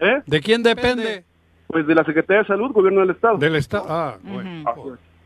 [0.00, 0.22] ¿eh?
[0.26, 1.24] ¿De quién depende?
[1.68, 3.38] Pues de la Secretaría de Salud, Gobierno del Estado.
[3.38, 3.86] Del Estado.
[3.88, 4.64] Ah, bueno.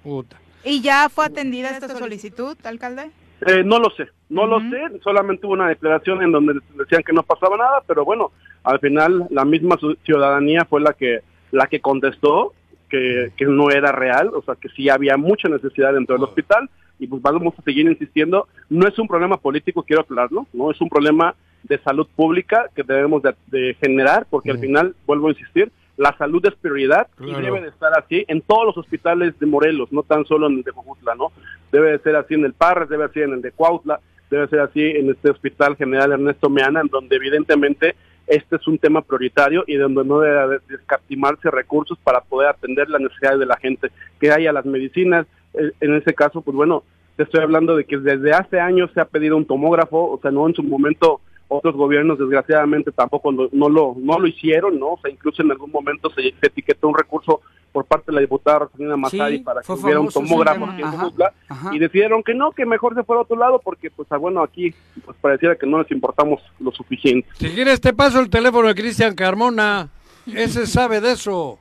[0.03, 0.37] Puta.
[0.63, 3.11] ¿Y ya fue atendida esta solicitud, alcalde?
[3.47, 7.13] Eh, no lo sé, no lo sé, solamente hubo una declaración en donde decían que
[7.13, 8.33] no pasaba nada, pero bueno,
[8.65, 12.53] al final la misma ciudadanía fue la que la que contestó
[12.89, 16.69] que, que no era real, o sea, que sí había mucha necesidad dentro del hospital
[16.99, 20.81] y pues vamos a seguir insistiendo, no es un problema político, quiero aclararlo, no es
[20.81, 25.31] un problema de salud pública que debemos de, de generar, porque al final, vuelvo a
[25.31, 27.41] insistir, la salud es prioridad Claro.
[27.41, 30.59] y debe de estar así en todos los hospitales de Morelos, no tan solo en
[30.59, 31.33] el de Jojutla, ¿no?
[31.73, 34.01] Debe de ser así en el Parres, debe ser en el de Cuautla,
[34.31, 37.97] debe ser así en este Hospital General Ernesto Meana, en donde evidentemente
[38.29, 42.89] este es un tema prioritario y donde no debe de escatimarse recursos para poder atender
[42.89, 46.83] las necesidades de la gente, que haya las medicinas, eh, en ese caso, pues bueno,
[47.17, 50.31] te estoy hablando de que desde hace años se ha pedido un tomógrafo, o sea,
[50.31, 54.93] no en su momento otros gobiernos desgraciadamente tampoco lo- no lo no lo hicieron, ¿no?
[54.93, 57.41] O sea, incluso en algún momento se etiquetó un recurso
[57.79, 60.89] por parte de la diputada Rosalina Mazari Sí, para que hubiera un tomógrafo aquí en
[60.89, 61.71] Ajá, Jojutla, ajá.
[61.73, 64.43] y decidieron que no, que mejor se fuera a otro lado porque pues ah, bueno,
[64.43, 64.75] aquí
[65.05, 67.29] pues pareciera que no les importamos lo suficiente.
[67.35, 69.91] Si quieres te paso el teléfono de Cristian Carmona.
[70.27, 71.61] Ese sabe de eso.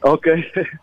[0.00, 0.26] Ok.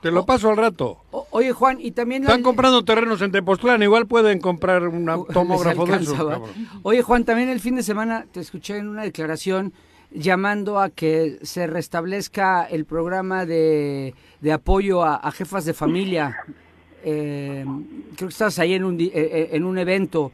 [0.03, 0.99] Te lo paso al rato.
[1.09, 2.23] O- oye, Juan, y también...
[2.23, 3.81] Están comprando terrenos en Tepoztlán.
[3.81, 6.43] Igual pueden comprar un tomógrafo de eso.
[6.83, 9.73] Oye, Juan, también el fin de semana te escuché en una declaración
[10.13, 16.37] llamando a que se restablezca el programa de, de apoyo a, jefas de familia.
[17.03, 17.65] Eh,
[18.15, 20.31] creo que estás ahí en un, eh, eh, en un evento.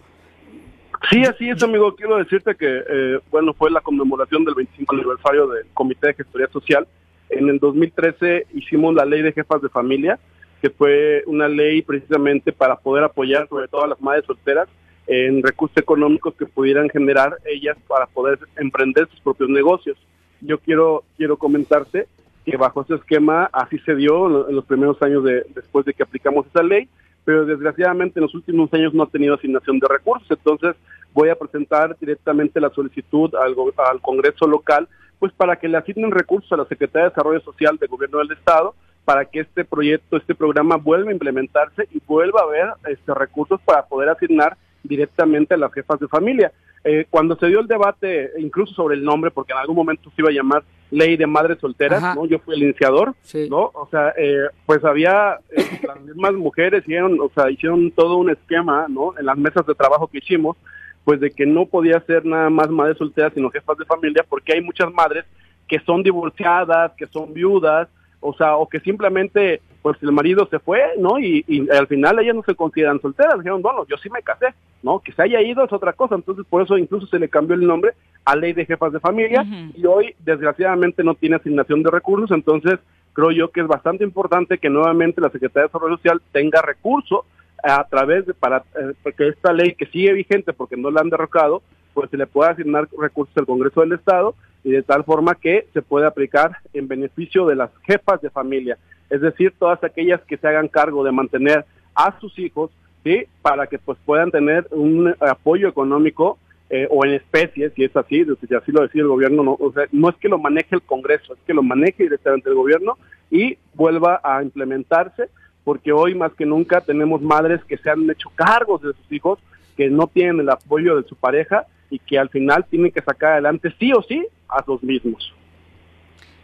[1.10, 1.96] Sí, así es, amigo.
[1.96, 6.48] Quiero decirte que, eh, bueno, fue la conmemoración del 25 aniversario del Comité de Gestoría
[6.48, 6.88] Social.
[7.30, 10.20] En el 2013 hicimos la ley de jefas de familia,
[10.62, 14.68] que fue una ley precisamente para poder apoyar sobre todo a las madres solteras
[15.12, 19.98] en recursos económicos que pudieran generar ellas para poder emprender sus propios negocios.
[20.40, 22.08] Yo quiero quiero comentarte
[22.46, 25.84] que bajo ese esquema así se dio en lo- en los primeros años de, después
[25.86, 26.88] de que aplicamos esa ley,
[27.26, 30.30] pero desgraciadamente en los últimos años no ha tenido asignación de recursos.
[30.30, 30.76] Entonces
[31.14, 33.56] voy a presentar directamente la solicitud al,
[33.92, 34.88] al Congreso local,
[35.18, 38.32] pues para que le asignen recursos a la Secretaría de Desarrollo Social del Gobierno del
[38.32, 43.12] Estado, para que este proyecto, este programa vuelva a implementarse y vuelva a haber este,
[43.16, 46.52] recursos para poder asignar directamente a las jefas de familia.
[46.84, 50.22] Eh, cuando se dio el debate, incluso sobre el nombre, porque en algún momento se
[50.22, 52.16] iba a llamar Ley de Madres Solteras, Ajá.
[52.16, 52.26] ¿no?
[52.26, 53.14] Yo fui el iniciador,
[53.50, 53.72] ¿no?
[53.74, 58.30] O sea, eh, pues había eh, las mismas mujeres hicieron, o sea, hicieron todo un
[58.30, 59.14] esquema, ¿no?
[59.18, 60.58] En las mesas de trabajo que hicimos,
[61.04, 64.54] pues de que no podía ser nada más madres solteras, sino jefas de familia, porque
[64.54, 65.26] hay muchas madres
[65.68, 67.88] que son divorciadas, que son viudas,
[68.20, 71.20] o sea, o que simplemente, pues el marido se fue, ¿no?
[71.20, 74.48] Y, y al final ellas no se consideran solteras, dijeron, bueno, yo sí me casé,
[74.84, 75.00] ¿no?
[75.00, 77.66] Que se haya ido es otra cosa, entonces por eso incluso se le cambió el
[77.66, 77.94] nombre
[78.26, 82.80] a Ley de Jefas de Familia y hoy desgraciadamente no tiene asignación de recursos, entonces
[83.14, 87.22] creo yo que es bastante importante que nuevamente la Secretaría de Desarrollo Social tenga recursos
[87.64, 91.10] a través de para eh, que esta ley que sigue vigente porque no la han
[91.10, 91.62] derrocado,
[91.94, 95.68] pues se le pueda asignar recursos al Congreso del Estado y de tal forma que
[95.74, 98.78] se pueda aplicar en beneficio de las jefas de familia,
[99.10, 102.72] es decir, todas aquellas que se hagan cargo de mantener a sus hijos,
[103.04, 103.26] ¿sí?
[103.42, 106.38] Para que pues puedan tener un apoyo económico
[106.70, 109.72] eh, o en especie, si es así, si así lo decide el gobierno, no, o
[109.74, 112.98] sea, no es que lo maneje el Congreso, es que lo maneje directamente el gobierno
[113.32, 115.30] y vuelva a implementarse,
[115.64, 119.40] porque hoy más que nunca tenemos madres que se han hecho cargos de sus hijos,
[119.76, 123.34] que no tienen el apoyo de su pareja y que al final tienen que sacar
[123.34, 125.34] adelante sí o sí a los mismos.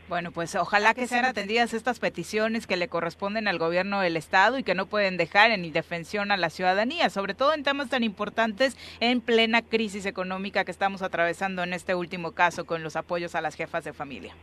[0.08, 4.60] Bueno, pues ojalá que sean atendidas estas peticiones que le corresponden al gobierno del estado
[4.60, 8.04] y que no pueden dejar en indefensión a la ciudadanía, sobre todo en temas tan
[8.04, 13.34] importantes en plena crisis económica que estamos atravesando en este último caso con los apoyos
[13.34, 14.36] a las jefas de familia.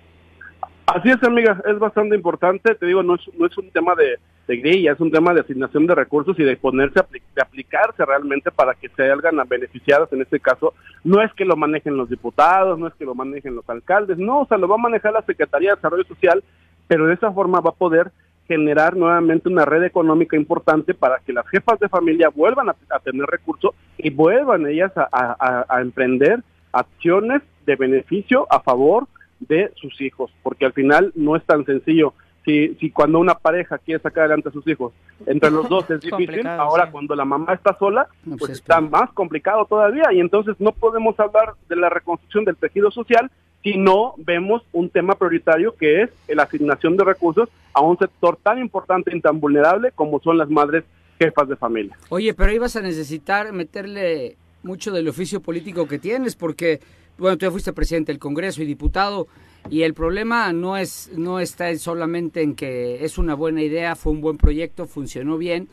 [0.86, 4.18] Así es, amiga, es bastante importante, te digo, no es, no es un tema de,
[4.47, 8.51] de es un tema de asignación de recursos y de ponerse, a de aplicarse realmente
[8.51, 10.74] para que se hagan beneficiadas en este caso.
[11.05, 14.40] No es que lo manejen los diputados, no es que lo manejen los alcaldes, no,
[14.40, 16.43] o sea, lo va a manejar la Secretaría de Desarrollo Social,
[16.88, 18.11] pero de esa forma va a poder
[18.49, 23.26] generar nuevamente una red económica importante para que las jefas de familia vuelvan a, tener
[23.26, 26.42] recursos y vuelvan ellas a emprender
[26.72, 29.07] acciones de beneficio a favor
[29.41, 33.78] de sus hijos, porque al final no es tan sencillo si, si cuando una pareja
[33.78, 34.92] quiere sacar adelante a sus hijos,
[35.26, 36.92] entre los dos es difícil, ahora sí.
[36.92, 41.18] cuando la mamá está sola, pues pues, está más complicado todavía y entonces no podemos
[41.20, 43.30] hablar de la reconstrucción del tejido social
[43.62, 48.38] si no vemos un tema prioritario que es la asignación de recursos a un sector
[48.42, 50.84] tan importante y tan vulnerable como son las madres
[51.18, 51.96] jefas de familia.
[52.08, 56.80] Oye, pero ahí vas a necesitar meterle mucho del oficio político que tienes, porque,
[57.18, 59.28] bueno, tú ya fuiste presidente del Congreso y diputado,
[59.71, 64.13] y el problema no es no está solamente en que es una buena idea, fue
[64.13, 65.68] un buen proyecto, funcionó bien.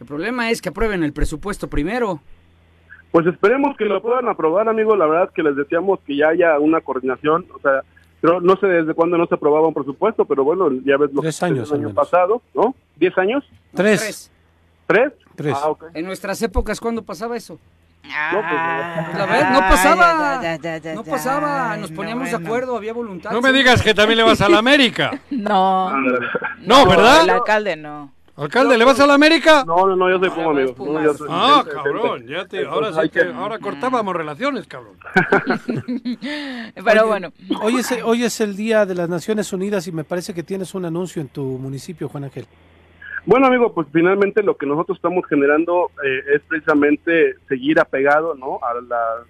[0.00, 2.20] El problema es que aprueben el presupuesto primero.
[3.10, 4.96] Pues esperemos que lo puedan aprobar, amigo.
[4.96, 7.46] La verdad es que les deseamos que ya haya una coordinación.
[7.54, 7.82] O sea,
[8.22, 11.20] creo- no sé desde cuándo no se aprobaba un presupuesto, pero bueno, ya ves lo
[11.20, 11.94] Tres que años, el año menos.
[11.94, 12.74] pasado, ¿no?
[12.96, 13.44] ¿Diez años?
[13.74, 14.30] Tres.
[14.86, 15.12] ¿Tres?
[15.36, 15.54] Tres.
[15.62, 15.84] Ah, ok.
[15.94, 17.58] En nuestras épocas, ¿cuándo pasaba eso?
[18.14, 20.40] Ah, Pues no pasaba.
[20.42, 23.30] ya, ya, ya, no pasaba, nos poníamos no, de acuerdo, había voluntad.
[23.30, 25.10] No me digas que también le vas a la América.
[25.30, 25.90] No.
[26.60, 27.22] No, ¿verdad?
[27.24, 28.12] El alcalde no.
[28.34, 29.62] Alcalde, ¿le vas a la América?
[29.66, 30.74] No, no, no, yo soy Puma, amigo.
[30.78, 32.32] No, yo soy- Ah, gente, cabrón, gente.
[32.32, 34.96] ya te, ahora sí que, que- ahora cortábamos relaciones, cabrón.
[36.74, 37.32] Pero Oye, bueno.
[37.60, 40.74] Hoy es, hoy es el Día de las Naciones Unidas y me parece que tienes
[40.74, 42.46] un anuncio en tu municipio, Juan Ángel.
[43.24, 48.58] Bueno, amigo, pues finalmente lo que nosotros estamos generando eh, es precisamente seguir apegado, ¿no?
[48.62, 49.24] A la-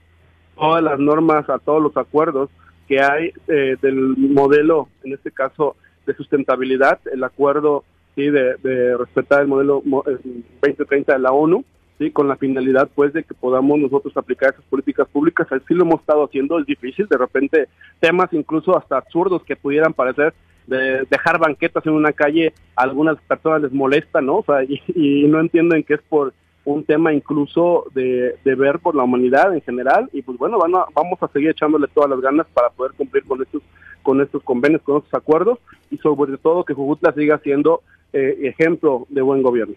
[0.56, 2.48] todas las normas, a todos los acuerdos
[2.88, 8.96] que hay eh, del modelo, en este caso, de sustentabilidad, el acuerdo sí de, de
[8.96, 10.18] respetar el modelo mo- eh,
[10.62, 11.64] 2030 de la ONU,
[11.98, 15.46] sí, con la finalidad, pues, de que podamos nosotros aplicar esas políticas públicas.
[15.52, 17.68] Así lo hemos estado haciendo, es difícil, de repente
[18.00, 20.32] temas incluso hasta absurdos que pudieran parecer
[20.66, 24.36] de dejar banquetas en una calle a algunas personas les molesta, ¿no?
[24.38, 26.32] O sea, y, y no entienden que es por
[26.64, 30.74] un tema incluso de, de ver por la humanidad en general y pues bueno, van
[30.76, 33.62] a- vamos a seguir echándole todas las ganas para poder cumplir con estos
[34.04, 35.58] con estos convenios, con estos acuerdos
[35.90, 37.82] y sobre todo que Jujutla siga siendo
[38.12, 39.74] eh, ejemplo de buen gobierno.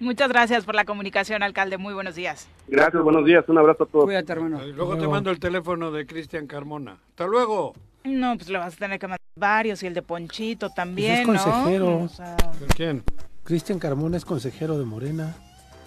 [0.00, 1.76] Muchas gracias por la comunicación, alcalde.
[1.76, 2.48] Muy buenos días.
[2.68, 4.04] Gracias, buenos días, un abrazo a todos.
[4.04, 4.64] Cuídate, hermano.
[4.64, 6.98] Y luego te mando el teléfono de Cristian Carmona.
[7.10, 7.74] Hasta luego.
[8.08, 11.40] No, pues le vas a tener que mandar varios y el de Ponchito también, Pues
[11.40, 11.84] es consejero.
[11.90, 12.04] ¿no?
[12.04, 12.36] O sea,
[12.76, 13.04] ¿Quién?
[13.44, 15.34] Cristian Carmona es consejero de Morena.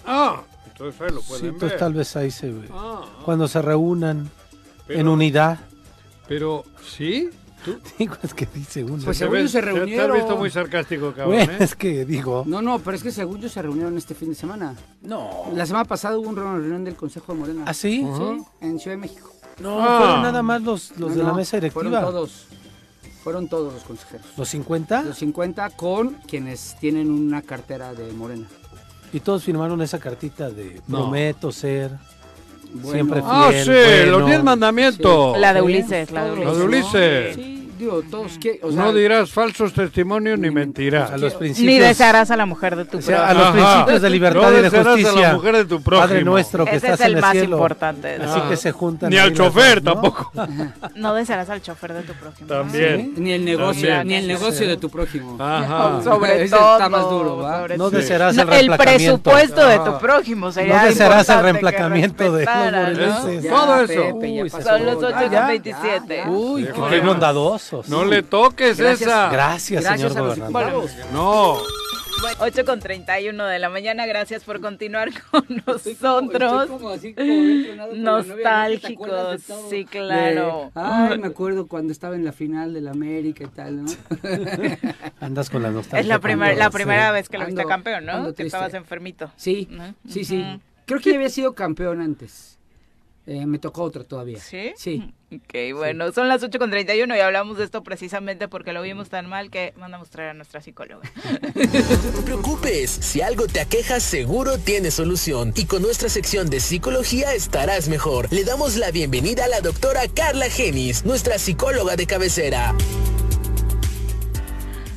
[0.06, 1.80] Ah, entonces ahí lo Sí, pueden entonces ver.
[1.80, 2.68] tal vez ahí se ve.
[2.72, 4.30] Ah, Cuando se reúnan
[4.88, 5.60] Pero- en unidad.
[6.27, 7.30] Pero, ¿sí?
[7.64, 7.77] ¿Tú?
[7.99, 9.03] Digo, es que dice uno.
[9.06, 10.18] Pues según yo se te- Te has reunieron.
[10.18, 11.57] visto muy sarcástico, cabrón, Bueno, ¿eh?
[11.60, 12.43] es que digo.
[12.48, 14.76] No, no, pero es que según yo se reunieron este fin de semana.
[15.02, 15.30] No.
[15.53, 17.64] La semana pasada hubo una reunión del Consejo de Morena.
[17.68, 18.03] ¿Ah, sí?
[18.18, 19.31] Sí, en Ciudad de México.
[19.61, 19.97] No, Ah.
[19.99, 21.83] fueron nada más los, los No, de la mesa directiva.
[21.83, 22.45] Fueron todos.
[23.23, 24.25] Fueron todos los consejeros.
[24.35, 25.03] ¿Los 50?
[25.03, 28.47] Los 50 con quienes tienen una cartera de Morena.
[29.13, 30.99] Y todos firmaron esa cartita de No.
[31.01, 31.91] prometo ser
[32.73, 32.91] Bueno.
[32.91, 33.31] siempre fiel.
[33.31, 34.17] Ah, sí, bueno.
[34.19, 35.38] los diez mandamientos.
[35.38, 36.93] la de Ulises, la de todos La de Ulises.
[36.93, 37.35] Ulises.
[37.35, 41.12] Sí, digo, todos que, o sea, no dirás falsos testimonios ni A mentirás.
[41.20, 41.80] los Ni principios.
[41.88, 43.52] desearás a la mujer de tu o sea, a los Ajá.
[43.53, 45.34] principios de libertad No y de desearás a la justicia.
[45.34, 46.08] mujer de tu prójimo.
[46.08, 47.56] Padre nuestro que Ese estás es el en el más cielo.
[47.58, 48.16] importante.
[48.16, 48.49] Así Ah.
[48.49, 49.10] que se juntan.
[49.10, 50.02] Ni al chofer dos, ¿no?
[50.02, 50.32] tampoco.
[50.95, 52.48] No desearás al chofer de tu prójimo.
[52.48, 53.14] También.
[53.18, 54.08] ni el negocio, También.
[54.08, 55.38] ni el negocio de tu prójimo.
[55.44, 56.02] Ajá.
[56.03, 56.74] Sobre Ese todo.
[56.74, 57.60] está más duro, ¿va?
[57.62, 59.99] sobre No desearás No, el el presupuesto de tu Ajá.
[59.99, 62.98] prójimo sería No desearás el reemplacamiento de los
[63.44, 63.49] ¿no?
[63.49, 64.62] Todo eso.
[64.64, 66.16] Son los Ya, 8 ya, con ya, 27.
[66.18, 66.30] ya.
[66.30, 67.12] Uy, qué no.
[67.88, 69.10] No le toques Gracias.
[69.10, 69.30] esa.
[69.30, 70.89] Gracias, Gracias señor a gobernador.
[71.14, 71.57] No.
[72.39, 75.81] 8 con 31 de la mañana, gracias por continuar con nosotros.
[75.84, 78.27] estoy como así, como bien tronado por la novia, ¿no?
[78.27, 80.72] ¿Te Nostálgicos, sí, claro.
[80.76, 83.91] De, Ay, me acuerdo cuando estaba en la final de la América y tal, ¿no?
[85.19, 86.02] Andas con la nostalgia.
[86.02, 88.34] Es la, primer, la primera vez que lo Ando- viste campeón, ¿no?
[88.34, 89.31] Que estabas enfermito.
[89.35, 89.95] Sí, ¿no?
[90.07, 90.43] sí, sí.
[90.85, 92.60] Creo que ya había sido campeón antes.
[93.26, 94.39] Eh, me tocó otra todavía.
[94.39, 94.73] ¿Sí?
[94.76, 95.14] Sí.
[95.34, 99.08] Ok, bueno, son las 8 con 31 y hablamos de esto precisamente porque lo vimos
[99.08, 101.10] tan mal que mandamos traer a nuestra psicóloga.
[101.41, 106.60] No te preocupes, si algo te aqueja seguro tiene solución y con nuestra sección de
[106.60, 108.28] psicología estarás mejor.
[108.32, 112.76] Le damos la bienvenida a la doctora Carla Genis, nuestra psicóloga de cabecera.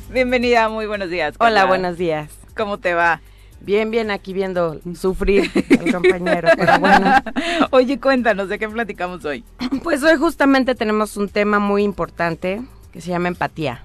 [0.09, 1.35] Bienvenida, muy buenos días.
[1.39, 2.29] Hola, buenos días.
[2.55, 3.21] ¿Cómo te va?
[3.65, 7.11] Bien, bien, aquí viendo sufrir al compañero, pero bueno.
[7.71, 9.43] Oye, cuéntanos, ¿de qué platicamos hoy?
[9.81, 12.61] Pues hoy justamente tenemos un tema muy importante
[12.91, 13.83] que se llama empatía.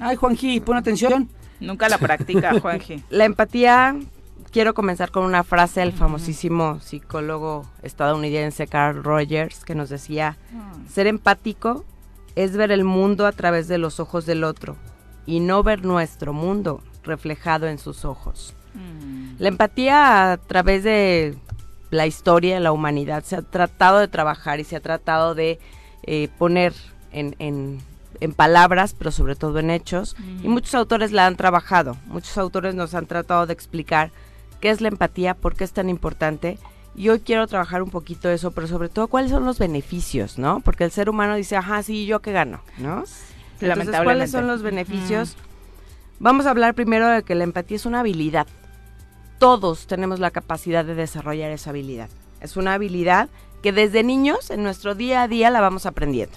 [0.00, 1.30] Ay, Juanji, pon atención.
[1.58, 3.02] Nunca la practica, Juanji.
[3.08, 3.96] La empatía,
[4.52, 10.36] quiero comenzar con una frase del famosísimo psicólogo estadounidense Carl Rogers que nos decía,
[10.92, 11.86] ser empático
[12.36, 14.76] es ver el mundo a través de los ojos del otro
[15.24, 18.54] y no ver nuestro mundo reflejado en sus ojos.
[19.38, 21.36] La empatía a través de
[21.90, 25.58] la historia de la humanidad se ha tratado de trabajar y se ha tratado de
[26.04, 26.74] eh, poner
[27.12, 27.80] en, en-
[28.20, 30.16] en palabras, pero sobre todo en hechos.
[30.42, 34.10] Y muchos autores la han trabajado, muchos autores nos han tratado de explicar
[34.60, 36.58] qué es la empatía, por qué es tan importante.
[36.96, 40.58] Y hoy quiero trabajar un poquito eso, pero sobre todo cuáles son los beneficios, ¿no?
[40.60, 43.04] Porque el ser humano dice, ajá, sí, yo qué gano, ¿no?
[43.84, 43.94] Entonces.
[44.04, 45.36] ¿cuáles son los beneficios?
[46.18, 48.48] Vamos a hablar primero de que la empatía es una habilidad.
[49.38, 52.08] Todos tenemos la capacidad de desarrollar esa habilidad.
[52.40, 53.28] Es una habilidad
[53.62, 56.36] que desde niños en nuestro día a día la vamos aprendiendo.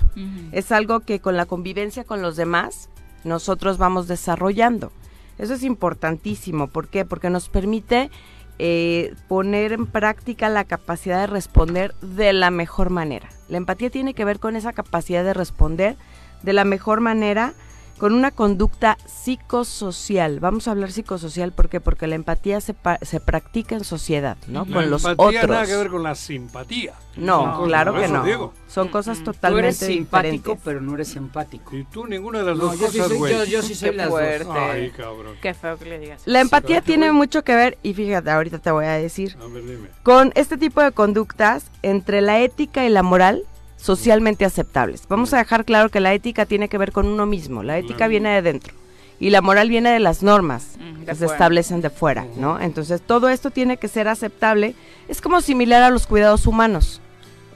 [0.52, 2.90] Es algo que con la convivencia con los demás
[3.24, 4.92] nosotros vamos desarrollando.
[5.38, 6.68] Eso es importantísimo.
[6.68, 7.06] ¿Por qué?
[7.06, 8.12] Porque nos permite
[8.60, 13.30] eh, poner en práctica la capacidad de responder de la mejor manera.
[13.50, 15.96] La empatía tiene que ver con esa capacidad de responder
[16.44, 17.54] de la mejor manera
[18.02, 20.40] con una conducta psicosocial.
[20.40, 21.80] Vamos a hablar psicosocial ¿por qué?
[21.80, 24.66] porque la empatía se, pa- se practica en sociedad, ¿no?
[24.68, 25.52] La con los empatía otros.
[25.52, 26.94] nada que ver con la simpatía.
[27.16, 28.24] No, claro que no.
[28.24, 28.54] digo.
[28.68, 30.62] Son cosas Tú totalmente eres simpático, diferentes.
[30.66, 31.76] pero no eres empático.
[31.76, 33.34] Y tú ninguna de las No, dos yo sí cosas, soy- güey.
[33.34, 34.18] yo- yo sí soy Qué las dos.
[34.20, 34.50] fuerte.
[34.52, 35.36] Ay, cabrón.
[35.40, 36.24] Qué feo que le digas.
[36.26, 39.38] La empatía ¿Sabes qué, tiene mucho que ver, y fíjate, ahorita te voy a decir,
[39.40, 39.90] A ver, dime.
[40.02, 43.44] con este tipo de conductas entre la ética y la moral
[43.82, 45.04] socialmente aceptables.
[45.10, 48.08] Vamos a dejar claro que la ética tiene que ver con uno mismo, la ética
[48.08, 48.74] viene de dentro
[49.20, 52.60] y la moral viene de las normas de que se establecen de fuera, ¿no?
[52.60, 54.76] Entonces todo esto tiene que ser aceptable.
[55.08, 57.02] Es como similar a los cuidados humanos,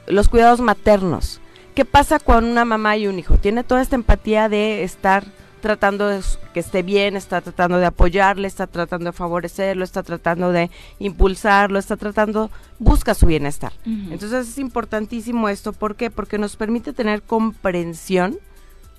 [0.06, 1.40] los cuidados maternos.
[1.74, 3.36] ¿Qué pasa con una mamá y un hijo?
[3.36, 5.24] Tiene toda esta empatía de estar
[5.66, 6.20] tratando de
[6.54, 10.70] que esté bien, está tratando de apoyarle, está tratando de favorecerlo, está tratando de
[11.00, 13.72] impulsarlo, está tratando, busca su bienestar.
[13.84, 16.08] Entonces es importantísimo esto, ¿por qué?
[16.08, 18.38] Porque nos permite tener comprensión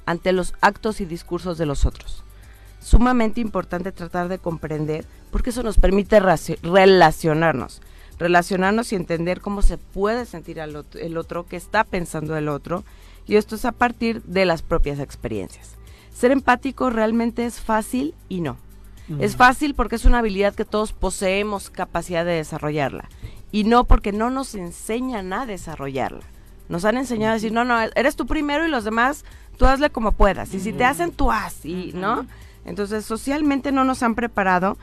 [0.05, 2.25] ante los actos y discursos de los otros.
[2.81, 7.81] Sumamente importante tratar de comprender, porque eso nos permite relacionarnos.
[8.19, 12.83] Relacionarnos y entender cómo se puede sentir al el otro, qué está pensando el otro,
[13.25, 15.76] y esto es a partir de las propias experiencias.
[16.17, 18.57] Ser empático realmente es fácil y no.
[19.19, 23.07] Es fácil porque es una habilidad que todos poseemos capacidad de desarrollarla.
[23.51, 26.23] Y no porque no nos enseñan a desarrollarla.
[26.69, 29.25] Nos han enseñado a decir, no, no, eres tú primero y los demás,
[29.57, 30.55] tú hazle como puedas.
[30.55, 32.25] Y si te hacen, tú haz, y, ¿no?
[32.65, 34.75] Entonces, socialmente no nos han preparado,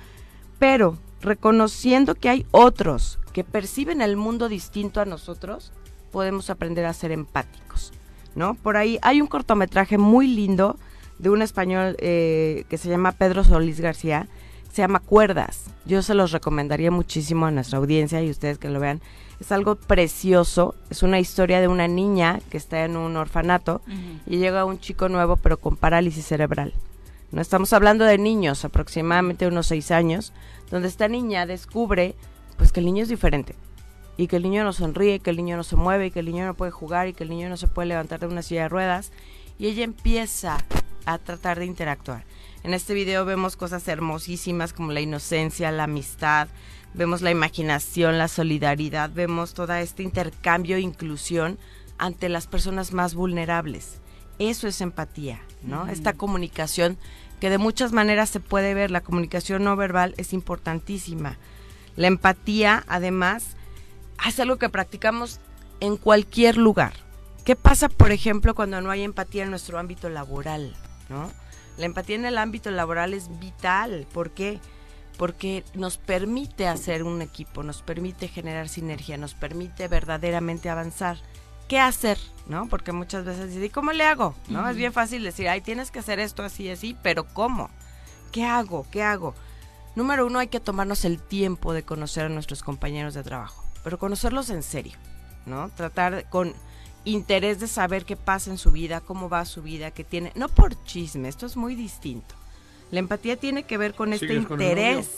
[0.60, 5.72] pero reconociendo que hay otros que perciben el mundo distinto a nosotros,
[6.12, 7.92] podemos aprender a ser empáticos,
[8.36, 8.54] ¿no?
[8.54, 10.78] Por ahí hay un cortometraje muy lindo
[11.18, 14.28] de un español eh, que se llama Pedro Solís García,
[14.72, 15.66] se llama Cuerdas.
[15.86, 19.00] Yo se los recomendaría muchísimo a nuestra audiencia y ustedes que lo vean.
[19.40, 23.82] Es algo precioso, es una historia de una niña que está en un orfanato
[24.26, 26.72] y llega un chico nuevo pero con parálisis cerebral.
[27.30, 30.32] No estamos hablando de niños, aproximadamente unos seis años,
[30.70, 32.14] donde esta niña descubre
[32.56, 33.56] pues que el niño es diferente
[34.16, 36.26] y que el niño no sonríe, que el niño no se mueve, y que el
[36.26, 38.62] niño no puede jugar y que el niño no se puede levantar de una silla
[38.62, 39.12] de ruedas
[39.58, 40.58] y ella empieza
[41.06, 42.24] a tratar de interactuar.
[42.62, 46.48] En este video vemos cosas hermosísimas como la inocencia, la amistad,
[46.94, 51.58] vemos la imaginación, la solidaridad, vemos todo este intercambio e inclusión
[51.98, 54.00] ante las personas más vulnerables.
[54.38, 55.86] Eso es empatía, ¿no?
[55.88, 56.98] Esta comunicación
[57.40, 61.36] que de muchas maneras se puede ver, la comunicación no verbal es importantísima.
[61.96, 63.56] La empatía, además,
[64.26, 65.40] es algo que practicamos
[65.80, 66.94] en cualquier lugar.
[67.44, 70.74] ¿Qué pasa, por ejemplo, cuando no hay empatía en nuestro ámbito laboral?
[71.08, 71.30] ¿No?
[71.76, 74.06] La empatía en el ámbito laboral es vital.
[74.12, 74.60] ¿Por qué?
[75.18, 81.18] Porque nos permite hacer un equipo, nos permite generar sinergia, nos permite verdaderamente avanzar.
[81.68, 82.18] ¿Qué hacer?
[82.46, 82.68] ¿No?
[82.68, 84.34] Porque muchas veces dicen, ¿y cómo le hago?
[84.48, 84.68] ¿No?
[84.68, 87.70] Es bien fácil decir, ay, tienes que hacer esto así, así, pero ¿cómo?
[88.32, 88.86] ¿Qué hago?
[88.90, 89.34] ¿Qué hago?
[89.94, 93.98] Número uno, hay que tomarnos el tiempo de conocer a nuestros compañeros de trabajo, pero
[93.98, 94.98] conocerlos en serio,
[95.46, 95.70] ¿no?
[95.70, 96.52] Tratar con
[97.04, 100.48] interés de saber qué pasa en su vida, cómo va su vida, qué tiene, no
[100.48, 102.34] por chisme, esto es muy distinto.
[102.90, 105.08] La empatía tiene que ver con este ¿Sigues con el interés.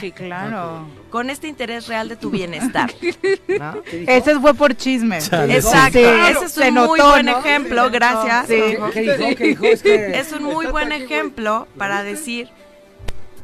[0.00, 0.86] Sí, claro.
[1.10, 2.90] Con este interés real de tu bienestar.
[3.58, 3.74] ¿no?
[3.92, 5.18] Ese fue por chisme.
[5.18, 7.38] Exacto, Sí, ese es un muy buen ¿no?
[7.38, 8.46] ejemplo, gracias.
[8.48, 8.54] Sí.
[8.92, 9.36] ¿Qué dijo?
[9.36, 9.64] ¿Qué dijo?
[9.64, 12.48] Es que- Es un muy buen ejemplo para decir,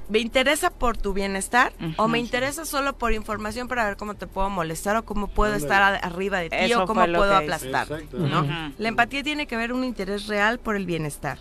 [0.09, 4.27] ¿me interesa por tu bienestar o me interesa solo por información para ver cómo te
[4.27, 7.87] puedo molestar o cómo puedo estar a- arriba de ti Eso o cómo puedo aplastar?
[8.13, 8.73] ¿no?
[8.79, 11.39] La empatía tiene que ver un interés real por el bienestar.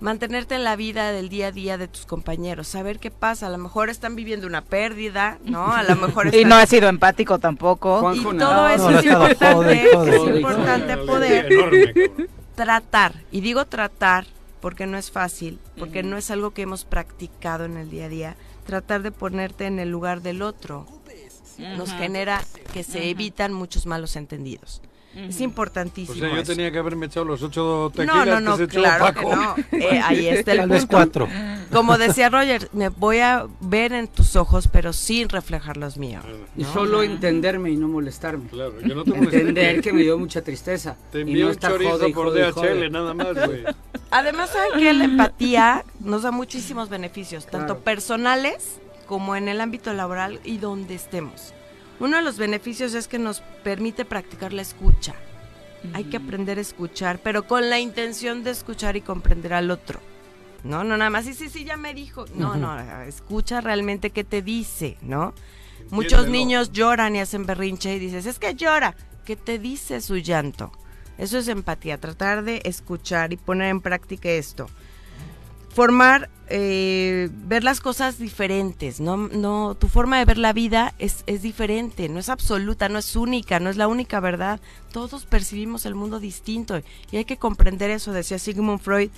[0.00, 3.48] Mantenerte en la vida del día a día de tus compañeros, saber qué pasa.
[3.48, 5.72] A lo mejor están viviendo una pérdida, ¿no?
[5.72, 8.14] A lo mejor Y no ha sido empático tampoco.
[8.14, 12.10] y todo eso No, es importante, es importante poder Enorme,
[12.54, 13.14] tratar.
[13.32, 14.26] Y digo tratar
[14.60, 18.08] porque no es fácil, porque no es algo que hemos practicado en el día a
[18.08, 18.36] día.
[18.66, 20.86] Tratar de ponerte en el lugar del otro
[21.58, 24.82] nos genera que se evitan muchos malos entendidos.
[25.16, 26.16] Es O importantísimo.
[26.18, 26.52] sea, yo eso.
[26.52, 29.34] tenía que haberme echado los ocho tequilas No, no, no, que se claro que Paco.
[29.36, 29.54] no.
[29.72, 30.96] Eh, ahí está el Tal vez punto.
[30.96, 31.28] cuatro.
[31.72, 36.24] Como decía Roger, me voy a ver en tus ojos, pero sin reflejar los míos.
[36.56, 36.72] Y ¿no?
[36.72, 38.48] solo entenderme y no molestarme.
[38.48, 39.10] Claro, yo no te.
[39.16, 40.96] Entender que me dio mucha tristeza.
[41.12, 42.90] Te envié no un chorizo jode por jode DHL, jode.
[42.90, 43.64] nada más, güey.
[44.10, 47.80] Además, ¿saben que La empatía nos da muchísimos beneficios, tanto Claro.
[47.80, 51.52] personales como en el ámbito laboral y donde estemos.
[52.00, 55.14] Uno de los beneficios es que nos permite practicar la escucha.
[55.94, 60.00] Hay que aprender a escuchar, pero con la intención de escuchar y comprender al otro.
[60.64, 62.24] No, no nada más, sí, sí, sí, ya me dijo.
[62.34, 65.34] No, no, escucha realmente qué te dice, ¿no?
[65.90, 68.94] Muchos niños lloran y hacen berrinche y dices, es que llora.
[69.24, 70.72] ¿Qué te dice su llanto?
[71.16, 74.68] Eso es empatía, tratar de escuchar y poner en práctica esto.
[75.78, 81.22] Formar, eh, ver las cosas diferentes, no, no, tu forma de ver la vida es,
[81.28, 84.58] es diferente, no es absoluta, no es única, no es la única verdad.
[84.90, 86.80] Todos percibimos el mundo distinto
[87.12, 89.10] y hay que comprender eso, decía Sigmund Freud.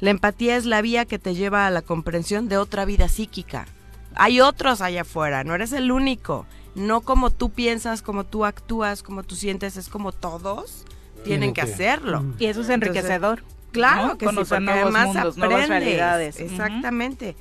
[0.00, 3.66] La empatía es la vía que te lleva a la comprensión de otra vida psíquica.
[4.14, 6.46] Hay otros allá afuera, no eres el único.
[6.74, 10.86] No como tú piensas, como tú actúas, como tú sientes, es como todos
[11.24, 12.24] tienen que hacerlo.
[12.38, 13.42] Y eso es enriquecedor.
[13.76, 14.18] Claro ¿no?
[14.18, 15.84] que sí, Conocer porque nuevos además mundos, nuevas aprendes.
[15.84, 16.36] realidades.
[16.36, 16.44] Ujú.
[16.50, 17.36] Exactamente.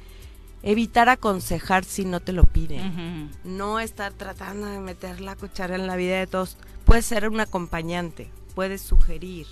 [0.64, 3.30] Evitar aconsejar si no te lo piden.
[3.44, 6.58] No estar tratando de meter la cuchara en la vida de todos.
[6.86, 9.46] Puedes ser un acompañante, puedes sugerir,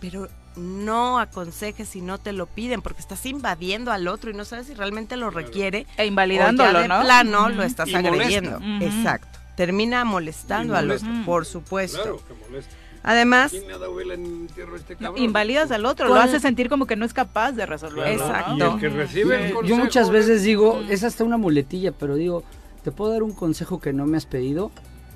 [0.00, 4.44] pero no aconsejes si no te lo piden, porque estás invadiendo al otro y no
[4.44, 5.86] sabes si realmente lo requiere.
[5.96, 7.00] E invalidándolo, o ya de ¿no?
[7.00, 8.60] plano lo estás Y agrediendo.
[8.80, 9.38] Exacto.
[9.56, 12.00] Termina molestando al otro, por supuesto.
[12.00, 12.74] Claro que molesta.
[13.02, 16.68] Además, ¿Quién me ha dado el entierro a este invalidas al otro, lo hace sentir
[16.68, 18.12] como que no es capaz de resolverlo.
[18.24, 18.56] Exacto.
[18.56, 18.70] ¿no?
[18.70, 22.16] Y el que recibe el Yo muchas es- veces digo, es hasta una muletilla, pero
[22.16, 22.42] digo,
[22.84, 24.70] ¿te puedo dar un consejo que no me has pedido?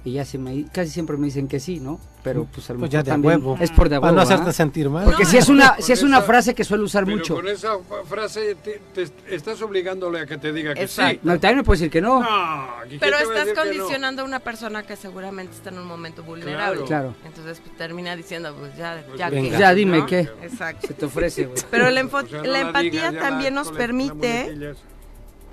[0.04, 2.00] Y ya se me, casi siempre me dicen que sí, ¿no?
[2.24, 3.56] Pero pues a lo Pues mejor ya también huevo.
[3.60, 4.34] es por de a Para no huevo, ¿ah?
[4.34, 5.04] hacerte sentir mal.
[5.04, 7.34] Porque No, si es una, si es una esa- frase que suelo usar pero mucho.
[7.36, 11.12] con esa frase te, te estás obligándole a que te diga que Exacto.
[11.14, 11.20] sí.
[11.22, 12.20] No, también me puede decir que no.
[12.20, 13.54] No, ¿y quién Pero estás no?
[13.54, 16.82] condicionando a una persona que seguramente está en un momento vulnerable.
[16.84, 17.14] Claro.
[17.24, 19.50] Entonces pues, termina diciendo, pues ya, Pues ya venga.
[19.52, 20.06] que- Ya dime ¿no?
[20.06, 20.28] qué.
[20.42, 20.88] Exacto.
[20.88, 21.62] Se te ofrece, güey.
[21.70, 24.74] Pero la, enfo- O sea, no la la empatía también la- nos permite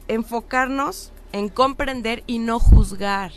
[0.08, 3.32] enfocarnos en comprender y no juzgar.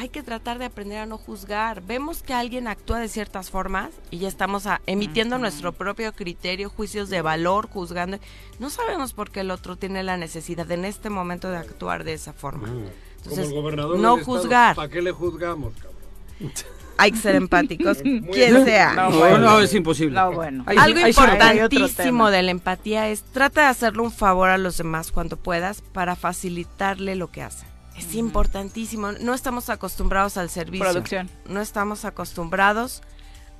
[0.00, 1.82] Hay que tratar de aprender a no juzgar.
[1.82, 6.70] Vemos que alguien actúa de ciertas formas y ya estamos a- emitiendo nuestro propio criterio,
[6.70, 8.18] juicios de valor, juzgando.
[8.60, 12.12] No sabemos por qué el otro tiene la necesidad en este momento de actuar de
[12.12, 12.68] esa forma.
[12.68, 12.84] Como
[13.16, 14.76] Entonces, el gobernador no juzgar.
[14.76, 16.52] ¿Para qué le juzgamos, cabrón?
[17.00, 18.64] Hay que ser empáticos, Muy quien bien.
[18.64, 18.92] sea.
[18.94, 19.38] No, bueno.
[19.38, 20.14] no, es imposible.
[20.14, 20.64] No, bueno.
[20.66, 25.36] Algo importantísimo de la empatía es trata de hacerle un favor a los demás cuando
[25.36, 27.67] puedas para facilitarle lo que hacen.
[27.98, 29.12] Es importantísimo.
[29.12, 30.84] No estamos acostumbrados al servicio.
[30.84, 31.28] Producción.
[31.46, 33.02] No estamos acostumbrados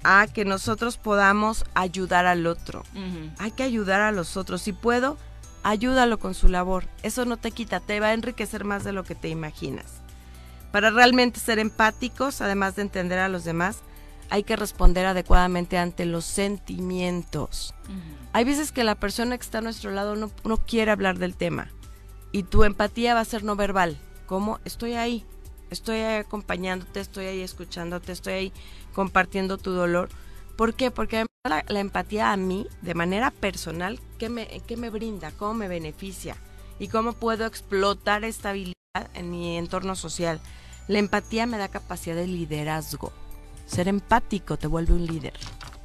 [0.04, 2.84] a que nosotros podamos ayudar al otro.
[3.38, 4.62] Hay que ayudar a los otros.
[4.62, 5.18] Si puedo,
[5.62, 6.84] ayúdalo con su labor.
[7.02, 10.02] Eso no te quita, te va a enriquecer más de lo que te imaginas.
[10.72, 13.78] Para realmente ser empáticos, además de entender a los demás,
[14.30, 17.74] hay que responder adecuadamente ante los sentimientos.
[18.32, 21.34] Hay veces que la persona que está a nuestro lado no, no quiere hablar del
[21.34, 21.70] tema
[22.30, 23.98] y tu empatía va a ser no verbal,
[24.28, 25.24] como estoy ahí,
[25.70, 28.52] estoy ahí acompañándote, estoy ahí escuchándote, estoy ahí
[28.94, 30.10] compartiendo tu dolor.
[30.56, 30.90] ¿Por qué?
[30.90, 35.32] Porque además la, la empatía a mí, de manera personal, ¿qué me, qué me brinda?
[35.32, 36.36] ¿Cómo me beneficia?
[36.78, 38.74] ¿Y cómo puedo explotar esta habilidad
[39.14, 40.40] en mi entorno social?
[40.88, 43.12] La empatía me da capacidad de liderazgo.
[43.66, 45.34] Ser empático te vuelve un líder,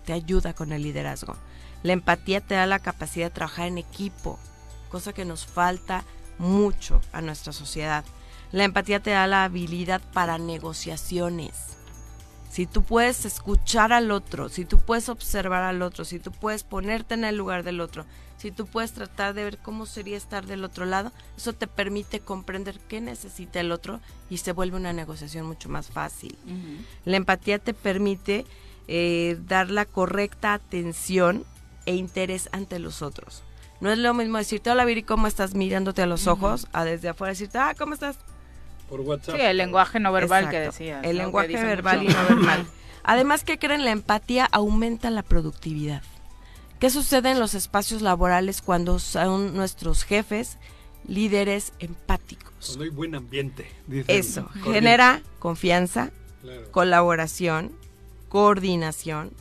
[0.06, 1.36] te ayuda con el liderazgo.
[1.82, 4.38] La empatía te da la capacidad de trabajar en equipo,
[4.90, 6.04] cosa que nos falta
[6.38, 8.04] mucho a nuestra sociedad.
[8.54, 11.76] La empatía te da la habilidad para negociaciones.
[12.52, 16.64] Si tú puedes escuchar al otro, si tú puedes observar al otro, si tú puedes
[16.64, 18.06] ponerte en el lugar del otro,
[18.38, 22.20] si tú puedes tratar de ver cómo sería estar del otro lado, eso te permite
[22.20, 26.38] comprender qué necesita el otro y se vuelve una negociación mucho más fácil.
[27.06, 28.46] La empatía te permite
[28.88, 31.44] eh, dar la correcta atención
[31.88, 33.42] e interés ante los otros.
[33.82, 35.56] No es lo mismo decirte, hola Viri, ¿cómo estás?
[35.56, 38.20] mirándote a los ojos, a desde afuera decirte, ah, ¿cómo estás?
[38.90, 39.36] Por WhatsApp.
[39.36, 41.04] Sí, el lenguaje no verbal que decías.
[41.04, 41.24] El ¿no?
[41.24, 42.12] lenguaje verbal mucho.
[42.12, 42.66] y no verbal.
[43.04, 43.84] Además, que creen?
[43.84, 46.02] La empatía aumenta la productividad.
[46.80, 50.58] ¿Qué sucede en los espacios laborales cuando son nuestros jefes
[51.08, 52.54] líderes empáticos?
[52.68, 53.70] Cuando hay buen ambiente.
[53.88, 54.06] dicen.
[54.16, 54.74] Eso, Cordial.
[54.74, 56.12] genera confianza,
[56.42, 56.72] Claro.
[56.72, 57.72] colaboración,
[58.30, 59.32] coordinación,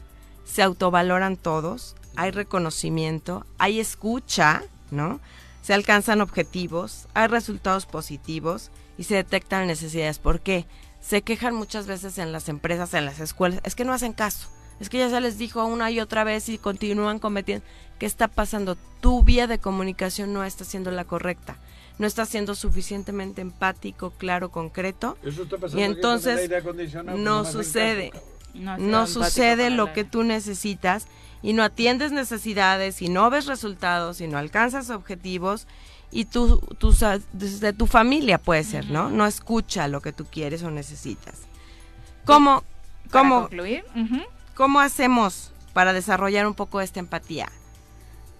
[0.44, 5.18] se autovaloran todos, hay reconocimiento, hay escucha, ¿no?
[5.62, 10.18] Se alcanzan objetivos, hay resultados positivos y se detectan necesidades.
[10.18, 10.66] ¿Por qué?
[11.02, 14.48] se quejan muchas veces en las empresas, en las escuelas, es que no hacen caso.
[14.80, 17.64] Es que ya se les dijo una y otra vez y continúan cometiendo.
[17.98, 18.76] ¿Qué está pasando?
[19.00, 21.56] Tu vía de comunicación no está siendo la correcta.
[21.98, 25.18] No está siendo suficientemente empático, claro, concreto.
[25.22, 26.50] Eso está pasando y entonces
[27.16, 28.10] no sucede.
[28.10, 28.78] caso.
[28.78, 31.06] No sucede lo que tú necesitas
[31.42, 35.66] y no atiendes necesidades y no ves resultados y no alcanzas objetivos
[36.12, 36.60] y tú
[36.94, 39.08] sa- desde tu familia puede ser, ¿no?
[39.10, 41.34] No escucha lo que tú quieres o necesitas.
[42.24, 42.62] ¿Cómo,
[43.10, 43.84] cómo, concluir.
[44.54, 47.50] ¿Cómo hacemos para desarrollar un poco esta empatía?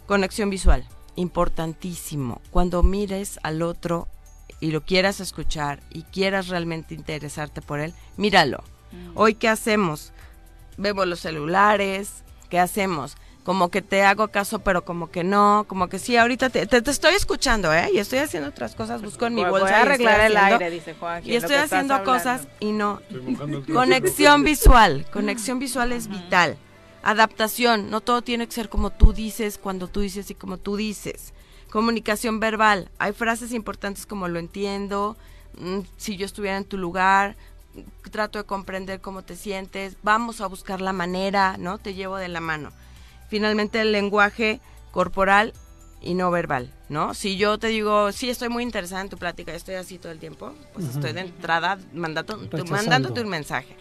[0.07, 0.87] Conexión visual,
[1.17, 2.41] importantísimo.
[2.51, 4.09] Cuando mires al otro
[4.61, 8.63] y lo quieras escuchar y quieras realmente interesarte por él, míralo.
[9.15, 10.13] Hoy, ¿qué hacemos?
[10.77, 13.17] Vemos los celulares, ¿qué hacemos?
[13.45, 16.81] Como que te hago caso, pero como que no, como que sí, ahorita te, te-
[16.81, 17.91] te estoy escuchando, ¿eh?
[17.93, 19.59] Y estoy haciendo otras cosas, busco en mi bolsa.
[19.65, 22.13] voy a y estoy arreglar el haciendo- aire, dice Juan, Y estoy haciendo hablando.
[22.19, 23.01] cosas y no.
[23.73, 26.57] Conexión visual, conexión visual es vital.
[27.03, 30.77] Adaptación, no todo tiene que ser como tú dices, cuando tú dices y como tú
[30.77, 31.33] dices.
[31.71, 35.17] Comunicación verbal, hay frases importantes como lo entiendo,
[35.59, 37.35] mm, si yo estuviera en tu lugar,
[38.11, 41.79] trato de comprender cómo te sientes, vamos a buscar la manera, ¿no?
[41.79, 42.71] Te llevo de la mano.
[43.33, 44.61] Finalmente el lenguaje
[44.91, 45.55] corporal
[46.03, 47.15] y no verbal, ¿no?
[47.15, 50.19] Si yo te digo, sí, estoy muy interesada en tu plática, estoy así todo el
[50.19, 51.79] tiempo, pues estoy de entrada
[52.51, 52.67] Rechazando.
[52.67, 53.75] mandándote un mensaje.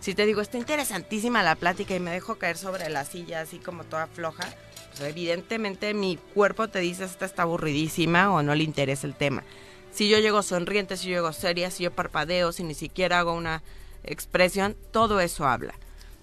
[0.00, 3.56] Si te digo, está interesantísima la plática y me dejo caer sobre la silla así
[3.56, 4.46] como toda floja,
[4.90, 9.42] pues evidentemente mi cuerpo te dice, esta está aburridísima o no le interesa el tema.
[9.90, 13.32] Si yo llego sonriente, si yo llego seria, si yo parpadeo, si ni siquiera hago
[13.32, 13.62] una
[14.04, 15.72] expresión, todo eso habla,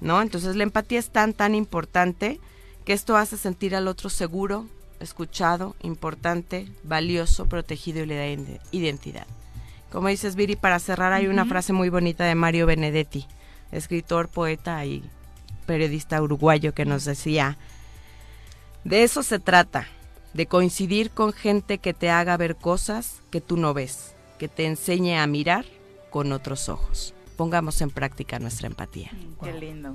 [0.01, 0.21] ¿no?
[0.21, 2.39] Entonces la empatía es tan, tan importante
[2.85, 4.67] que esto hace sentir al otro seguro,
[4.99, 9.27] escuchado, importante, valioso, protegido y le da ide- identidad.
[9.91, 13.25] Como dices, Viri, para cerrar hay una frase muy bonita de Mario Benedetti,
[13.71, 15.03] escritor, poeta y
[15.65, 17.57] periodista uruguayo que nos decía,
[18.83, 19.87] de eso se trata,
[20.33, 24.65] de coincidir con gente que te haga ver cosas que tú no ves, que te
[24.65, 25.65] enseñe a mirar
[26.11, 27.13] con otros ojos.
[27.35, 29.11] Pongamos en práctica nuestra empatía.
[29.43, 29.93] Qué lindo.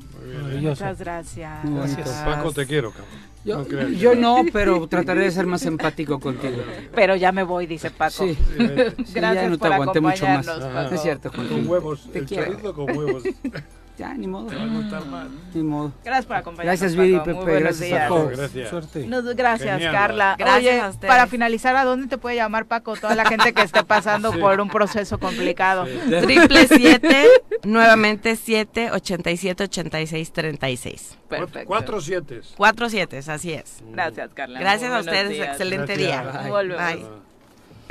[0.61, 1.65] Muchas gracias.
[1.65, 2.03] Bonito.
[2.25, 3.31] Paco, te quiero, cabrón.
[3.43, 3.91] Yo, No creas.
[3.93, 6.59] yo no, pero trataré de ser más empático contigo.
[6.95, 8.25] Pero ya me voy, dice Paco.
[8.27, 8.37] Sí.
[8.59, 10.47] Gracias ya no te por aguanté mucho más.
[10.47, 10.95] Paco.
[10.95, 11.49] es cierto, Juan.
[11.49, 12.45] Con huevos, Te el quiero.
[12.53, 13.23] chorizo con huevos.
[14.01, 14.47] Ya, ni modo.
[14.47, 15.27] Te va a gustar más.
[15.53, 15.93] Ni modo.
[16.03, 16.81] Gracias por acompañarnos.
[16.81, 17.17] Gracias, Viri.
[17.17, 17.33] Muy Pepe.
[17.35, 18.03] buenos Gracias, días.
[18.09, 18.31] Paco.
[18.35, 18.69] Gracias.
[18.71, 19.07] Suerte.
[19.07, 20.37] Nos- gracias, Genial, Carla.
[20.39, 21.09] Gracias Oye, a ustedes.
[21.09, 22.97] para finalizar, ¿a dónde te puede llamar Paco?
[22.97, 24.39] Toda la gente que esté pasando Sí.
[24.39, 25.85] por un proceso complicado.
[26.23, 27.27] Triple siete,
[27.65, 31.19] nuevamente siete, ochenta y siete, ochenta y seis, treinta y seis.
[31.29, 31.67] Perfecto.
[31.69, 32.41] Cuatro siete.
[32.57, 33.83] Cuatro siete, así es.
[33.93, 34.61] Gracias, Carla.
[34.61, 35.49] Gracias Muy a ustedes, días.
[35.49, 36.23] excelente Gracias.
[36.33, 36.41] día.
[36.43, 36.51] Bye.
[36.51, 36.95] Volvemos.
[36.95, 37.30] Bye.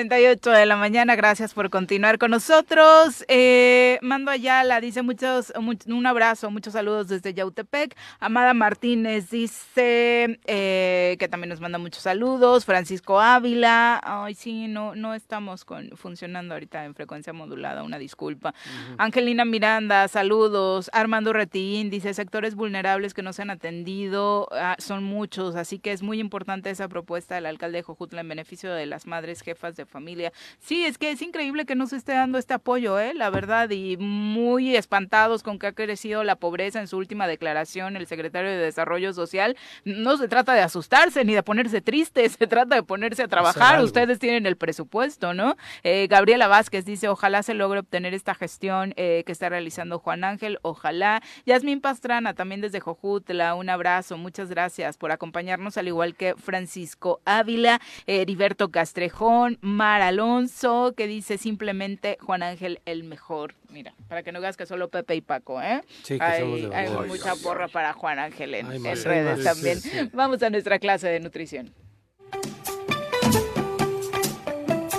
[0.09, 3.25] 38 de la mañana, gracias por continuar con nosotros.
[3.27, 7.97] Eh, Mando Ayala dice muchos, much- un abrazo, muchos saludos desde Yautepec.
[8.21, 12.63] Amada Martínez dice eh, que también nos manda muchos saludos.
[12.63, 18.53] Francisco Ávila, ay sí, no, no estamos con, funcionando ahorita en frecuencia modulada, una disculpa.
[18.97, 20.89] Angelina Miranda, saludos.
[20.93, 25.91] Armando Retín dice sectores vulnerables que no se han atendido, ah, son muchos, así que
[25.91, 29.75] es muy importante esa propuesta del alcalde de Jojutla en beneficio de las madres jefas
[29.75, 30.31] de familia.
[30.59, 33.13] Sí, es que es increíble que no se esté dando este apoyo, ¿eh?
[33.13, 37.97] la verdad, y muy espantados con que ha crecido la pobreza en su última declaración
[37.97, 39.57] el secretario de Desarrollo Social.
[39.83, 43.83] No se trata de asustarse ni de ponerse triste, se trata de ponerse a trabajar.
[43.83, 45.55] Ustedes tienen el presupuesto, ¿no?
[45.83, 50.23] Eh, Gabriela Vázquez dice, ojalá se logre obtener esta gestión eh, que está realizando Juan
[50.23, 51.21] Ángel, ojalá.
[51.45, 57.21] Yasmín Pastrana, también desde Jojutla, un abrazo, muchas gracias por acompañarnos, al igual que Francisco
[57.25, 63.55] Ávila, eh, Heriberto Castrejón, Mar Alonso, que dice simplemente Juan Ángel el mejor.
[63.69, 65.85] Mira, para que no veas que solo Pepe y Paco, ¿eh?
[66.03, 67.07] Sí, que hay somos de hay valor.
[67.07, 69.79] mucha porra para Juan Ángel en, Ay, en más, redes también.
[69.79, 70.09] sí, sí.
[70.11, 71.73] Vamos a nuestra clase de nutrición.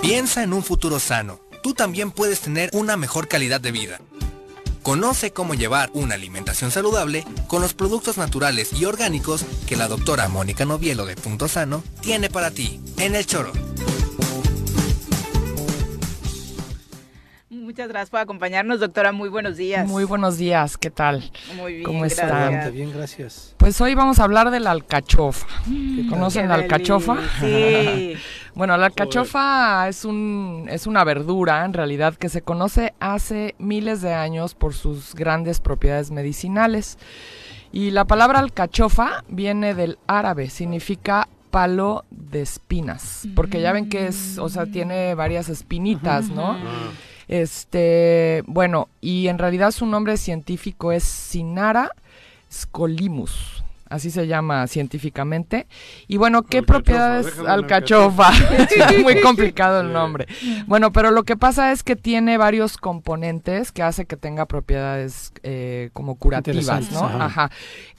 [0.01, 1.39] Piensa en un futuro sano.
[1.61, 3.99] Tú también puedes tener una mejor calidad de vida.
[4.81, 10.27] Conoce cómo llevar una alimentación saludable con los productos naturales y orgánicos que la doctora
[10.27, 13.51] Mónica Novielo de Punto Sano tiene para ti en el choro.
[17.71, 19.13] Muchas gracias por acompañarnos, doctora.
[19.13, 19.87] Muy buenos días.
[19.87, 21.31] Muy buenos días, ¿qué tal?
[21.55, 22.25] Muy bien, ¿Cómo gracias.
[22.25, 22.73] están?
[22.73, 23.55] Bien, gracias.
[23.55, 25.47] Pues hoy vamos a hablar de la alcachofa.
[26.09, 27.15] ¿Conocen la alcachofa?
[27.39, 28.15] sí.
[28.55, 34.01] bueno, la alcachofa es, un, es una verdura, en realidad, que se conoce hace miles
[34.01, 36.97] de años por sus grandes propiedades medicinales.
[37.71, 44.07] Y la palabra alcachofa viene del árabe, significa palo de espinas, porque ya ven que
[44.07, 46.57] es, o sea, tiene varias espinitas, ¿no?
[47.31, 51.91] Este, bueno, y en realidad su nombre científico es Sinara
[52.51, 53.63] scolimus.
[53.87, 55.65] Así se llama científicamente.
[56.09, 57.25] Y bueno, ¿qué propiedades?
[57.25, 58.27] déjalo en Alcachofa.
[58.27, 58.93] alcachofa.
[59.01, 60.27] Muy complicado el nombre.
[60.67, 65.31] Bueno, pero lo que pasa es que tiene varios componentes que hace que tenga propiedades
[65.43, 67.05] eh, como curativas, ¿no?
[67.05, 67.25] ajá.
[67.25, 67.51] Ajá.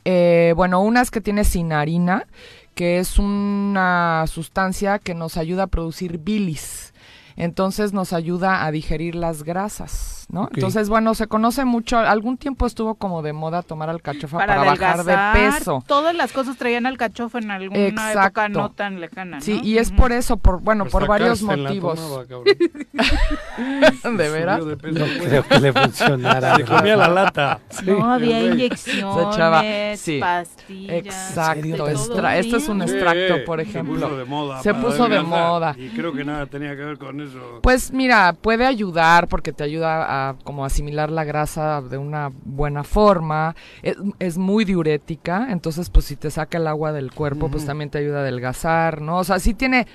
[0.05, 2.27] Eh, bueno, una es que tiene sinarina,
[2.75, 6.92] que es una sustancia que nos ayuda a producir bilis.
[7.37, 12.95] Entonces nos ayuda a digerir las grasas, Entonces, bueno, se conoce mucho, algún tiempo estuvo
[12.95, 15.83] como de moda tomar alcachofa para, Para, bajar de peso.
[15.87, 19.43] Todas las cosas traían alcachofa en alguna época no tan lejana, ¿no?
[19.43, 22.01] Sí, y es por eso, por bueno, por varios la motivos.
[22.29, 22.45] tomaba.
[24.17, 24.65] ¿De veras?
[24.65, 25.19] De peso, No güey.
[25.21, 26.57] creo que le funcionara.
[26.57, 27.61] Se comía la lata.
[27.85, 29.63] No había inyecciones, Se echaba-
[29.97, 30.19] sí.
[30.21, 30.95] pastillas.
[31.07, 33.95] Exacto, extra- esto es un extracto, Sí, por ejemplo.
[33.99, 34.63] Se puso de moda.
[34.63, 35.75] Se puso de moda.
[35.79, 37.61] Y creo que nada tenía que ver con eso.
[37.63, 42.85] Pues mira, puede ayudar porque te ayuda a como asimilar la grasa de una buena
[42.85, 43.55] forma.
[43.83, 47.91] Es, es muy diurética, entonces pues si te saca el agua del cuerpo, pues también
[47.91, 49.19] te ayuda a adelgazar, ¿no?
[49.19, 49.87] O sea, sí tiene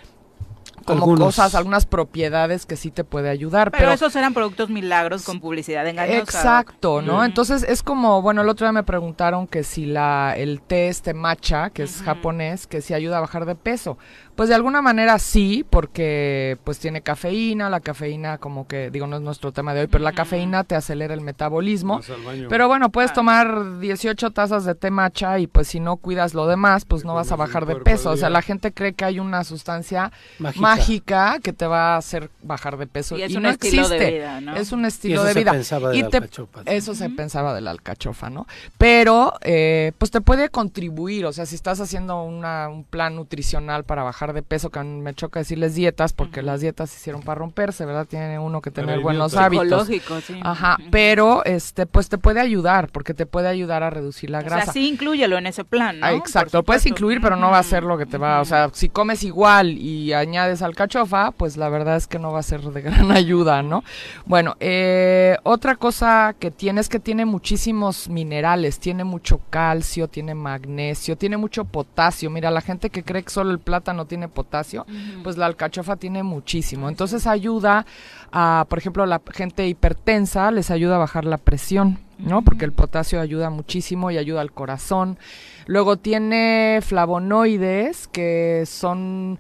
[0.86, 1.26] como Algunos.
[1.36, 5.42] cosas, algunas propiedades que sí te puede ayudar, Pero, pero, esos eran productos milagros con
[5.42, 6.20] publicidad engañosa.
[6.20, 7.26] Exacto, ¿no?
[7.26, 11.14] Entonces es como, bueno, el otro día me preguntaron que si la el té este
[11.14, 13.98] matcha, que es japonés, que si ayuda a bajar de peso.
[14.38, 19.16] Pues de alguna manera sí, porque pues tiene cafeína, la cafeína como que, digo, no
[19.18, 22.00] es nuestro tema de hoy, pero la cafeína te acelera el metabolismo.
[22.48, 22.90] Pero bueno, Ah.
[22.90, 27.04] puedes tomar 18 tazas de té matcha y pues si no cuidas lo demás, pues
[27.04, 28.12] no vas a bajar de peso.
[28.12, 30.62] O sea, la gente cree que hay una sustancia Mágica.
[30.62, 33.90] mágica que te va a hacer bajar de peso Y es y un no estilo
[33.90, 34.16] de existe.
[34.20, 34.56] vida, ¿no?
[34.56, 35.52] Es un Y estilo eso de se vida.
[35.52, 36.62] pensaba de Y la te- alcachofa.
[36.68, 38.46] eso se pensaba de la alcachofa, ¿no?
[38.78, 43.84] Pero, eh, pues te puede contribuir, o sea, si estás haciendo una, un plan nutricional
[43.84, 46.98] para bajar de peso, que a mí me choca decirles dietas, porque las dietas se
[46.98, 48.06] hicieron para romperse, ¿verdad?
[48.06, 49.88] Tiene uno que tener buenos hábitos.
[49.88, 50.40] Psicológico, sí.
[50.44, 54.44] Ajá, pero, este, pues te puede ayudar, porque te puede ayudar a reducir la O
[54.44, 54.66] grasa.
[54.66, 56.06] sea, sí inclúyelo en ese plan, ¿no?
[56.06, 58.46] Ah, exacto, lo puedes incluir, pero no va a ser lo que te va, o
[58.46, 62.44] sea, si comes igual y añades alcachofa, pues la verdad es que no va a
[62.44, 63.84] ser de gran ayuda, ¿no?
[64.26, 70.34] Bueno, eh, otra cosa que tiene es que tiene muchísimos minerales, tiene mucho calcio, tiene
[70.34, 72.30] magnesio, tiene mucho potasio.
[72.30, 74.88] Mira, la gente que cree que solo el plátano tiene potasio,
[75.24, 76.90] pues la alcachofa tiene muchísimo.
[76.90, 77.86] Entonces ayuda
[78.32, 82.42] a, por ejemplo, la gente hipertensa les ayuda a bajar la presión, ¿no?
[82.42, 85.20] Porque el potasio ayuda muchísimo y ayuda al corazón.
[85.68, 89.38] Luego tiene flavonoides, que son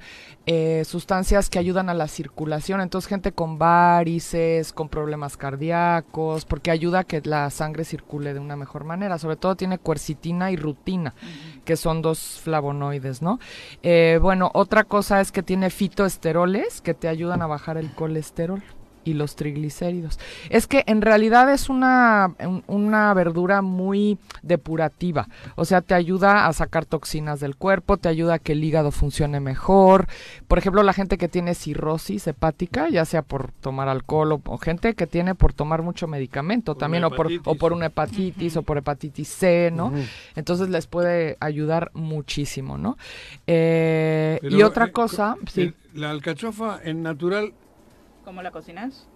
[0.49, 2.79] eh, sustancias que ayudan a la circulación.
[2.79, 8.39] Entonces, gente con varices, con problemas cardíacos, porque ayuda a que la sangre circule de
[8.39, 9.17] una mejor manera.
[9.17, 11.13] Sobre todo tiene cuercitina y rutina,
[11.65, 13.39] que son dos flavonoides, ¿no?
[13.83, 18.63] Eh, bueno, otra cosa es que tiene fitoesteroles que te ayudan a bajar el colesterol
[19.07, 20.19] y los triglicéridos.
[20.49, 26.47] Es que en realidad es una, un- una verdura muy depurativa, o sea, te ayuda
[26.47, 30.07] a sacar toxinas del cuerpo, te ayuda a que el hígado funcione mejor.
[30.47, 34.57] Por ejemplo, la gente que tiene cirrosis hepática, ya sea por tomar alcohol o, o
[34.57, 38.57] gente que tiene por tomar mucho medicamento Por también, o por, o por una hepatitis
[38.57, 39.91] o por hepatitis C, ¿no?
[40.35, 42.97] Entonces les puede ayudar muchísimo, ¿no?
[43.45, 45.73] Eh, y otra eh, cosa, co- sí.
[45.93, 47.53] La alcachofa en natural
[48.27, 49.07] ¿Cómo la cocinas?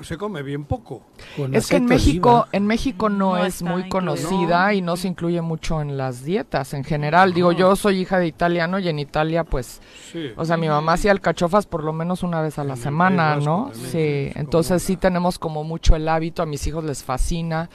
[0.00, 1.02] Se come bien poco.
[1.36, 2.48] Con Es que en México, oliva.
[2.52, 3.90] en México no, No es muy incluido.
[3.90, 7.32] conocida y no se incluye mucho en las dietas en general.
[7.34, 9.80] Digo, yo soy hija de italiano y en Italia, pues,
[10.12, 10.32] Sí.
[10.36, 13.36] o sea, mi mamá hacía alcachofas por lo menos una vez a la En semana,
[13.36, 13.70] ¿no?
[13.74, 13.98] Sí, sí,
[14.30, 17.68] es entonces sí tenemos como mucho el hábito, a mis hijos les fascina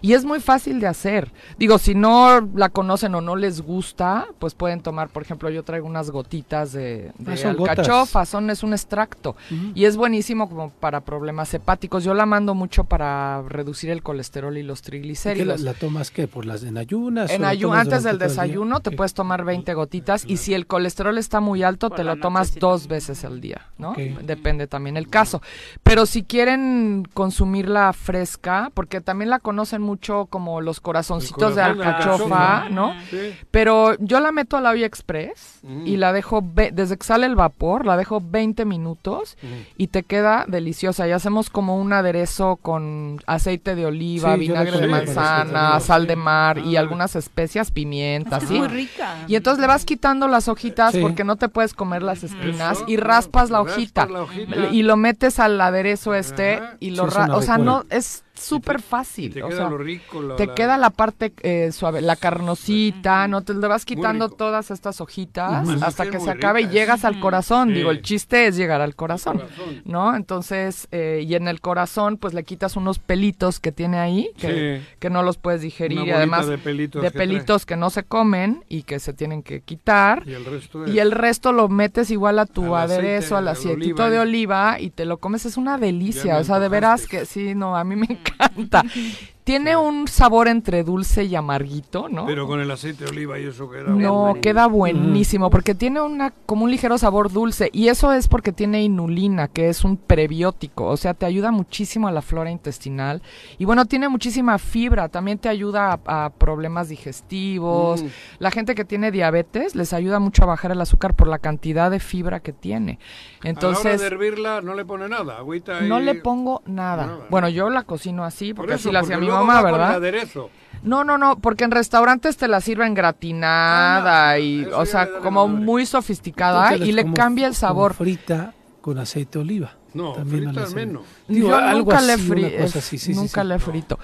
[0.00, 1.32] y es muy fácil de hacer.
[1.58, 5.62] Digo, si no la conocen o no les gusta, pues pueden tomar, por ejemplo, yo
[5.64, 7.78] traigo unas gotitas de, de Ah, gotas.
[7.78, 9.34] alcachofa, son, es un extracto
[9.74, 12.04] y es buenísimo como para problemas hepáticos.
[12.04, 15.60] Yo la mando mucho para reducir el colesterol y los ¿Y qué triglicéridos.
[15.60, 16.28] la, la tomas qué?
[16.28, 17.30] ¿Por las en ayunas?
[17.30, 18.28] En ayu- antes del día?
[18.28, 22.04] desayuno te puedes tomar 20 gotitas y si el colesterol está muy alto Por te
[22.04, 23.94] la lo tomas dos veces al día, ¿no?
[24.22, 25.40] Depende también el caso.
[25.82, 32.68] Pero si quieren consumirla fresca, porque también la conocen mucho como los corazoncitos de alcachofa.
[32.70, 32.94] ¿no?
[33.10, 33.34] Sí.
[33.50, 35.86] Pero yo la meto a la olla express Mm.
[35.86, 36.42] y la dejo,
[36.72, 39.36] desde que sale el vapor, la dejo 20 minutos
[39.76, 41.06] y te queda deliciosa.
[41.06, 46.06] Y hacemos como un aderezo con aceite de oliva, Sí, vinagre de manzana, de sal
[46.06, 46.80] de mar y Ah.
[46.80, 48.58] algunas especias, pimienta, Es ¿sí?
[48.58, 49.14] muy rica.
[49.28, 51.00] Y entonces le vas quitando las hojitas Sí.
[51.00, 54.06] porque no te puedes comer las espinas Eso, y raspas la hojita.
[54.06, 54.56] la hojita.
[54.72, 56.76] Y lo metes al aderezo este Ajá.
[56.80, 59.32] y lo Sí, ra- o sea, no es súper fácil.
[59.34, 62.16] te o queda sea, lo rico, la- te la- queda la parte eh, suave, la
[62.16, 63.42] carnosita, ¿no?
[63.42, 67.20] Te le vas quitando todas estas hojitas hasta Es que se acabe y llegas al
[67.20, 67.68] corazón.
[67.68, 67.74] Sí.
[67.74, 69.82] Digo, el chiste es llegar al corazón, corazón.
[69.84, 70.14] ¿no?
[70.16, 74.80] Entonces, eh, y en el corazón, pues le quitas unos pelitos que tiene ahí, que,
[74.80, 74.86] Sí.
[74.98, 77.26] que no los puedes digerir, Una y además de pelitos de que trae.
[77.26, 80.22] pelitos que no se comen y que se tienen que quitar.
[80.26, 83.44] Y el resto Y el resto lo metes igual a tu Al aceite aderezo, al
[83.46, 84.10] de aceitito oliva.
[84.10, 85.46] de oliva y te lo comes.
[85.46, 86.38] Es una delicia.
[86.38, 88.84] O sea, de veras que sí, no, a mí me encanta encanta.
[89.48, 92.26] Tiene un sabor entre dulce y amarguito, ¿no?
[92.26, 94.40] Pero con el aceite de oliva y eso queda No, bueno.
[94.42, 98.82] queda buenísimo porque tiene una como un ligero sabor dulce y eso es porque tiene
[98.82, 103.22] inulina, que es un prebiótico, o sea, te ayuda muchísimo a la flora intestinal
[103.56, 108.02] y bueno, tiene muchísima fibra, también te ayuda a, a problemas digestivos.
[108.02, 108.06] Mm.
[108.40, 111.90] La gente que tiene diabetes les ayuda mucho a bajar el azúcar por la cantidad
[111.90, 112.92] de fibra que tiene.
[112.92, 117.06] a la hora Entonces, de hervirla no le pone nada, agüita no le pongo nada.
[117.06, 117.26] Nada.
[117.30, 119.68] Bueno, yo la cocino así Por porque eso, así la hacía mi mamá, va con
[119.68, 119.94] el ¿verdad?
[119.96, 120.50] aderezo.
[120.82, 125.48] No, no, no, porque en restaurantes te la sirven gratinada y, eso o sea, como
[125.48, 127.94] muy sofisticada Entonces, y le como- cambia el como sabor.
[127.94, 129.72] frita con aceite de oliva.
[129.94, 131.02] No, También frita al menos.
[131.26, 133.48] Digo, Yo algo nunca le así, fri- cosa es- así, sí, sí, nunca sí.
[133.48, 133.98] le he frito.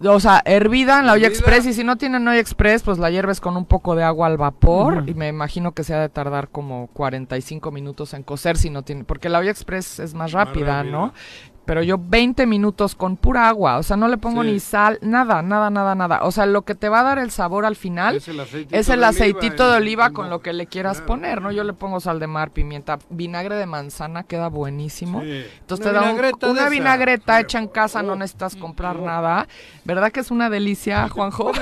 [0.00, 3.10] O sea, hervida en la olla express y si no tienen olla express, pues la
[3.10, 6.08] hierves con un poco de agua al vapor y me imagino que se ha de
[6.08, 10.32] tardar como 45 minutos en cocer si no tiene, porque la olla express es más
[10.32, 10.90] rápida, rápida.
[10.92, 11.12] ¿no?
[11.68, 14.52] Pero yo 20 minutos con pura agua, o sea, no le pongo Sí.
[14.52, 16.20] ni sal, nada, nada, nada, nada.
[16.22, 18.74] O sea, lo que te va a dar el sabor al final Es el aceitito
[18.74, 21.06] es el de oliva de con lo que le quieras Claro.
[21.08, 21.52] poner, ¿no?
[21.52, 25.20] Yo le pongo sal de mar, pimienta, vinagre de manzana, queda buenísimo.
[25.20, 25.44] Sí.
[25.60, 26.70] Entonces Una te da un- una esa.
[26.70, 27.42] vinagreta Sí.
[27.42, 28.16] hecha en casa, no Oh.
[28.16, 29.46] necesitas comprar nada.
[29.84, 31.52] ¿Verdad que es una delicia, Juanjo?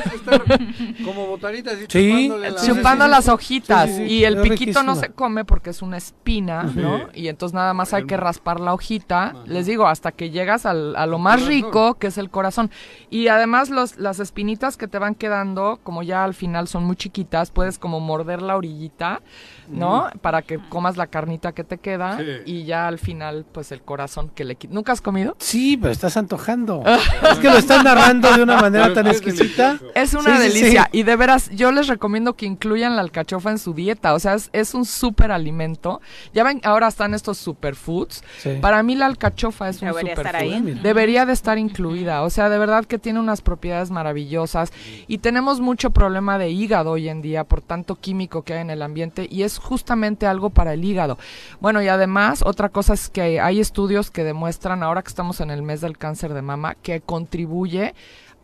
[1.04, 1.86] Como botanitas y Sí.
[1.88, 4.14] chupándole la- Chupando las hojitas Sí, sí, sí.
[4.14, 6.78] y el piquito no se come porque es una espina, Sí.
[6.80, 7.00] ¿no?
[7.12, 10.94] Y entonces nada más hay que raspar la hojita, les digo, hasta que llegas al-
[10.96, 12.70] a lo más rico, que es el corazón.
[13.10, 16.96] Y además los, las espinitas que te van quedando, como ya al final son muy
[16.96, 19.22] chiquitas, puedes como morder la orillita,
[19.68, 20.08] ¿no?
[20.20, 22.24] Para que comas la carnita que te queda Sí.
[22.44, 24.74] y ya al final, pues el corazón que le quita.
[24.74, 25.36] ¿Nunca has comido?
[25.38, 26.82] Sí, pero estás antojando.
[27.32, 29.78] es que lo estás narrando de una manera tan exquisita.
[29.94, 30.98] Es una Sí, delicia sí.
[30.98, 34.34] y de veras yo les recomiendo que incluyan la alcachofa en su dieta, o sea,
[34.34, 36.00] es, es un súper alimento.
[36.34, 38.22] Ya ven, ahora están estos superfoods.
[38.38, 38.58] Sí.
[38.60, 40.82] Para mí la alcachofa es un Debería estar superfood.
[40.82, 44.72] Debería de estar incluida, o sea, de verdad que tiene unas propiedades maravillosas
[45.06, 48.70] y tenemos mucho problema de hígado hoy en día por tanto químico que hay en
[48.70, 51.18] el ambiente y es justamente algo para el hígado.
[51.60, 55.50] Bueno, y además otra cosa es que hay estudios que demuestran ahora que estamos en
[55.50, 57.94] el mes del cáncer de mama que contribuye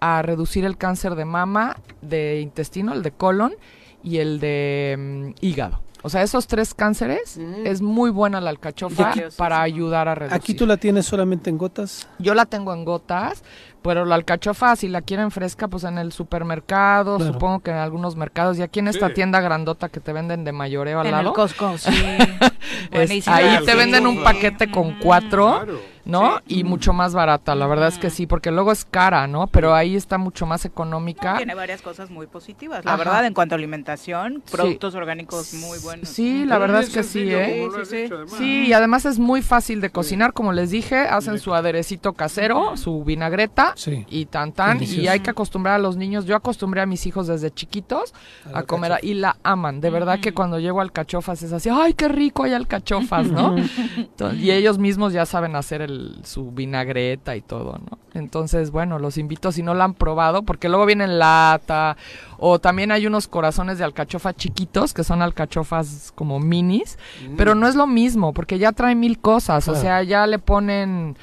[0.01, 3.55] a reducir el cáncer de mama, de intestino, el de colon
[4.03, 5.81] y el de mm, hígado.
[6.03, 10.37] O sea, esos tres cánceres es muy buena la alcachofa para ayudar a reducir.
[10.37, 12.09] Aquí tú la tienes solamente en gotas.
[12.19, 13.45] Yo la tengo en gotas,
[13.83, 17.33] pero la alcachofa, si la quieren fresca, pues en el supermercado, Claro.
[17.33, 19.15] supongo que en algunos mercados, y aquí en esta Sí.
[19.15, 21.91] tienda grandota que te venden de mayoreo al En lado, el Costco, sí.
[22.93, 25.81] es- ahí te venden un paquete con cuatro, Claro.
[26.05, 26.41] ¿No?
[26.47, 29.47] Y mucho más barata, la verdad es que sí, porque luego es cara, ¿no?
[29.47, 31.37] Pero ahí está mucho más económica.
[31.37, 32.99] Tiene varias cosas muy positivas, la Ajá.
[32.99, 34.53] verdad, en cuanto a alimentación, Sí.
[34.53, 36.09] productos orgánicos muy buenos.
[36.09, 37.69] Sí, la verdad es que sí, sencillo, ¿eh?
[37.77, 38.35] Sí, sí, dicho, además.
[38.39, 42.77] Sí, y además es muy fácil de cocinar, como les dije, hacen su aderecito casero,
[42.77, 44.05] su vinagreta Sí.
[44.09, 47.27] y tan tan, y hay que acostumbrar a los niños, yo acostumbré a mis hijos
[47.27, 48.15] desde chiquitos
[48.53, 51.69] A a, comer y la aman, de verdad que cuando llego a alcachofas es así,
[51.73, 53.57] ay, qué rico hay alcachofas, ¿no?
[53.97, 55.92] Entonces, y ellos mismos ya saben hacer el,
[56.25, 57.99] su vinagreta y todo, ¿no?
[58.15, 61.97] Entonces, bueno, los invito si no la han probado, porque luego viene en lata,
[62.39, 66.99] o también hay unos corazones de alcachofa chiquitos, que son alcachofas como minis,
[67.37, 71.17] pero no es lo mismo, porque ya trae mil cosas, o sea, ya le ponen,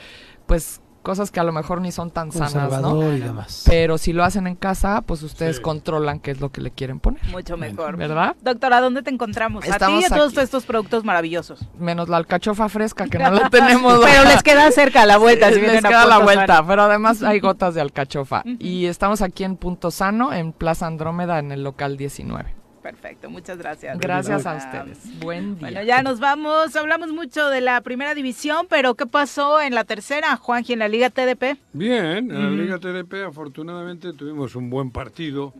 [0.47, 3.13] pues, cosas que a lo mejor ni son tan sanas, ¿no?
[3.13, 3.63] Y demás.
[3.65, 5.61] Pero si lo hacen en casa, pues ustedes Sí.
[5.61, 7.97] controlan qué es lo que le quieren poner, Mucho mejor.
[7.97, 8.35] ¿verdad?
[8.41, 9.63] Doctora, ¿dónde te encontramos?
[9.63, 10.41] a ti Estamos y a todos aquí.
[10.41, 11.59] estos productos maravillosos.
[11.77, 13.99] Menos la alcachofa fresca, que no la tenemos.
[14.03, 15.49] Pero les queda cerca la vuelta.
[15.51, 16.67] si les queda la vuelta, Sano.
[16.67, 18.43] pero además hay gotas de alcachofa.
[18.59, 22.58] Y estamos aquí en Punto Sano, en Plaza Andrómeda, en el local 19.
[22.89, 23.99] Perfecto, muchas gracias.
[23.99, 25.19] Gracias a ustedes.
[25.19, 25.69] Buen día.
[25.69, 26.75] Bueno, ya nos vamos.
[26.75, 30.87] Hablamos mucho de la primera división, pero ¿qué pasó en la tercera, Juanji, en la
[30.87, 31.59] Liga TDP?
[31.73, 32.49] Bien, en la.
[32.49, 35.53] Liga TDP afortunadamente tuvimos un buen partido.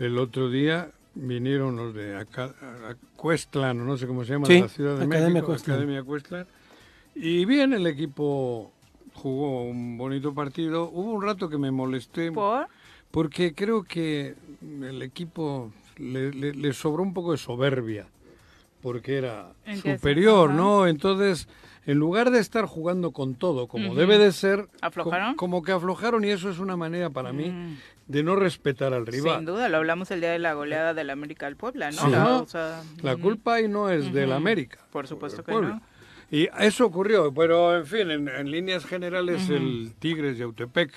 [0.00, 2.52] El otro día vinieron los de acá,
[3.14, 5.76] Cuestlan, o no sé cómo se llama, Sí, de la Ciudad de Academia México, Cuestlan.
[5.76, 6.46] Academia Cuestlan.
[7.14, 8.72] Y bien, el equipo
[9.14, 10.90] jugó un bonito partido.
[10.90, 12.66] Hubo un rato que me molesté ¿Por?
[13.12, 14.34] porque creo que
[14.82, 15.70] el equipo
[16.00, 18.06] le, le- le sobró un poco de soberbia,
[18.82, 20.86] porque era ¿En qué superior, ¿no?
[20.86, 21.48] Entonces
[21.86, 25.34] en lugar de estar jugando con todo como debe de ser, ¿Aflojaron?
[25.34, 29.06] Como, como que aflojaron y eso es una manera para mí de no respetar al
[29.06, 29.36] rival.
[29.38, 31.96] Sin duda, lo hablamos el día de la goleada del América al Puebla, ¿no?
[32.02, 32.10] Sí.
[32.10, 32.36] La, Ajá.
[32.42, 33.22] o sea, La ujú.
[33.22, 34.32] culpa ahí no es del.
[34.32, 34.78] América.
[34.92, 35.80] Por supuesto que no.
[36.30, 40.92] Y eso ocurrió, pero en fin, en, en líneas generales el Tigres de Autepec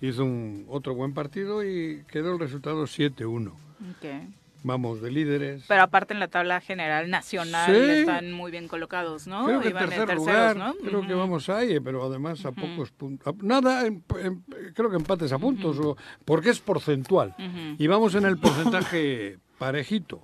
[0.00, 3.48] hizo un otro buen partido y quedó el resultado 7-1.
[3.50, 4.28] Ok.
[4.64, 5.64] Vamos de líderes.
[5.68, 7.80] Pero aparte en la tabla general nacional Sí.
[8.00, 9.46] están muy bien colocados, ¿no?
[9.46, 10.74] Creo que Iban en tercer lugar, ¿no?
[10.74, 13.34] creo que vamos ahí, pero además a pocos puntos.
[13.42, 14.42] Nada, em- em-
[14.74, 17.34] creo que empates a puntos, o- porque es porcentual.
[17.78, 20.20] Y vamos en el porcentaje parejito.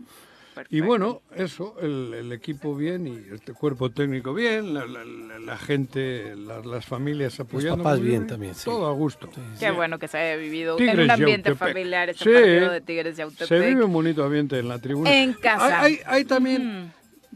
[0.70, 5.38] Y bueno, eso, el, el equipo bien y el cuerpo técnico bien, la, la- la-
[5.40, 7.82] la gente, la- las familias apoyando.
[7.82, 8.64] papás bien también, sí.
[8.64, 9.28] Todo a gusto.
[9.58, 12.80] Qué bueno que se haya vivido Tigres en un ambiente familiar este Sí, partido de
[12.80, 13.48] Tigres de Autepec.
[13.48, 15.12] Se vive un bonito ambiente en la tribuna.
[15.12, 15.80] En casa.
[15.82, 16.92] Hay, hay- hay también,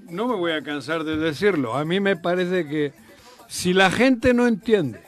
[0.08, 2.92] no me voy a cansar de decirlo, a mí me parece que
[3.48, 5.00] si la gente no entiende,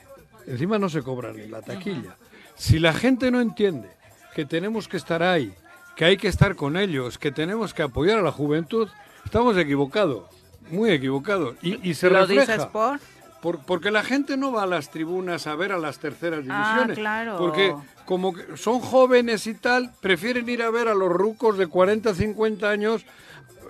[0.47, 2.17] encima no se cobra ni la taquilla,
[2.55, 3.89] si la gente no entiende
[4.35, 5.53] que tenemos que estar ahí,
[5.95, 8.87] que hay que estar con ellos, que tenemos que apoyar a la juventud,
[9.25, 10.23] estamos equivocados,
[10.69, 11.55] muy equivocados.
[11.61, 12.53] Y, y se ¿Lo refleja.
[12.53, 12.99] dices por?
[13.41, 16.63] Por- porque la gente no va a las tribunas a ver a las terceras Ah,
[16.73, 16.97] divisiones.
[16.97, 17.37] claro.
[17.39, 17.73] Porque
[18.05, 22.13] como que son jóvenes y tal, prefieren ir a ver a los rucos de 40,
[22.13, 23.03] 50 años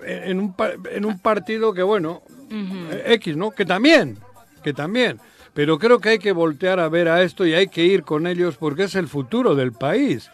[0.04, 0.54] en un,
[0.90, 2.22] en un partido que, bueno,
[3.06, 3.50] X, ¿no?
[3.50, 4.18] Que también,
[4.62, 5.18] que también.
[5.54, 8.26] Pero creo que hay que voltear a ver a esto y hay que ir con
[8.26, 10.30] ellos porque es el futuro del país.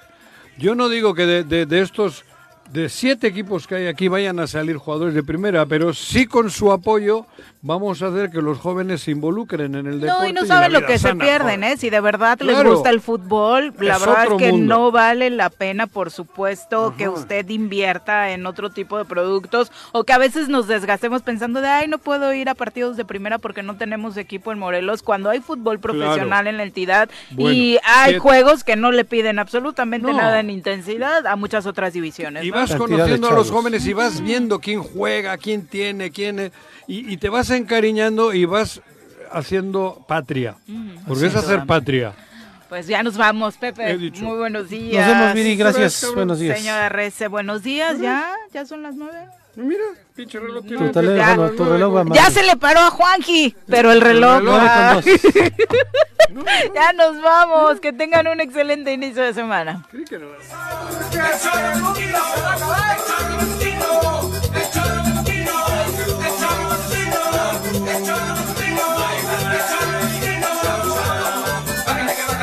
[0.59, 2.25] Yo no digo que de, de- estos,
[2.73, 6.51] de siete equipos que hay aquí vayan a salir jugadores de primera, pero sí con
[6.51, 7.27] su apoyo
[7.61, 10.23] vamos a hacer que los jóvenes se involucren en el deporte.
[10.23, 11.77] No, y no saben lo que se pierden, ¿eh?
[11.77, 14.75] Si de verdad les gusta el fútbol, la Es verdad es que mundo.
[14.77, 20.05] no vale la pena, por supuesto, que usted invierta en otro tipo de productos o
[20.05, 23.39] que a veces nos desgastemos pensando de, ay, no puedo ir a partidos de primera
[23.39, 27.79] porque no tenemos equipo en Morelos, cuando hay fútbol profesional en la entidad Bueno, y
[27.85, 30.17] hay juegos que no le piden absolutamente No.
[30.17, 32.45] nada en intensidad a muchas otras divisiones.
[32.45, 32.57] Y ¿no?
[32.57, 36.53] vas conociendo a los jóvenes y vas viendo quién juega, quién tiene, quién...
[36.89, 38.81] y, y te vas encariñando y vas
[39.31, 40.57] haciendo patria.
[41.07, 42.15] Porque es hacer patria.
[42.69, 43.91] Pues ya nos vamos, Pepe.
[43.91, 44.23] He dicho.
[44.25, 45.07] Muy buenos días.
[45.07, 46.07] Nos vemos, Viri, gracias.
[46.15, 46.59] Buenos días.
[46.59, 47.99] Señora Rece, buenos días.
[47.99, 48.31] ¿Ya?
[48.53, 49.27] ¿Ya son las nueve?
[49.57, 49.83] Mira,
[50.15, 52.17] pinche reloj Tu teléfono, tu reloj va mal.
[52.17, 54.39] Ya se le paró a Juanji, pero el reloj.
[54.39, 55.01] reloj va.
[55.03, 56.45] con
[56.75, 57.81] ya nos vamos.
[57.81, 59.85] Que tengan un excelente inicio de semana.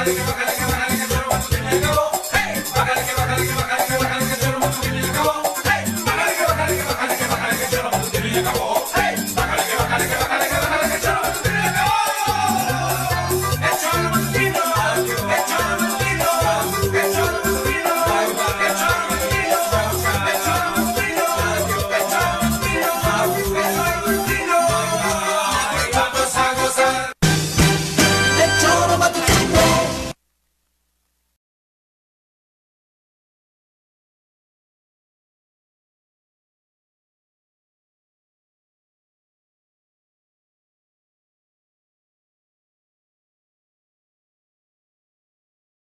[0.05, 0.54] Bye.